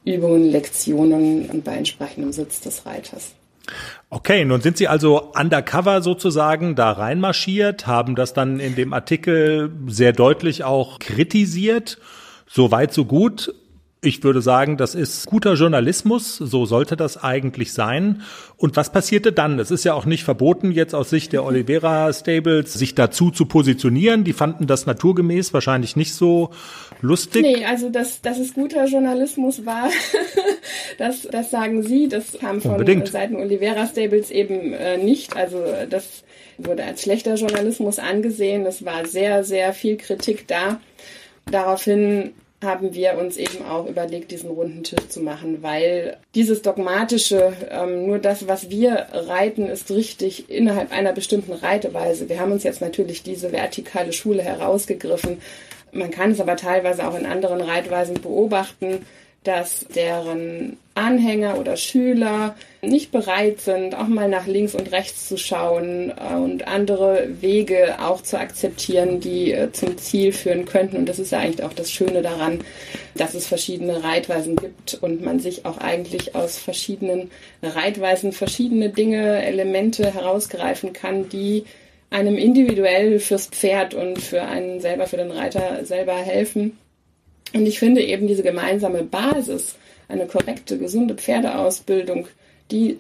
Übungen, 0.05 0.51
Lektionen 0.51 1.49
und 1.51 1.65
bei 1.65 1.77
entsprechendem 1.77 2.33
Sitz 2.33 2.61
des 2.61 2.85
Reiters. 2.87 3.33
Okay, 4.11 4.45
nun 4.45 4.61
sind 4.61 4.77
Sie 4.77 4.89
also 4.89 5.33
undercover 5.33 6.03
sozusagen 6.03 6.75
da 6.75 6.91
reinmarschiert, 6.93 7.87
haben 7.87 8.17
das 8.17 8.35
dann 8.35 8.61
in 8.61 8.75
dem 8.75 8.93
Artikel 8.93 9.71
sehr 9.87 10.13
deutlich 10.13 10.65
auch 10.65 10.99
kritisiert. 10.99 11.99
So 12.49 12.71
weit, 12.71 12.93
so 12.93 13.05
gut. 13.07 13.55
Ich 14.05 14.25
würde 14.25 14.43
sagen, 14.43 14.77
das 14.77 14.97
ist 14.97 15.27
guter 15.27 15.55
Journalismus, 15.55 16.37
so 16.37 16.67
sollte 16.67 16.97
das 16.97 17.23
eigentlich 17.23 17.73
sein. 17.73 18.23
Und 18.57 18.75
was 18.75 18.91
passierte 18.91 19.31
dann? 19.31 19.61
Es 19.61 19.71
ist 19.71 19.85
ja 19.85 19.95
auch 19.95 20.07
nicht 20.07 20.25
verboten, 20.25 20.73
jetzt 20.73 20.93
aus 20.93 21.09
Sicht 21.09 21.33
der 21.33 21.45
Oliveira 21.45 22.13
Stables 22.13 22.73
sich 22.73 22.97
dazu 22.97 23.31
zu 23.31 23.47
positionieren. 23.47 24.25
Die 24.25 24.33
fanden 24.33 24.67
das 24.67 24.87
naturgemäß 24.87 25.55
wahrscheinlich 25.55 25.95
nicht 25.95 26.15
so 26.15 26.51
lustig. 27.01 27.43
Nee, 27.43 27.65
also 27.65 27.91
dass, 27.91 28.21
dass 28.23 28.41
es 28.41 28.55
guter 28.55 28.87
Journalismus 28.87 29.65
war, 29.65 29.89
das, 30.99 31.23
das 31.31 31.53
sagen 31.53 31.85
Sie. 31.85 32.09
Das 32.09 32.33
kam 32.41 32.61
von 32.61 32.73
Unbedingt. 32.73 33.07
Seiten 33.07 33.37
Oliveira 33.37 33.87
Stables 33.87 34.33
eben 34.33 34.73
äh, 34.73 34.97
nicht. 34.97 35.37
Also 35.37 35.63
das 35.89 36.25
wurde 36.59 36.83
als 36.83 37.03
schlechter 37.03 37.37
Journalismus 37.37 38.01
angesehen. 38.01 38.67
Es 38.67 38.85
war 38.85 39.07
sehr, 39.07 39.45
sehr 39.45 39.73
viel 39.73 39.97
Kritik 39.97 40.49
da. 40.49 40.81
Daraufhin 41.47 42.33
haben 42.63 42.95
wir 42.95 43.19
uns 43.19 43.37
eben 43.37 43.65
auch 43.65 43.87
überlegt, 43.87 44.31
diesen 44.31 44.51
runden 44.51 44.85
Tisch 44.85 45.09
zu 45.09 45.21
machen, 45.21 45.63
weil 45.63 46.17
dieses 46.35 46.63
dogmatische, 46.63 47.53
ähm, 47.71 48.07
nur 48.07 48.19
das, 48.19 48.49
was 48.49 48.71
wir 48.71 49.07
reiten, 49.13 49.67
ist 49.67 49.91
richtig 49.91 50.51
innerhalb 50.51 50.93
einer 50.93 51.13
bestimmten 51.13 51.53
Reiteweise. 51.53 52.29
Wir 52.29 52.41
haben 52.41 52.53
uns 52.53 52.63
jetzt 52.63 52.81
natürlich 52.81 53.23
diese 53.23 53.53
vertikale 53.53 54.13
Schule 54.13 54.43
herausgegriffen, 54.43 55.39
Man 55.93 56.11
kann 56.11 56.31
es 56.33 56.41
aber 56.41 56.57
teilweise 56.57 57.07
auch 57.07 57.15
in 57.15 57.27
anderen 57.27 57.61
Reitweisen 57.61 58.15
beobachten, 58.21 59.05
dass 59.45 59.87
deren 59.95 60.79
Anhänger 60.95 61.59
oder 61.59 61.77
Schüler 61.77 62.55
nicht 62.83 63.13
bereit 63.13 63.61
sind, 63.61 63.95
auch 63.95 64.09
mal 64.09 64.29
nach 64.29 64.47
links 64.47 64.75
und 64.75 64.93
rechts 64.93 65.29
zu 65.29 65.37
schauen 65.37 66.11
äh, 66.11 66.35
und 66.35 66.67
andere 66.67 67.29
Wege 67.41 67.97
auch 68.01 68.23
zu 68.23 68.39
akzeptieren, 68.39 69.21
die 69.21 69.53
äh, 69.53 69.73
zum 69.73 69.97
Ziel 69.99 70.33
führen 70.33 70.65
könnten. 70.65 70.97
Und 70.97 71.09
das 71.09 71.19
ist 71.19 71.33
ja 71.33 71.39
eigentlich 71.39 71.63
auch 71.63 71.73
das 71.73 71.91
Schöne 71.91 72.23
daran, 72.23 72.61
dass 73.15 73.35
es 73.35 73.47
verschiedene 73.47 74.03
Reitweisen 74.03 74.57
gibt 74.57 74.95
und 74.95 75.23
man 75.23 75.39
sich 75.39 75.65
auch 75.65 75.79
eigentlich 75.79 76.35
aus 76.35 76.59
verschiedenen 76.59 77.31
Reitweisen 77.63 78.33
verschiedene 78.33 78.91
Dinge, 78.91 79.45
Elemente 79.45 80.13
herausgreifen 80.13 80.93
kann, 80.93 81.29
die 81.29 81.65
einem 82.11 82.37
individuell 82.37 83.21
fürs 83.21 83.47
Pferd 83.47 83.95
und 83.95 84.21
für 84.21 84.43
einen 84.43 84.81
selber, 84.81 85.07
für 85.07 85.17
den 85.17 85.31
Reiter 85.31 85.85
selber 85.85 86.15
helfen. 86.17 86.77
Und 87.55 87.67
ich 87.67 87.79
finde 87.79 88.03
eben 88.03 88.27
diese 88.27 88.43
gemeinsame 88.43 89.03
Basis, 89.03 89.77
eine 90.13 90.27
korrekte, 90.27 90.79
gesunde 90.79 91.15
Pferdeausbildung, 91.15 92.29
die 92.71 92.99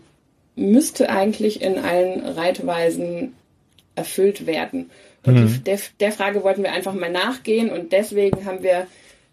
müsste 0.57 1.11
eigentlich 1.11 1.63
in 1.63 1.79
allen 1.79 2.21
Reitweisen 2.27 3.35
erfüllt 3.95 4.47
werden. 4.47 4.91
Und 5.25 5.35
mhm. 5.35 5.65
der, 5.65 5.79
der 6.01 6.13
Frage 6.13 6.43
wollten 6.43 6.63
wir 6.63 6.73
einfach 6.73 6.95
mal 6.95 7.11
nachgehen 7.11 7.71
und 7.71 7.93
deswegen 7.93 8.45
haben 8.45 8.63
wir 8.63 8.87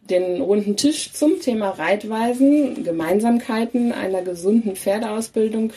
den 0.09 0.41
runden 0.41 0.75
Tisch 0.75 1.11
zum 1.13 1.39
Thema 1.39 1.69
Reitweisen, 1.69 2.83
Gemeinsamkeiten 2.83 3.91
einer 3.91 4.21
gesunden 4.21 4.75
Pferdeausbildung. 4.75 5.71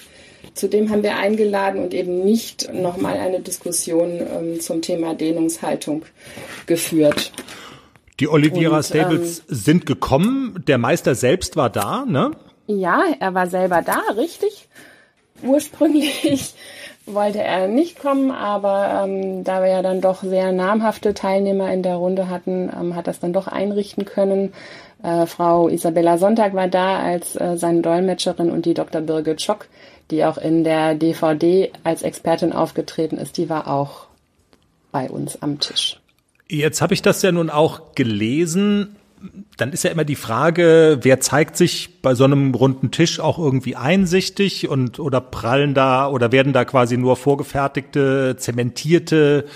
Zudem 0.55 0.91
haben 0.91 1.03
wir 1.03 1.17
eingeladen 1.17 1.83
und 1.83 1.95
eben 1.95 2.25
nicht 2.25 2.73
nochmal 2.73 3.17
eine 3.19 3.41
Diskussion 3.41 4.21
ähm, 4.21 4.61
zum 4.61 4.83
Thema 4.83 5.15
Dehnungshaltung 5.15 6.03
geführt. 6.67 7.33
Die 8.23 8.29
Oliviera 8.29 8.77
und, 8.77 8.85
Stables 8.85 9.41
ähm, 9.41 9.45
sind 9.49 9.85
gekommen. 9.85 10.63
Der 10.69 10.79
Meister 10.79 11.17
selbst 11.17 11.57
war 11.57 11.71
da, 11.71 12.05
ne? 12.07 12.31
Ja, 12.69 13.03
er 13.19 13.35
war 13.35 13.49
selber 13.49 13.83
da, 13.83 13.99
richtig. 14.17 14.69
Ursprünglich 15.43 16.55
wollte 17.07 17.43
er 17.43 17.67
nicht 17.67 17.99
kommen, 17.99 18.31
aber 18.31 19.03
ähm, 19.03 19.43
da 19.43 19.61
wir 19.61 19.71
ja 19.71 19.83
dann 19.83 20.01
doch 20.01 20.23
sehr 20.23 20.53
namhafte 20.53 21.15
Teilnehmer 21.15 21.73
in 21.73 21.83
der 21.83 21.97
Runde 21.97 22.29
hatten, 22.29 22.71
ähm, 22.73 22.95
hat 22.95 23.09
das 23.09 23.19
dann 23.19 23.33
doch 23.33 23.49
einrichten 23.49 24.05
können. 24.05 24.53
Äh, 25.03 25.27
Frau 25.27 25.67
Isabella 25.67 26.17
Sonntag 26.17 26.55
war 26.55 26.69
da 26.69 27.01
als 27.01 27.35
äh, 27.35 27.57
seine 27.57 27.83
Dolmetscherin 27.83 28.53
und 28.53 28.67
die 28.67 28.75
Dr. 28.75 29.01
Birgit 29.01 29.43
Schock, 29.43 29.67
die 30.13 30.25
auch 30.25 30.39
in 30.39 30.63
der 30.63 30.95
DVD 30.95 31.73
als 31.83 32.03
Expertin 32.03 32.53
aufgetreten 32.53 33.19
ist, 33.19 33.37
die 33.37 33.51
war 33.51 33.67
auch 33.67 34.07
bei 34.93 35.11
uns 35.11 35.43
am 35.43 35.59
Tisch. 35.59 35.99
Jetzt 36.53 36.83
habe 36.83 36.93
ich 36.93 37.01
das 37.01 37.23
ja 37.23 37.33
nun 37.33 37.49
auch 37.49 37.95
gelesen. 37.95 38.97
Dann 39.57 39.73
ist 39.73 39.85
ja 39.85 39.91
immer 39.91 40.05
die 40.05 40.17
Frage, 40.17 40.99
wer 41.01 41.19
zeigt 41.19 41.57
sich 41.57 42.03
bei 42.03 42.15
so 42.15 42.25
einem 42.25 42.55
runden 42.55 42.91
Tisch 42.91 43.21
auch 43.21 43.39
irgendwie 43.39 43.75
einsichtig 43.75 44.69
und 44.69 44.99
oder 44.99 45.23
prallen 45.23 45.73
da 45.73 46.09
oder 46.09 46.31
werden 46.31 46.53
da 46.53 46.67
quasi 46.67 46.99
nur 46.99 47.17
vorgefertigte, 47.17 48.37
zementierte 48.37 49.47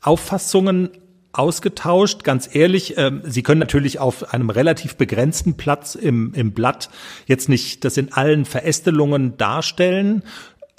Auffassungen 0.00 0.88
ausgetauscht. 1.32 2.24
Ganz 2.24 2.48
ehrlich, 2.54 2.94
ähm, 2.96 3.20
Sie 3.24 3.42
können 3.42 3.60
natürlich 3.60 3.98
auf 3.98 4.32
einem 4.32 4.48
relativ 4.48 4.96
begrenzten 4.96 5.58
Platz 5.58 5.94
im, 5.94 6.32
im 6.32 6.52
Blatt 6.52 6.88
jetzt 7.26 7.50
nicht 7.50 7.84
das 7.84 7.98
in 7.98 8.14
allen 8.14 8.46
Verästelungen 8.46 9.36
darstellen. 9.36 10.22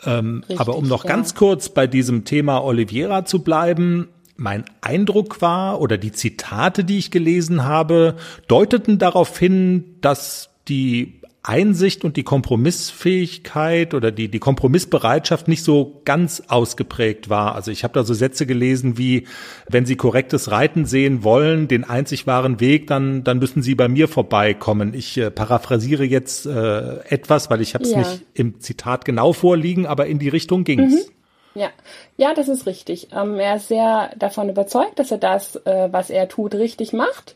Ähm, 0.04 0.40
Richtig, 0.40 0.60
aber 0.60 0.76
um 0.76 0.88
noch 0.88 1.04
ja. 1.04 1.12
ganz 1.12 1.36
kurz 1.36 1.70
bei 1.70 1.86
diesem 1.86 2.26
Thema 2.26 2.64
Oliviera 2.64 3.26
zu 3.26 3.44
bleiben, 3.44 4.08
mein 4.38 4.66
Eindruck 4.82 5.42
war 5.42 5.82
oder 5.82 5.98
die 5.98 6.12
Zitate, 6.12 6.84
die 6.84 6.98
ich 6.98 7.12
gelesen 7.12 7.66
habe, 7.66 8.16
deuteten 8.48 9.00
darauf 9.00 9.38
hin, 9.38 9.98
dass 10.02 10.50
die 10.68 11.18
Einsicht 11.48 12.04
und 12.04 12.18
die 12.18 12.24
Kompromissfähigkeit 12.24 13.94
oder 13.94 14.12
die, 14.12 14.28
die 14.28 14.40
Kompromissbereitschaft 14.40 15.48
nicht 15.48 15.64
so 15.64 16.02
ganz 16.04 16.44
ausgeprägt 16.50 17.30
war. 17.30 17.56
Also 17.56 17.72
ich 17.72 17.86
habe 17.86 17.94
da 17.94 18.04
so 18.04 18.14
Sätze 18.14 18.46
gelesen 18.46 18.98
wie, 18.98 19.28
wenn 19.70 19.86
Sie 19.86 19.96
korrektes 19.96 20.52
Reiten 20.52 20.86
sehen 20.86 21.24
wollen, 21.24 21.70
den 21.70 21.86
einzig 21.86 22.28
wahren 22.28 22.60
Weg, 22.60 22.88
dann, 22.88 23.24
dann 23.24 23.40
müssen 23.40 23.62
Sie 23.62 23.76
bei 23.76 23.88
mir 23.88 24.10
vorbeikommen. 24.10 24.94
Ich 24.94 25.18
äh, 25.18 25.32
paraphrasiere 25.32 26.04
jetzt 26.04 26.46
äh, 26.46 27.00
etwas, 27.06 27.50
weil 27.50 27.62
ich 27.62 27.76
habe 27.76 27.86
es 27.86 27.92
ja. 27.92 28.00
nicht 28.00 28.26
im 28.34 28.60
Zitat 28.60 29.06
genau 29.06 29.32
vorliegen, 29.32 29.86
aber 29.86 30.08
in 30.08 30.20
die 30.20 30.30
Richtung 30.30 30.66
ging's. 30.66 31.08
Mhm. 31.08 31.17
Ja, 31.58 31.70
ja, 32.18 32.36
das 32.36 32.50
ist 32.50 32.68
richtig. 32.68 33.08
Ähm, 33.14 33.40
er 33.40 33.56
ist 33.56 33.68
sehr 33.68 34.12
davon 34.16 34.48
überzeugt, 34.48 35.00
dass 35.00 35.10
er 35.10 35.18
das, 35.18 35.56
äh, 35.66 35.90
was 35.92 36.12
er 36.12 36.28
tut, 36.28 36.54
richtig 36.54 36.94
macht. 36.94 37.36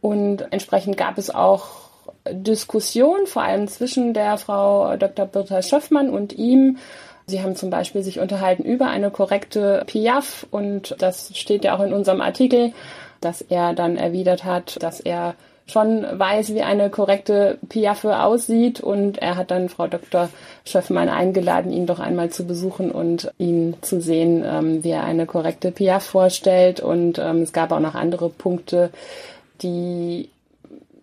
Und 0.00 0.52
entsprechend 0.52 0.96
gab 0.96 1.18
es 1.18 1.34
auch 1.34 1.66
Diskussionen, 2.30 3.26
vor 3.26 3.42
allem 3.42 3.66
zwischen 3.66 4.14
der 4.14 4.38
Frau 4.38 4.96
Dr. 4.96 5.26
Birta 5.26 5.62
Schöffmann 5.62 6.10
und 6.10 6.32
ihm. 6.32 6.78
Sie 7.26 7.42
haben 7.42 7.56
zum 7.56 7.70
Beispiel 7.70 8.02
sich 8.02 8.20
unterhalten 8.20 8.62
über 8.62 8.86
eine 8.86 9.10
korrekte 9.10 9.82
Piaf 9.86 10.46
und 10.52 10.94
das 11.00 11.36
steht 11.36 11.64
ja 11.64 11.76
auch 11.76 11.82
in 11.82 11.92
unserem 11.92 12.20
Artikel, 12.20 12.72
dass 13.20 13.40
er 13.42 13.72
dann 13.72 13.96
erwidert 13.96 14.44
hat, 14.44 14.80
dass 14.80 15.00
er 15.00 15.34
schon 15.66 16.06
weiß, 16.10 16.54
wie 16.54 16.62
eine 16.62 16.90
korrekte 16.90 17.58
Piaffe 17.68 18.20
aussieht. 18.20 18.80
Und 18.80 19.18
er 19.18 19.36
hat 19.36 19.50
dann 19.50 19.68
Frau 19.68 19.86
Dr. 19.86 20.28
Schöffmann 20.64 21.08
eingeladen, 21.08 21.72
ihn 21.72 21.86
doch 21.86 21.98
einmal 21.98 22.30
zu 22.30 22.46
besuchen 22.46 22.90
und 22.90 23.32
ihn 23.38 23.76
zu 23.80 24.00
sehen, 24.00 24.44
ähm, 24.46 24.84
wie 24.84 24.90
er 24.90 25.04
eine 25.04 25.26
korrekte 25.26 25.72
Piaf 25.72 26.04
vorstellt. 26.04 26.80
Und 26.80 27.18
ähm, 27.18 27.42
es 27.42 27.52
gab 27.52 27.72
auch 27.72 27.80
noch 27.80 27.94
andere 27.94 28.28
Punkte, 28.28 28.90
die 29.62 30.28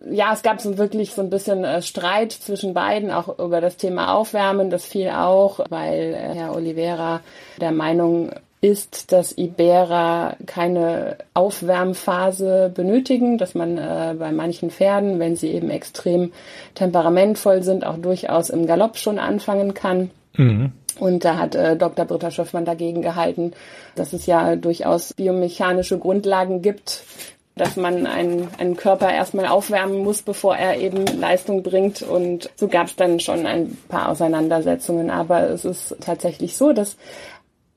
ja, 0.09 0.33
es 0.33 0.41
gab 0.41 0.59
so 0.59 0.77
wirklich 0.77 1.13
so 1.13 1.21
ein 1.21 1.29
bisschen 1.29 1.63
äh, 1.63 1.81
Streit 1.81 2.33
zwischen 2.33 2.73
beiden, 2.73 3.11
auch 3.11 3.39
über 3.39 3.61
das 3.61 3.77
Thema 3.77 4.13
Aufwärmen. 4.13 4.69
Das 4.69 4.85
fiel 4.85 5.09
auch, 5.09 5.59
weil 5.69 6.13
äh, 6.13 6.35
Herr 6.35 6.55
Oliveira 6.55 7.21
der 7.61 7.71
Meinung 7.71 8.31
ist, 8.63 9.11
dass 9.11 9.37
Ibera 9.37 10.37
keine 10.45 11.17
Aufwärmphase 11.33 12.71
benötigen, 12.73 13.37
dass 13.37 13.55
man 13.55 13.77
äh, 13.77 14.15
bei 14.17 14.31
manchen 14.31 14.71
Pferden, 14.71 15.19
wenn 15.19 15.35
sie 15.35 15.49
eben 15.49 15.69
extrem 15.69 16.31
temperamentvoll 16.73 17.61
sind, 17.61 17.85
auch 17.85 17.97
durchaus 17.97 18.49
im 18.49 18.65
Galopp 18.65 18.97
schon 18.97 19.19
anfangen 19.19 19.73
kann. 19.73 20.11
Mhm. 20.37 20.71
Und 20.97 21.25
da 21.25 21.37
hat 21.37 21.55
äh, 21.55 21.75
Dr. 21.75 22.05
Britta 22.05 22.31
Schöffmann 22.31 22.63
dagegen 22.63 23.01
gehalten, 23.01 23.51
dass 23.95 24.13
es 24.13 24.27
ja 24.27 24.55
durchaus 24.55 25.13
biomechanische 25.13 25.99
Grundlagen 25.99 26.61
gibt, 26.61 27.03
dass 27.55 27.75
man 27.75 28.07
einen, 28.07 28.47
einen 28.57 28.77
Körper 28.77 29.13
erstmal 29.13 29.47
aufwärmen 29.47 29.99
muss, 29.99 30.21
bevor 30.21 30.55
er 30.55 30.77
eben 30.77 31.05
Leistung 31.19 31.61
bringt. 31.63 32.01
Und 32.01 32.49
so 32.55 32.67
gab 32.67 32.87
es 32.87 32.95
dann 32.95 33.19
schon 33.19 33.45
ein 33.45 33.77
paar 33.89 34.09
Auseinandersetzungen. 34.09 35.11
Aber 35.11 35.49
es 35.49 35.65
ist 35.65 35.95
tatsächlich 35.99 36.57
so, 36.57 36.73
dass 36.73 36.95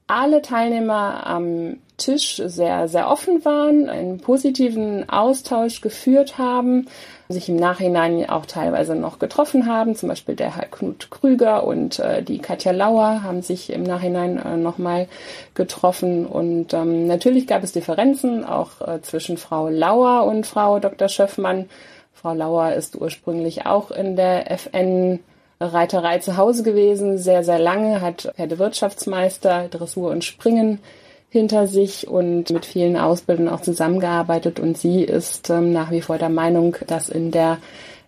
alle 0.07 0.41
Teilnehmer 0.43 1.27
am 1.27 1.79
Tisch 1.97 2.43
sehr, 2.45 2.89
sehr 2.89 3.09
offen 3.09 3.45
waren, 3.45 3.89
einen 3.89 4.21
positiven 4.21 5.09
Austausch 5.09 5.81
geführt 5.81 6.37
haben, 6.37 6.87
sich 7.29 7.49
im 7.49 7.57
Nachhinein 7.57 8.29
auch 8.29 8.47
teilweise 8.47 8.95
noch 8.95 9.19
getroffen 9.19 9.67
haben. 9.67 9.97
Zum 9.97 10.11
Beispiel 10.11 10.37
der 10.37 10.55
Herr 10.55 10.67
Knut 10.67 11.11
Krüger 11.11 11.65
und 11.65 11.99
äh, 11.99 12.23
die 12.23 12.39
Katja 12.39 12.73
Lauer 12.73 13.23
haben 13.23 13.43
sich 13.43 13.71
im 13.71 13.83
Nachhinein 13.83 14.39
äh, 14.39 14.57
nochmal 14.57 15.09
getroffen. 15.55 16.27
Und 16.27 16.75
ähm, 16.75 17.07
natürlich 17.07 17.47
gab 17.47 17.65
es 17.65 17.73
Differenzen 17.73 18.45
auch 18.45 18.87
äh, 18.87 19.01
zwischen 19.01 19.39
Frau 19.39 19.69
Lauer 19.69 20.25
und 20.27 20.47
Frau 20.47 20.79
Dr. 20.79 21.09
Schöffmann. 21.09 21.69
Frau 22.13 22.35
Lauer 22.35 22.75
ist 22.75 22.95
ursprünglich 22.95 23.67
auch 23.67 23.91
in 23.91 24.17
der 24.17 24.51
FN 24.51 25.21
Reiterei 25.61 26.19
zu 26.19 26.37
Hause 26.37 26.63
gewesen, 26.63 27.19
sehr, 27.19 27.43
sehr 27.43 27.59
lange, 27.59 28.01
hat 28.01 28.33
Pferdewirtschaftsmeister, 28.37 29.69
Dressur 29.69 30.11
und 30.11 30.25
Springen 30.25 30.81
hinter 31.31 31.67
sich 31.67 32.09
und 32.09 32.51
mit 32.51 32.67
vielen 32.67 32.97
Ausbildern 32.97 33.49
auch 33.49 33.61
zusammengearbeitet. 33.61 34.61
Und 34.61 34.77
sie 34.77 35.03
ist 35.03 35.51
ähm, 35.51 35.73
nach 35.73 35.91
wie 35.91 36.03
vor 36.03 36.19
der 36.19 36.29
Meinung, 36.29 36.77
dass 36.87 37.09
in 37.09 37.31
der 37.31 37.59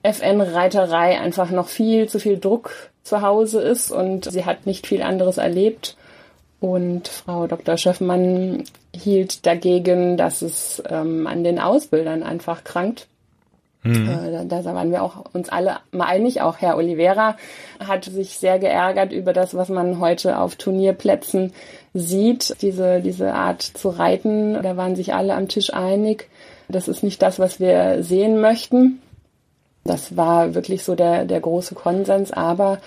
FN-Reiterei 0.02 1.18
einfach 1.18 1.50
noch 1.50 1.68
viel 1.68 2.08
zu 2.08 2.20
viel 2.20 2.38
Druck 2.38 2.70
zu 3.02 3.22
Hause 3.22 3.60
ist 3.60 3.90
und 3.90 4.30
sie 4.30 4.44
hat 4.44 4.66
nicht 4.66 4.86
viel 4.86 5.02
anderes 5.02 5.38
erlebt. 5.38 5.96
Und 6.60 7.08
Frau 7.08 7.46
Dr. 7.46 7.76
Schöffmann 7.76 8.64
hielt 8.94 9.46
dagegen, 9.46 10.16
dass 10.16 10.42
es 10.42 10.82
ähm, 10.88 11.26
an 11.26 11.44
den 11.44 11.58
Ausbildern 11.58 12.22
einfach 12.22 12.64
krankt 12.64 13.06
Mhm. 13.82 14.08
Äh, 14.08 14.46
da, 14.46 14.62
da 14.62 14.74
waren 14.74 14.90
wir 14.90 15.02
auch 15.02 15.24
uns 15.32 15.48
alle 15.48 15.76
mal 15.92 16.06
einig. 16.06 16.40
Auch 16.40 16.58
Herr 16.58 16.76
Oliveira 16.76 17.36
hat 17.80 18.04
sich 18.04 18.38
sehr 18.38 18.58
geärgert 18.58 19.12
über 19.12 19.32
das, 19.32 19.54
was 19.54 19.68
man 19.68 20.00
heute 20.00 20.38
auf 20.38 20.56
Turnierplätzen 20.56 21.52
sieht, 21.94 22.60
diese, 22.62 23.00
diese 23.00 23.34
Art 23.34 23.62
zu 23.62 23.88
reiten. 23.88 24.54
Da 24.62 24.76
waren 24.76 24.96
sich 24.96 25.14
alle 25.14 25.34
am 25.34 25.48
Tisch 25.48 25.72
einig. 25.72 26.28
Das 26.68 26.88
ist 26.88 27.02
nicht 27.02 27.22
das, 27.22 27.38
was 27.38 27.60
wir 27.60 28.02
sehen 28.02 28.40
möchten. 28.40 29.00
Das 29.84 30.16
war 30.16 30.54
wirklich 30.54 30.84
so 30.84 30.94
der, 30.94 31.24
der 31.24 31.40
große 31.40 31.74
Konsens. 31.74 32.32
Aber 32.32 32.78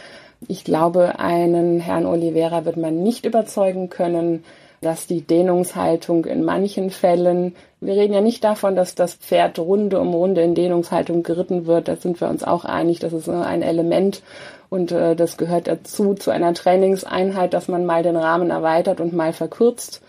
ich 0.48 0.64
glaube, 0.64 1.20
einen 1.20 1.80
Herrn 1.80 2.06
Oliveira 2.06 2.66
wird 2.66 2.78
man 2.78 3.02
nicht 3.02 3.26
überzeugen 3.26 3.90
können, 3.90 4.44
dass 4.82 5.06
die 5.06 5.22
Dehnungshaltung 5.22 6.26
in 6.26 6.44
manchen 6.44 6.90
Fällen, 6.90 7.56
wir 7.80 7.94
reden 7.94 8.14
ja 8.14 8.22
nicht 8.22 8.44
davon, 8.44 8.76
dass 8.76 8.96
das 8.96 9.14
Pferd 9.14 9.60
Runde 9.60 10.00
um 10.00 10.14
Runde 10.14 10.42
in 10.42 10.56
Dehnungshaltung 10.56 11.22
geritten 11.24 11.68
wird, 11.68 11.88
da 11.88 11.96
sind 11.96 12.20
wir 12.20 12.30
uns 12.30 12.44
auch 12.44 12.66
einig, 12.66 13.00
das 13.00 13.14
ist 13.14 13.30
ein 13.30 13.62
Element 13.62 14.24
und 14.70 14.92
äh, 14.92 15.16
das 15.16 15.38
gehört 15.38 15.68
dazu 15.68 16.16
zu 16.16 16.32
einer 16.32 16.54
Trainingseinheit, 16.54 17.54
dass 17.54 17.68
man 17.68 17.86
mal 17.86 18.04
den 18.04 18.18
Rahmen 18.18 18.50
erweitert 18.50 19.00
und 19.00 19.14
mal 19.14 19.34
verkürzt. 19.34 20.02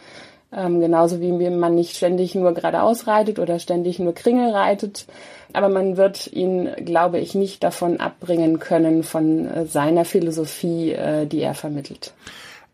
Ähm, 0.55 0.81
genauso 0.81 1.21
wie 1.21 1.33
man 1.33 1.75
nicht 1.75 1.97
ständig 1.97 2.35
nur 2.35 2.53
geradeaus 2.53 3.07
reitet 3.07 3.39
oder 3.39 3.59
ständig 3.59 3.99
nur 3.99 4.15
Kringel 4.15 4.51
reitet. 4.51 5.07
Aber 5.55 5.69
man 5.69 5.97
wird 5.97 6.31
ihn, 6.33 6.71
glaube 6.85 7.19
ich, 7.19 7.35
nicht 7.35 7.63
davon 7.63 8.01
abbringen 8.01 8.59
können, 8.59 9.03
von 9.03 9.47
äh, 9.47 9.67
seiner 9.67 10.05
Philosophie, 10.05 10.93
äh, 10.93 11.27
die 11.27 11.41
er 11.41 11.55
vermittelt. 11.55 12.13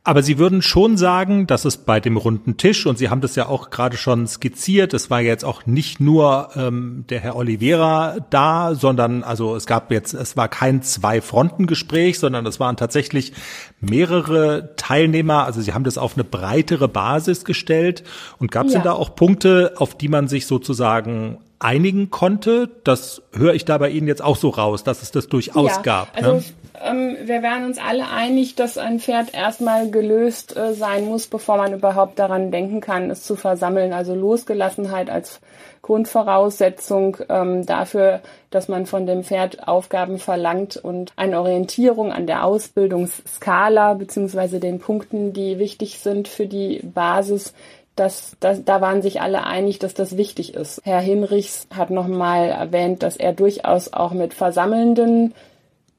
Aber 0.09 0.23
Sie 0.23 0.39
würden 0.39 0.63
schon 0.63 0.97
sagen, 0.97 1.47
dass 1.47 1.67
es 1.67 1.77
bei 1.77 2.01
dem 2.01 2.17
runden 2.17 2.57
Tisch, 2.57 2.87
und 2.87 2.97
Sie 2.97 3.11
haben 3.11 3.21
das 3.21 3.37
ja 3.37 3.47
auch 3.47 3.69
gerade 3.69 3.99
schon 3.99 4.27
skizziert, 4.27 4.95
es 4.95 5.11
war 5.11 5.21
jetzt 5.21 5.45
auch 5.45 5.67
nicht 5.67 6.01
nur 6.01 6.49
ähm, 6.57 7.05
der 7.11 7.21
Herr 7.21 7.37
Oliveira 7.37 8.17
da, 8.31 8.75
sondern 8.75 9.23
also 9.23 9.55
es 9.55 9.67
gab 9.67 9.93
jetzt, 9.93 10.15
es 10.15 10.35
war 10.35 10.49
kein 10.49 10.81
Zwei-Fronten-Gespräch, 10.81 12.19
sondern 12.19 12.47
es 12.47 12.59
waren 12.59 12.79
tatsächlich 12.79 13.35
mehrere 13.83 14.71
Teilnehmer. 14.77 15.45
Also 15.45 15.61
Sie 15.61 15.75
haben 15.75 15.85
das 15.85 15.99
auf 15.99 16.15
eine 16.15 16.25
breitere 16.25 16.89
Basis 16.89 17.45
gestellt. 17.45 18.03
Und 18.39 18.51
gab 18.51 18.65
es 18.65 18.73
ja. 18.73 18.79
denn 18.79 18.85
da 18.85 18.93
auch 18.95 19.15
Punkte, 19.15 19.75
auf 19.77 19.95
die 19.95 20.09
man 20.09 20.27
sich 20.27 20.47
sozusagen 20.47 21.37
einigen 21.59 22.09
konnte? 22.09 22.71
Das 22.83 23.21
höre 23.35 23.53
ich 23.53 23.67
da 23.67 23.77
bei 23.77 23.91
Ihnen 23.91 24.09
jetzt 24.09 24.23
auch 24.23 24.37
so 24.37 24.49
raus, 24.49 24.85
dass 24.85 25.03
es 25.03 25.11
das 25.11 25.29
durchaus 25.29 25.77
ja, 25.77 25.83
gab. 25.83 26.17
Also 26.17 26.33
ne? 26.37 26.45
Ähm, 26.83 27.17
wir 27.25 27.43
wären 27.43 27.65
uns 27.65 27.79
alle 27.79 28.09
einig, 28.09 28.55
dass 28.55 28.79
ein 28.79 29.01
Pferd 29.01 29.35
erstmal 29.35 29.91
gelöst 29.91 30.57
äh, 30.57 30.75
sein 30.75 31.05
muss, 31.05 31.27
bevor 31.27 31.57
man 31.57 31.75
überhaupt 31.75 32.19
daran 32.19 32.51
denken 32.51 32.81
kann, 32.81 33.11
es 33.11 33.23
zu 33.23 33.37
versammeln. 33.37 33.93
Also 33.93 34.15
Losgelassenheit 34.15 35.11
als 35.11 35.41
Grundvoraussetzung 35.83 37.17
ähm, 37.29 37.65
dafür, 37.65 38.21
dass 38.51 38.69
man 38.69 38.87
von 38.87 39.07
dem 39.07 39.25
Pferd 39.25 39.67
Aufgaben 39.69 40.19
verlangt 40.19 40.77
und 40.77 41.13
eine 41.17 41.41
Orientierung 41.41 42.13
an 42.13 42.27
der 42.27 42.45
Ausbildungsskala 42.45 43.95
beziehungsweise 43.95 44.61
den 44.61 44.79
Punkten, 44.81 45.33
die 45.33 45.59
wichtig 45.59 45.99
sind 46.01 46.29
für 46.29 46.47
die 46.47 46.81
Basis, 46.83 47.55
das, 47.99 48.37
das, 48.41 48.65
da 48.65 48.81
waren 48.81 49.03
sich 49.03 49.21
alle 49.21 49.45
einig, 49.45 49.79
dass 49.79 49.95
das 49.95 50.17
wichtig 50.17 50.55
ist. 50.55 50.81
Herr 50.85 51.01
Hinrichs 51.01 51.67
hat 51.75 51.91
nochmal 51.91 52.49
erwähnt, 52.49 53.03
dass 53.03 53.17
er 53.17 53.33
durchaus 53.33 53.93
auch 53.93 54.13
mit 54.13 54.35
versammelnden 54.35 55.35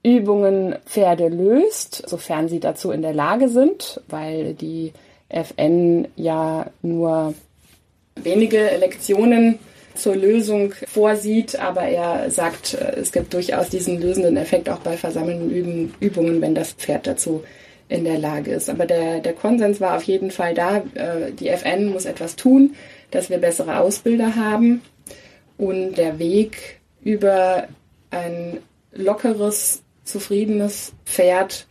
Übungen 0.03 0.75
Pferde 0.85 1.27
löst, 1.27 2.07
sofern 2.07 2.47
sie 2.47 2.59
dazu 2.59 2.91
in 2.91 3.01
der 3.01 3.13
Lage 3.13 3.49
sind, 3.49 4.01
weil 4.07 4.53
die 4.53 4.93
FN 5.27 6.07
ja 6.15 6.67
nur 6.81 7.33
wenige 8.15 8.77
Lektionen 8.79 9.59
zur 9.95 10.15
Lösung 10.15 10.73
vorsieht, 10.87 11.59
aber 11.59 11.81
er 11.81 12.31
sagt, 12.31 12.73
es 12.73 13.11
gibt 13.11 13.33
durchaus 13.33 13.69
diesen 13.69 14.01
lösenden 14.01 14.37
Effekt 14.37 14.69
auch 14.69 14.79
bei 14.79 14.95
versammelnden 14.95 15.93
Übungen, 15.99 16.41
wenn 16.41 16.55
das 16.55 16.71
Pferd 16.71 17.05
dazu 17.05 17.43
in 17.89 18.05
der 18.05 18.19
Lage 18.19 18.51
ist. 18.51 18.69
Aber 18.69 18.85
der, 18.85 19.19
der 19.19 19.33
Konsens 19.33 19.81
war 19.81 19.97
auf 19.97 20.03
jeden 20.03 20.31
Fall 20.31 20.53
da, 20.53 20.77
äh, 20.93 21.31
die 21.33 21.49
FN 21.49 21.87
muss 21.87 22.05
etwas 22.05 22.35
tun, 22.35 22.75
dass 23.11 23.29
wir 23.29 23.39
bessere 23.39 23.79
Ausbilder 23.79 24.35
haben 24.35 24.81
und 25.57 25.95
der 25.95 26.19
Weg 26.19 26.79
über 27.03 27.67
ein 28.11 28.59
lockeres 28.93 29.81
zufriedenes 30.09 30.93
Pferd 31.05 31.67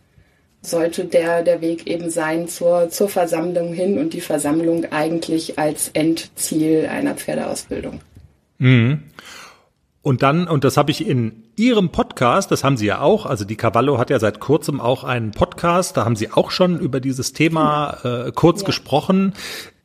sollte 0.61 1.05
der, 1.05 1.43
der 1.43 1.61
Weg 1.61 1.87
eben 1.87 2.09
sein 2.09 2.47
zur, 2.47 2.89
zur 2.89 3.07
Versammlung 3.09 3.73
hin 3.73 3.97
und 3.97 4.13
die 4.13 4.21
Versammlung 4.21 4.85
eigentlich 4.91 5.57
als 5.57 5.89
Endziel 5.93 6.87
einer 6.87 7.15
Pferdeausbildung. 7.15 8.01
Mhm. 8.57 9.03
Und 10.01 10.23
dann, 10.23 10.47
und 10.47 10.63
das 10.63 10.77
habe 10.77 10.91
ich 10.91 11.07
in 11.07 11.43
Ihrem 11.55 11.89
Podcast, 11.89 12.51
das 12.51 12.63
haben 12.63 12.77
Sie 12.77 12.85
ja 12.85 13.01
auch, 13.01 13.25
also 13.25 13.43
die 13.43 13.57
Cavallo 13.57 13.97
hat 13.97 14.09
ja 14.09 14.19
seit 14.19 14.39
kurzem 14.39 14.79
auch 14.79 15.03
einen 15.03 15.31
Podcast, 15.31 15.97
da 15.97 16.05
haben 16.05 16.15
Sie 16.15 16.31
auch 16.31 16.51
schon 16.51 16.79
über 16.79 16.99
dieses 16.99 17.33
Thema 17.33 17.97
äh, 18.03 18.31
kurz 18.31 18.61
ja. 18.61 18.67
gesprochen. 18.67 19.33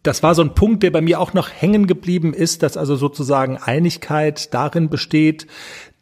Das 0.05 0.23
war 0.23 0.35
so 0.35 0.43
ein 0.43 0.55
Punkt, 0.55 0.83
der 0.83 0.91
bei 0.91 1.01
mir 1.01 1.19
auch 1.19 1.35
noch 1.35 1.51
hängen 1.51 1.87
geblieben 1.87 2.33
ist, 2.33 2.63
dass 2.63 2.77
also 2.77 2.95
sozusagen 2.95 3.59
Einigkeit 3.59 4.55
darin 4.55 4.89
besteht, 4.89 5.47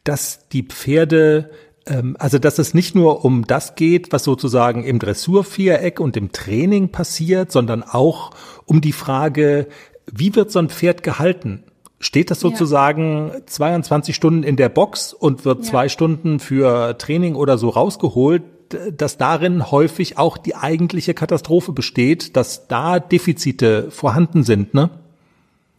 dass 0.03 0.47
die 0.49 0.63
Pferde 0.63 1.49
also 1.85 2.39
dass 2.39 2.59
es 2.59 2.73
nicht 2.73 2.95
nur 2.95 3.25
um 3.25 3.45
das 3.45 3.75
geht, 3.75 4.11
was 4.13 4.23
sozusagen 4.23 4.83
im 4.83 4.99
Dressurviereck 4.99 5.99
und 5.99 6.15
im 6.15 6.31
Training 6.31 6.89
passiert, 6.89 7.51
sondern 7.51 7.83
auch 7.83 8.31
um 8.65 8.81
die 8.81 8.93
Frage, 8.93 9.67
wie 10.11 10.35
wird 10.35 10.51
so 10.51 10.59
ein 10.59 10.69
Pferd 10.69 11.03
gehalten? 11.03 11.63
Steht 11.99 12.31
das 12.31 12.41
sozusagen 12.41 13.31
ja. 13.33 13.45
22 13.45 14.15
Stunden 14.15 14.43
in 14.43 14.57
der 14.57 14.69
Box 14.69 15.13
und 15.13 15.45
wird 15.45 15.59
ja. 15.59 15.71
zwei 15.71 15.89
Stunden 15.89 16.39
für 16.39 16.97
Training 16.97 17.35
oder 17.35 17.57
so 17.57 17.69
rausgeholt, 17.69 18.43
dass 18.91 19.17
darin 19.17 19.71
häufig 19.71 20.17
auch 20.17 20.37
die 20.37 20.55
eigentliche 20.55 21.13
Katastrophe 21.13 21.71
besteht, 21.71 22.35
dass 22.35 22.67
da 22.67 22.99
Defizite 22.99 23.91
vorhanden 23.91 24.43
sind, 24.43 24.73
ne? 24.73 24.89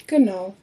Genau. 0.07 0.55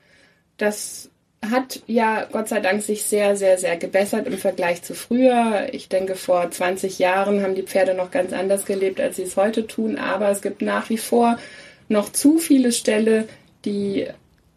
Das 0.57 1.10
hat 1.49 1.81
ja 1.87 2.27
Gott 2.31 2.49
sei 2.49 2.59
Dank 2.59 2.83
sich 2.83 3.03
sehr, 3.03 3.35
sehr, 3.35 3.57
sehr 3.57 3.75
gebessert 3.77 4.27
im 4.27 4.37
Vergleich 4.37 4.83
zu 4.83 4.93
früher. 4.93 5.67
Ich 5.71 5.89
denke, 5.89 6.15
vor 6.15 6.49
20 6.49 6.99
Jahren 6.99 7.41
haben 7.41 7.55
die 7.55 7.63
Pferde 7.63 7.95
noch 7.95 8.11
ganz 8.11 8.31
anders 8.31 8.65
gelebt, 8.65 9.01
als 9.01 9.15
sie 9.15 9.23
es 9.23 9.37
heute 9.37 9.65
tun. 9.65 9.97
Aber 9.97 10.29
es 10.29 10.41
gibt 10.41 10.61
nach 10.61 10.89
wie 10.89 10.97
vor 10.97 11.37
noch 11.89 12.11
zu 12.11 12.37
viele 12.37 12.71
Ställe, 12.71 13.27
die 13.65 14.07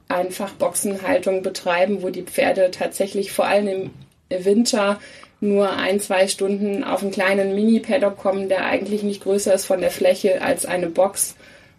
einfach 0.08 0.52
Boxenhaltung 0.52 1.42
betreiben, 1.42 2.02
wo 2.02 2.10
die 2.10 2.22
Pferde 2.22 2.70
tatsächlich 2.70 3.32
vor 3.32 3.46
allem 3.46 3.90
im 4.28 4.44
Winter 4.44 5.00
nur 5.40 5.70
ein, 5.70 6.00
zwei 6.00 6.28
Stunden 6.28 6.84
auf 6.84 7.02
einen 7.02 7.10
kleinen 7.10 7.54
Mini-Paddock 7.54 8.16
kommen, 8.16 8.48
der 8.48 8.66
eigentlich 8.66 9.02
nicht 9.02 9.22
größer 9.22 9.54
ist 9.54 9.64
von 9.64 9.80
der 9.80 9.90
Fläche 9.90 10.42
als 10.42 10.66
eine 10.66 10.88
Box. 10.88 11.34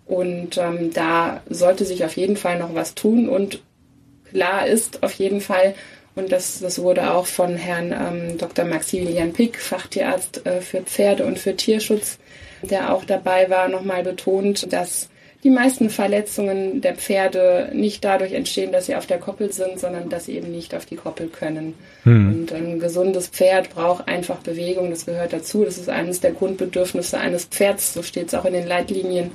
Und 0.07 0.57
ähm, 0.57 0.93
da 0.93 1.41
sollte 1.49 1.85
sich 1.85 2.05
auf 2.05 2.15
jeden 2.17 2.37
Fall 2.37 2.59
noch 2.59 2.75
was 2.75 2.95
tun. 2.95 3.29
Und 3.29 3.61
klar 4.35 4.67
ist 4.67 5.01
auf 5.01 5.13
jeden 5.13 5.39
Fall, 5.39 5.73
und 6.15 6.31
das, 6.31 6.59
das 6.59 6.79
wurde 6.79 7.11
auch 7.11 7.25
von 7.25 7.55
Herrn 7.55 7.91
ähm, 7.91 8.37
Dr. 8.37 8.65
Maximilian 8.65 9.33
Pick, 9.33 9.59
Fachtierarzt 9.59 10.45
äh, 10.45 10.61
für 10.61 10.81
Pferde 10.81 11.25
und 11.25 11.39
für 11.39 11.55
Tierschutz, 11.55 12.19
der 12.61 12.93
auch 12.93 13.05
dabei 13.05 13.49
war, 13.49 13.67
nochmal 13.67 14.03
betont, 14.03 14.71
dass 14.71 15.09
die 15.43 15.49
meisten 15.49 15.89
Verletzungen 15.89 16.81
der 16.81 16.95
Pferde 16.95 17.69
nicht 17.73 18.03
dadurch 18.03 18.33
entstehen, 18.33 18.71
dass 18.71 18.87
sie 18.87 18.95
auf 18.95 19.05
der 19.05 19.19
Koppel 19.19 19.51
sind, 19.51 19.79
sondern 19.79 20.09
dass 20.09 20.25
sie 20.25 20.35
eben 20.37 20.51
nicht 20.51 20.73
auf 20.73 20.85
die 20.85 20.95
Koppel 20.95 21.27
können. 21.27 21.75
Hm. 22.03 22.29
Und 22.29 22.53
ein 22.53 22.79
gesundes 22.79 23.27
Pferd 23.27 23.69
braucht 23.69 24.07
einfach 24.07 24.37
Bewegung, 24.37 24.89
das 24.89 25.05
gehört 25.05 25.33
dazu. 25.33 25.63
Das 25.63 25.77
ist 25.77 25.89
eines 25.89 26.19
der 26.19 26.31
Grundbedürfnisse 26.31 27.19
eines 27.19 27.45
Pferds, 27.45 27.93
so 27.93 28.01
steht 28.01 28.29
es 28.29 28.33
auch 28.33 28.45
in 28.45 28.53
den 28.53 28.67
Leitlinien 28.67 29.31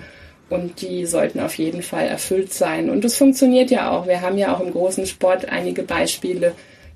und 0.51 0.83
die 0.83 1.07
sollten 1.07 1.41
auf 1.41 1.55
jeden 1.57 1.83
Fall 1.83 2.07
erfüllt 2.07 2.53
sein. 2.53 2.91
Und 2.91 3.05
es 3.05 3.17
funktioniert 3.17 3.71
ja 3.71 3.91
auch. 3.91 4.07
Wir 4.07 4.21
haben 4.21 4.37
ja 4.37 4.55
auch 4.55 4.61
im 4.61 4.73
großen 4.73 5.07
Sport 5.07 5.49
einige 5.49 5.83
Beispiele, 5.83 6.55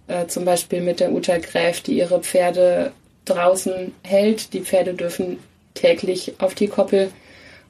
äh, 0.08 0.26
zum 0.26 0.44
Beispiel 0.44 0.80
mit 0.80 1.00
der 1.00 1.12
Uta 1.12 1.38
Gräf, 1.38 1.80
die 1.80 1.96
ihre 1.96 2.20
Pferde 2.20 2.92
draußen 3.24 3.94
hält. 4.02 4.52
Die 4.52 4.60
Pferde 4.60 4.94
dürfen 4.94 5.38
täglich 5.74 6.34
auf 6.38 6.54
die 6.54 6.68
Koppel 6.68 7.10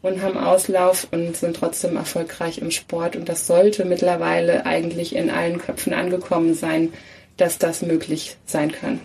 und 0.03 0.23
haben 0.23 0.37
Auslauf 0.37 1.07
und 1.11 1.37
sind 1.37 1.57
trotzdem 1.57 1.97
erfolgreich 1.97 2.59
im 2.59 2.71
Sport. 2.71 3.15
Und 3.15 3.29
das 3.29 3.47
sollte 3.47 3.85
mittlerweile 3.85 4.67
eigentlich 4.67 5.15
in 5.15 5.31
allen 5.31 5.59
Köpfen 5.59 5.95
angekommen 5.95 6.55
sein, 6.55 6.93
dass 7.37 7.59
das 7.59 7.83
möglich 7.83 8.37
sein 8.47 8.73
kann. 8.73 9.01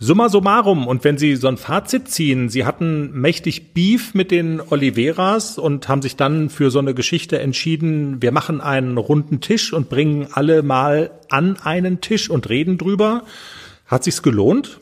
Summa 0.00 0.28
summarum, 0.28 0.86
und 0.86 1.02
wenn 1.02 1.18
Sie 1.18 1.34
so 1.34 1.48
ein 1.48 1.56
Fazit 1.56 2.08
ziehen, 2.08 2.48
Sie 2.48 2.64
hatten 2.64 3.10
mächtig 3.20 3.72
Beef 3.74 4.14
mit 4.14 4.30
den 4.30 4.60
Oliveras 4.60 5.58
und 5.58 5.88
haben 5.88 6.02
sich 6.02 6.14
dann 6.14 6.50
für 6.50 6.70
so 6.70 6.78
eine 6.78 6.94
Geschichte 6.94 7.40
entschieden, 7.40 8.22
wir 8.22 8.30
machen 8.30 8.60
einen 8.60 8.96
runden 8.96 9.40
Tisch 9.40 9.72
und 9.72 9.88
bringen 9.88 10.28
alle 10.30 10.62
mal 10.62 11.10
an 11.28 11.56
einen 11.56 12.00
Tisch 12.00 12.30
und 12.30 12.48
reden 12.48 12.78
drüber. 12.78 13.24
Hat 13.86 14.04
sich's 14.04 14.22
gelohnt? 14.22 14.78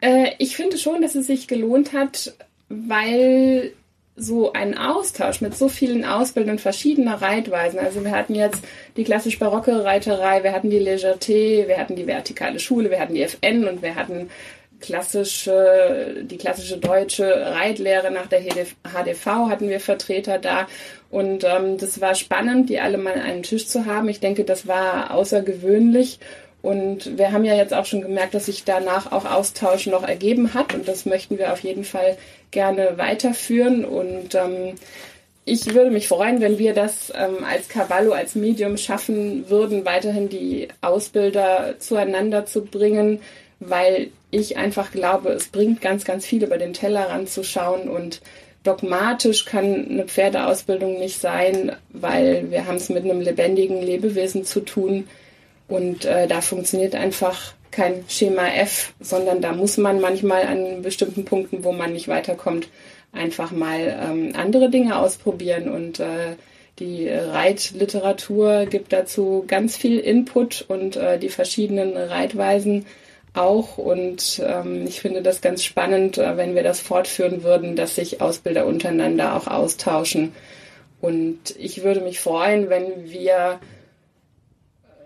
Äh, 0.00 0.32
ich 0.38 0.54
finde 0.54 0.76
schon, 0.76 1.00
dass 1.00 1.14
es 1.14 1.26
sich 1.26 1.48
gelohnt 1.48 1.94
hat, 1.94 2.34
weil 2.68 3.72
so 4.14 4.52
ein 4.52 4.76
Austausch 4.76 5.40
mit 5.40 5.56
so 5.56 5.68
vielen 5.68 6.04
Ausbildern 6.04 6.58
verschiedener 6.58 7.22
Reitweisen. 7.22 7.78
Also 7.78 8.04
wir 8.04 8.12
hatten 8.12 8.34
jetzt 8.34 8.62
die 8.96 9.04
klassisch 9.04 9.38
barocke 9.38 9.84
Reiterei, 9.84 10.42
wir 10.42 10.52
hatten 10.52 10.70
die 10.70 10.80
Legerté, 10.80 11.66
wir 11.66 11.78
hatten 11.78 11.96
die 11.96 12.06
vertikale 12.06 12.58
Schule, 12.58 12.90
wir 12.90 13.00
hatten 13.00 13.14
die 13.14 13.22
FN 13.22 13.66
und 13.66 13.82
wir 13.82 13.94
hatten 13.94 14.28
klassische, 14.80 16.24
die 16.24 16.36
klassische 16.36 16.76
deutsche 16.76 17.24
Reitlehre 17.24 18.10
nach 18.10 18.26
der 18.26 18.42
HDV 18.42 19.26
hatten 19.48 19.70
wir 19.70 19.80
Vertreter 19.80 20.38
da. 20.38 20.66
Und 21.08 21.44
ähm, 21.44 21.78
das 21.78 22.00
war 22.00 22.14
spannend, 22.14 22.68
die 22.68 22.80
alle 22.80 22.98
mal 22.98 23.14
an 23.14 23.20
einen 23.20 23.42
Tisch 23.42 23.66
zu 23.66 23.86
haben. 23.86 24.08
Ich 24.08 24.20
denke, 24.20 24.44
das 24.44 24.66
war 24.66 25.12
außergewöhnlich. 25.12 26.18
Und 26.62 27.18
wir 27.18 27.32
haben 27.32 27.44
ja 27.44 27.56
jetzt 27.56 27.74
auch 27.74 27.84
schon 27.84 28.02
gemerkt, 28.02 28.34
dass 28.34 28.46
sich 28.46 28.64
danach 28.64 29.10
auch 29.10 29.24
Austausch 29.24 29.86
noch 29.86 30.06
ergeben 30.06 30.54
hat. 30.54 30.74
Und 30.74 30.86
das 30.86 31.06
möchten 31.06 31.36
wir 31.36 31.52
auf 31.52 31.60
jeden 31.60 31.84
Fall 31.84 32.16
gerne 32.52 32.96
weiterführen. 32.96 33.84
Und 33.84 34.36
ähm, 34.36 34.74
ich 35.44 35.74
würde 35.74 35.90
mich 35.90 36.06
freuen, 36.06 36.40
wenn 36.40 36.58
wir 36.58 36.72
das 36.72 37.12
ähm, 37.16 37.44
als 37.44 37.68
Cavallo, 37.68 38.12
als 38.12 38.36
Medium 38.36 38.76
schaffen 38.76 39.50
würden, 39.50 39.84
weiterhin 39.84 40.28
die 40.28 40.68
Ausbilder 40.80 41.74
zueinander 41.80 42.46
zu 42.46 42.64
bringen, 42.64 43.20
weil 43.58 44.10
ich 44.30 44.56
einfach 44.56 44.92
glaube, 44.92 45.30
es 45.30 45.48
bringt 45.48 45.80
ganz, 45.80 46.04
ganz 46.04 46.24
viel 46.24 46.44
über 46.44 46.58
den 46.58 46.74
Tellerrand 46.74 47.28
zu 47.28 47.42
schauen 47.42 47.88
und 47.88 48.20
dogmatisch 48.62 49.44
kann 49.44 49.88
eine 49.90 50.04
Pferdeausbildung 50.04 50.98
nicht 50.98 51.20
sein, 51.20 51.72
weil 51.90 52.50
wir 52.52 52.66
haben 52.66 52.76
es 52.76 52.88
mit 52.88 53.04
einem 53.04 53.20
lebendigen 53.20 53.82
Lebewesen 53.82 54.44
zu 54.44 54.60
tun 54.60 55.08
und 55.72 56.04
äh, 56.04 56.26
da 56.26 56.42
funktioniert 56.42 56.94
einfach 56.94 57.54
kein 57.70 58.04
Schema 58.06 58.46
F, 58.48 58.92
sondern 59.00 59.40
da 59.40 59.52
muss 59.52 59.78
man 59.78 60.02
manchmal 60.02 60.42
an 60.42 60.82
bestimmten 60.82 61.24
Punkten, 61.24 61.64
wo 61.64 61.72
man 61.72 61.94
nicht 61.94 62.08
weiterkommt, 62.08 62.68
einfach 63.12 63.52
mal 63.52 63.98
ähm, 64.02 64.32
andere 64.36 64.68
Dinge 64.68 64.98
ausprobieren 64.98 65.70
und 65.70 65.98
äh, 65.98 66.36
die 66.78 67.08
Reitliteratur 67.08 68.66
gibt 68.66 68.92
dazu 68.92 69.44
ganz 69.46 69.76
viel 69.76 69.98
Input 69.98 70.64
und 70.68 70.96
äh, 70.96 71.18
die 71.18 71.30
verschiedenen 71.30 71.96
Reitweisen 71.96 72.84
auch. 73.34 73.78
Und 73.78 74.42
ähm, 74.44 74.86
ich 74.86 75.00
finde 75.00 75.22
das 75.22 75.40
ganz 75.40 75.64
spannend, 75.64 76.18
äh, 76.18 76.36
wenn 76.36 76.54
wir 76.54 76.62
das 76.62 76.80
fortführen 76.80 77.42
würden, 77.44 77.76
dass 77.76 77.96
sich 77.96 78.20
Ausbilder 78.20 78.66
untereinander 78.66 79.36
auch 79.36 79.46
austauschen. 79.46 80.32
Und 81.00 81.54
ich 81.58 81.82
würde 81.82 82.00
mich 82.00 82.20
freuen, 82.20 82.68
wenn 82.68 83.10
wir 83.10 83.58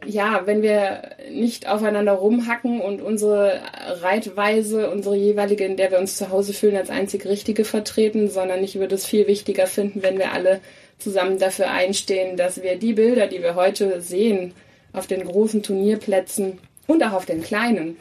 ja, 0.06 0.42
wenn 0.46 0.62
wir 0.62 1.10
nicht 1.30 1.68
aufeinander 1.68 2.12
rumhacken 2.12 2.80
und 2.80 3.02
unsere 3.02 3.60
Reitweise, 4.00 4.90
unsere 4.90 5.16
jeweilige, 5.16 5.64
in 5.64 5.76
der 5.76 5.90
wir 5.90 5.98
uns 5.98 6.16
zu 6.16 6.30
Hause 6.30 6.52
fühlen, 6.52 6.76
als 6.76 6.90
einzig 6.90 7.26
richtige 7.26 7.64
vertreten, 7.64 8.28
sondern 8.28 8.62
ich 8.62 8.78
würde 8.78 8.94
es 8.94 9.06
viel 9.06 9.26
wichtiger 9.26 9.66
finden, 9.66 10.02
wenn 10.02 10.18
wir 10.18 10.32
alle 10.32 10.60
zusammen 10.98 11.38
dafür 11.38 11.70
einstehen, 11.70 12.36
dass 12.36 12.62
wir 12.62 12.76
die 12.76 12.94
Bilder, 12.94 13.26
die 13.26 13.42
wir 13.42 13.54
heute 13.54 14.00
sehen, 14.00 14.54
auf 14.92 15.06
den 15.06 15.24
großen 15.24 15.62
Turnierplätzen 15.62 16.58
und 16.86 17.02
auch 17.02 17.12
auf 17.12 17.26
den 17.26 17.42
kleinen, 17.42 17.96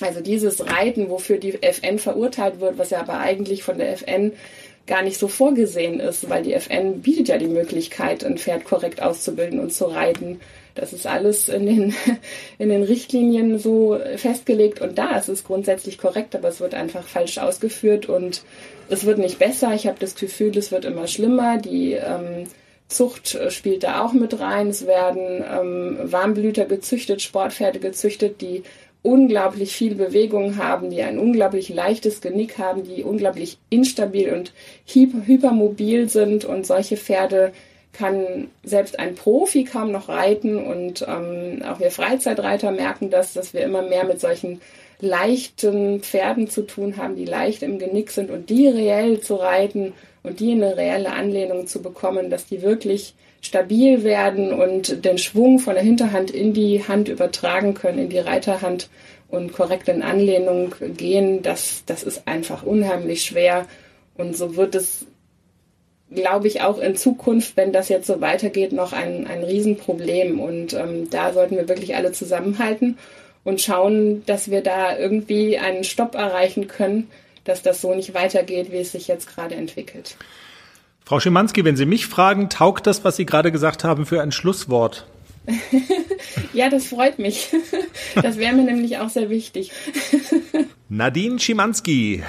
also 0.00 0.20
dieses 0.20 0.66
Reiten, 0.66 1.10
wofür 1.10 1.38
die 1.38 1.62
FN 1.62 1.98
verurteilt 1.98 2.60
wird, 2.60 2.78
was 2.78 2.90
ja 2.90 3.00
aber 3.00 3.18
eigentlich 3.18 3.62
von 3.62 3.78
der 3.78 3.92
FN 3.92 4.32
gar 4.86 5.02
nicht 5.02 5.18
so 5.18 5.28
vorgesehen 5.28 6.00
ist, 6.00 6.28
weil 6.28 6.42
die 6.42 6.54
FN 6.54 7.00
bietet 7.02 7.28
ja 7.28 7.38
die 7.38 7.46
Möglichkeit, 7.46 8.24
ein 8.24 8.38
Pferd 8.38 8.64
korrekt 8.64 9.00
auszubilden 9.00 9.60
und 9.60 9.72
zu 9.72 9.84
reiten. 9.84 10.40
Das 10.80 10.94
ist 10.94 11.06
alles 11.06 11.48
in 11.50 11.66
den, 11.66 11.94
in 12.58 12.70
den 12.70 12.82
Richtlinien 12.82 13.58
so 13.58 13.98
festgelegt 14.16 14.80
und 14.80 14.96
da 14.96 15.16
ist 15.16 15.28
es 15.28 15.44
grundsätzlich 15.44 15.98
korrekt, 15.98 16.34
aber 16.34 16.48
es 16.48 16.60
wird 16.60 16.74
einfach 16.74 17.06
falsch 17.06 17.36
ausgeführt 17.38 18.06
und 18.06 18.42
es 18.88 19.04
wird 19.04 19.18
nicht 19.18 19.38
besser. 19.38 19.74
Ich 19.74 19.86
habe 19.86 19.98
das 20.00 20.14
Gefühl, 20.14 20.56
es 20.56 20.72
wird 20.72 20.86
immer 20.86 21.06
schlimmer. 21.06 21.58
Die 21.58 21.92
ähm, 21.92 22.46
Zucht 22.88 23.38
spielt 23.50 23.84
da 23.84 24.02
auch 24.02 24.14
mit 24.14 24.40
rein. 24.40 24.68
Es 24.68 24.86
werden 24.86 25.44
ähm, 25.48 25.98
Warmblüter 26.02 26.64
gezüchtet, 26.64 27.20
Sportpferde 27.20 27.78
gezüchtet, 27.78 28.40
die 28.40 28.62
unglaublich 29.02 29.74
viel 29.74 29.94
Bewegung 29.94 30.56
haben, 30.56 30.90
die 30.90 31.02
ein 31.02 31.18
unglaublich 31.18 31.68
leichtes 31.68 32.20
Genick 32.20 32.58
haben, 32.58 32.84
die 32.84 33.02
unglaublich 33.02 33.58
instabil 33.70 34.32
und 34.32 34.52
hypermobil 34.86 36.08
sind 36.08 36.44
und 36.44 36.66
solche 36.66 36.96
Pferde 36.96 37.52
kann 37.92 38.48
selbst 38.62 38.98
ein 38.98 39.14
Profi 39.14 39.64
kaum 39.64 39.90
noch 39.90 40.08
reiten 40.08 40.56
und 40.56 41.04
ähm, 41.08 41.62
auch 41.64 41.80
wir 41.80 41.90
Freizeitreiter 41.90 42.70
merken 42.70 43.10
das, 43.10 43.32
dass 43.32 43.52
wir 43.52 43.62
immer 43.62 43.82
mehr 43.82 44.04
mit 44.04 44.20
solchen 44.20 44.60
leichten 45.00 46.00
Pferden 46.00 46.48
zu 46.48 46.62
tun 46.62 46.96
haben, 46.96 47.16
die 47.16 47.24
leicht 47.24 47.62
im 47.62 47.78
Genick 47.78 48.10
sind 48.10 48.30
und 48.30 48.50
die 48.50 48.68
reell 48.68 49.20
zu 49.20 49.36
reiten 49.36 49.92
und 50.22 50.40
die 50.40 50.52
eine 50.52 50.76
reelle 50.76 51.12
Anlehnung 51.12 51.66
zu 51.66 51.82
bekommen, 51.82 52.30
dass 52.30 52.46
die 52.46 52.62
wirklich 52.62 53.14
stabil 53.40 54.04
werden 54.04 54.52
und 54.52 55.04
den 55.04 55.18
Schwung 55.18 55.58
von 55.58 55.74
der 55.74 55.82
Hinterhand 55.82 56.30
in 56.30 56.52
die 56.52 56.86
Hand 56.86 57.08
übertragen 57.08 57.74
können, 57.74 57.98
in 57.98 58.08
die 58.10 58.18
Reiterhand 58.18 58.90
und 59.28 59.52
korrekt 59.52 59.88
in 59.88 60.02
Anlehnung 60.02 60.74
gehen, 60.96 61.42
das, 61.42 61.84
das 61.86 62.02
ist 62.02 62.26
einfach 62.26 62.62
unheimlich 62.62 63.22
schwer. 63.22 63.66
Und 64.16 64.36
so 64.36 64.56
wird 64.56 64.74
es 64.74 65.06
glaube 66.10 66.48
ich, 66.48 66.62
auch 66.62 66.78
in 66.78 66.96
Zukunft, 66.96 67.56
wenn 67.56 67.72
das 67.72 67.88
jetzt 67.88 68.06
so 68.06 68.20
weitergeht, 68.20 68.72
noch 68.72 68.92
ein, 68.92 69.26
ein 69.26 69.44
Riesenproblem. 69.44 70.40
Und 70.40 70.72
ähm, 70.74 71.08
da 71.10 71.32
sollten 71.32 71.56
wir 71.56 71.68
wirklich 71.68 71.94
alle 71.94 72.12
zusammenhalten 72.12 72.98
und 73.44 73.60
schauen, 73.60 74.24
dass 74.26 74.50
wir 74.50 74.62
da 74.62 74.96
irgendwie 74.96 75.58
einen 75.58 75.84
Stopp 75.84 76.14
erreichen 76.14 76.68
können, 76.68 77.08
dass 77.44 77.62
das 77.62 77.80
so 77.80 77.94
nicht 77.94 78.14
weitergeht, 78.14 78.72
wie 78.72 78.78
es 78.78 78.92
sich 78.92 79.08
jetzt 79.08 79.34
gerade 79.34 79.54
entwickelt. 79.54 80.16
Frau 81.04 81.18
Schimanski, 81.18 81.64
wenn 81.64 81.76
Sie 81.76 81.86
mich 81.86 82.06
fragen, 82.06 82.50
taugt 82.50 82.86
das, 82.86 83.04
was 83.04 83.16
Sie 83.16 83.26
gerade 83.26 83.50
gesagt 83.50 83.82
haben, 83.84 84.06
für 84.06 84.20
ein 84.20 84.32
Schlusswort? 84.32 85.06
ja, 86.52 86.68
das 86.68 86.86
freut 86.86 87.18
mich. 87.18 87.48
Das 88.14 88.36
wäre 88.36 88.54
mir 88.54 88.64
nämlich 88.64 88.98
auch 88.98 89.08
sehr 89.08 89.30
wichtig. 89.30 89.72
Nadine 90.88 91.38
Schimanski, 91.38 92.22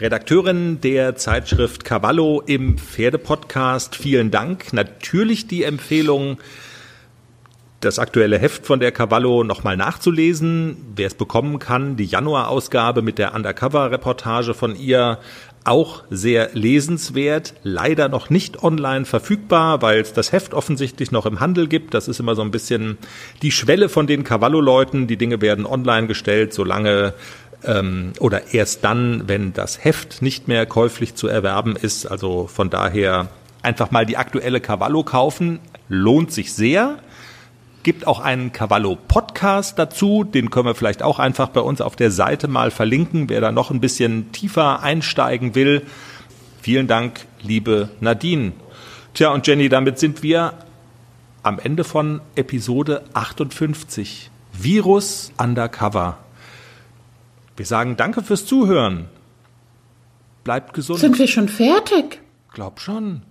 Redakteurin 0.00 0.80
der 0.80 1.16
Zeitschrift 1.16 1.84
Cavallo 1.84 2.40
im 2.46 2.78
Pferdepodcast. 2.78 3.96
Vielen 3.96 4.30
Dank. 4.30 4.72
Natürlich 4.72 5.48
die 5.48 5.64
Empfehlung, 5.64 6.38
das 7.80 7.98
aktuelle 7.98 8.38
Heft 8.38 8.64
von 8.64 8.78
der 8.78 8.92
Cavallo 8.92 9.42
nochmal 9.42 9.76
nachzulesen. 9.76 10.76
Wer 10.94 11.08
es 11.08 11.14
bekommen 11.14 11.58
kann, 11.58 11.96
die 11.96 12.04
Januarausgabe 12.04 13.02
mit 13.02 13.18
der 13.18 13.34
Undercover-Reportage 13.34 14.54
von 14.54 14.76
ihr 14.76 15.18
auch 15.64 16.04
sehr 16.08 16.50
lesenswert, 16.54 17.54
leider 17.62 18.08
noch 18.08 18.30
nicht 18.30 18.62
online 18.62 19.04
verfügbar, 19.04 19.82
weil 19.82 20.00
es 20.00 20.12
das 20.12 20.30
Heft 20.30 20.54
offensichtlich 20.54 21.10
noch 21.10 21.26
im 21.26 21.40
Handel 21.40 21.66
gibt. 21.66 21.92
Das 21.92 22.06
ist 22.08 22.20
immer 22.20 22.36
so 22.36 22.42
ein 22.42 22.52
bisschen 22.52 22.98
die 23.42 23.50
Schwelle 23.50 23.88
von 23.88 24.06
den 24.06 24.22
Cavallo-Leuten. 24.22 25.08
Die 25.08 25.16
Dinge 25.16 25.40
werden 25.40 25.66
online 25.66 26.06
gestellt, 26.06 26.54
solange 26.54 27.14
ähm, 27.64 28.12
oder 28.20 28.54
erst 28.54 28.84
dann, 28.84 29.24
wenn 29.26 29.52
das 29.52 29.84
Heft 29.84 30.22
nicht 30.22 30.48
mehr 30.48 30.66
käuflich 30.66 31.14
zu 31.14 31.28
erwerben 31.28 31.76
ist. 31.76 32.06
Also 32.06 32.46
von 32.46 32.70
daher 32.70 33.28
einfach 33.62 33.90
mal 33.90 34.06
die 34.06 34.16
aktuelle 34.16 34.60
Cavallo 34.60 35.02
kaufen, 35.02 35.60
lohnt 35.88 36.32
sich 36.32 36.52
sehr. 36.52 36.98
Gibt 37.82 38.06
auch 38.06 38.20
einen 38.20 38.52
Cavallo 38.52 38.96
Podcast 38.96 39.78
dazu, 39.78 40.24
den 40.24 40.50
können 40.50 40.66
wir 40.66 40.74
vielleicht 40.74 41.02
auch 41.02 41.18
einfach 41.18 41.48
bei 41.48 41.60
uns 41.60 41.80
auf 41.80 41.96
der 41.96 42.10
Seite 42.10 42.48
mal 42.48 42.70
verlinken, 42.70 43.28
wer 43.28 43.40
da 43.40 43.52
noch 43.52 43.70
ein 43.70 43.80
bisschen 43.80 44.32
tiefer 44.32 44.82
einsteigen 44.82 45.54
will. 45.54 45.82
Vielen 46.60 46.86
Dank, 46.86 47.26
liebe 47.40 47.88
Nadine. 48.00 48.52
Tja, 49.14 49.30
und 49.30 49.46
Jenny, 49.46 49.68
damit 49.68 49.98
sind 49.98 50.22
wir 50.22 50.54
am 51.42 51.58
Ende 51.58 51.84
von 51.84 52.20
Episode 52.34 53.04
58. 53.14 54.30
Virus 54.52 55.32
Undercover. 55.38 56.18
Wir 57.58 57.66
sagen 57.66 57.96
danke 57.96 58.22
fürs 58.22 58.46
Zuhören. 58.46 59.06
Bleibt 60.44 60.74
gesund. 60.74 61.00
Sind 61.00 61.18
wir 61.18 61.26
schon 61.26 61.48
fertig? 61.48 62.20
Glaub 62.54 62.78
schon. 62.78 63.22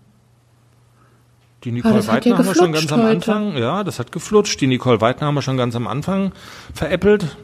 Die 1.64 1.72
Nicole 1.72 2.02
oh, 2.04 2.08
Weidner 2.08 2.38
haben 2.38 2.46
wir 2.46 2.54
schon 2.54 2.74
ganz 2.74 2.92
am 2.92 3.06
Anfang. 3.06 3.56
Ja, 3.58 3.86
das 3.86 4.00
hat 4.00 4.12
geflutscht. 4.12 4.60
Die 4.60 4.68
Nicole 4.68 5.00
Weidner 5.00 5.28
haben 5.28 5.36
wir 5.36 5.42
schon 5.42 5.56
ganz 5.56 5.78
am 5.78 5.88
Anfang 5.88 6.34
veräppelt. 6.74 7.38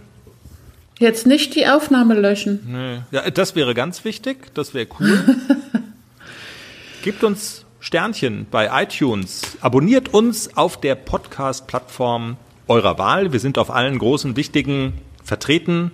Jetzt 1.00 1.26
nicht 1.26 1.56
die 1.56 1.68
Aufnahme 1.68 2.16
löschen. 2.16 2.60
Nee. 2.68 3.02
Ja, 3.12 3.30
das 3.32 3.56
wäre 3.56 3.74
ganz 3.74 4.04
wichtig. 4.04 4.54
Das 4.54 4.74
wäre 4.74 4.88
cool. 5.00 5.24
Gebt 7.02 7.24
uns 7.24 7.66
Sternchen 7.80 8.46
bei 8.52 8.84
iTunes. 8.84 9.58
Abonniert 9.62 10.14
uns 10.14 10.58
auf 10.58 10.82
der 10.82 10.96
Podcast-Plattform 10.96 12.36
eurer 12.68 12.98
Wahl. 12.98 13.32
Wir 13.32 13.40
sind 13.40 13.58
auf 13.58 13.72
allen 13.72 14.00
großen, 14.00 14.36
wichtigen 14.36 14.96
vertreten. 15.24 15.92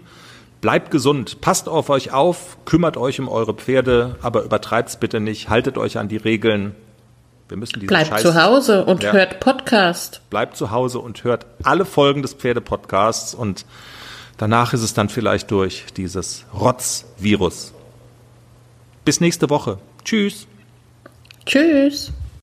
Bleibt 0.61 0.91
gesund, 0.91 1.39
passt 1.39 1.69
auf 1.69 1.89
euch 1.89 2.11
auf, 2.11 2.57
kümmert 2.65 2.97
euch 2.97 3.19
um 3.19 3.29
eure 3.29 3.53
Pferde, 3.53 4.17
aber 4.21 4.43
übertreibt's 4.43 4.97
bitte 4.97 5.21
nicht, 5.21 5.49
haltet 5.49 5.77
euch 5.77 5.97
an 5.97 6.09
die 6.09 6.17
Regeln. 6.17 6.75
Wir 7.47 7.57
müssen 7.57 7.79
diesen 7.79 7.87
Bleibt 7.87 8.09
Scheiß, 8.09 8.21
zu 8.21 8.35
Hause 8.35 8.83
und 8.85 9.01
ja, 9.01 9.13
hört 9.13 9.39
Podcast. 9.39 10.21
Bleibt 10.29 10.57
zu 10.57 10.71
Hause 10.71 10.99
und 10.99 11.23
hört 11.23 11.45
alle 11.63 11.85
Folgen 11.85 12.21
des 12.21 12.33
Pferdepodcasts 12.33 13.33
und 13.33 13.65
danach 14.37 14.73
ist 14.73 14.83
es 14.83 14.93
dann 14.93 15.07
vielleicht 15.07 15.49
durch 15.49 15.85
dieses 15.95 16.45
Rotz-Virus. 16.53 17.73
Bis 19.05 19.21
nächste 19.21 19.49
Woche. 19.49 19.79
Tschüss. 20.03 20.45
Tschüss. 21.45 22.11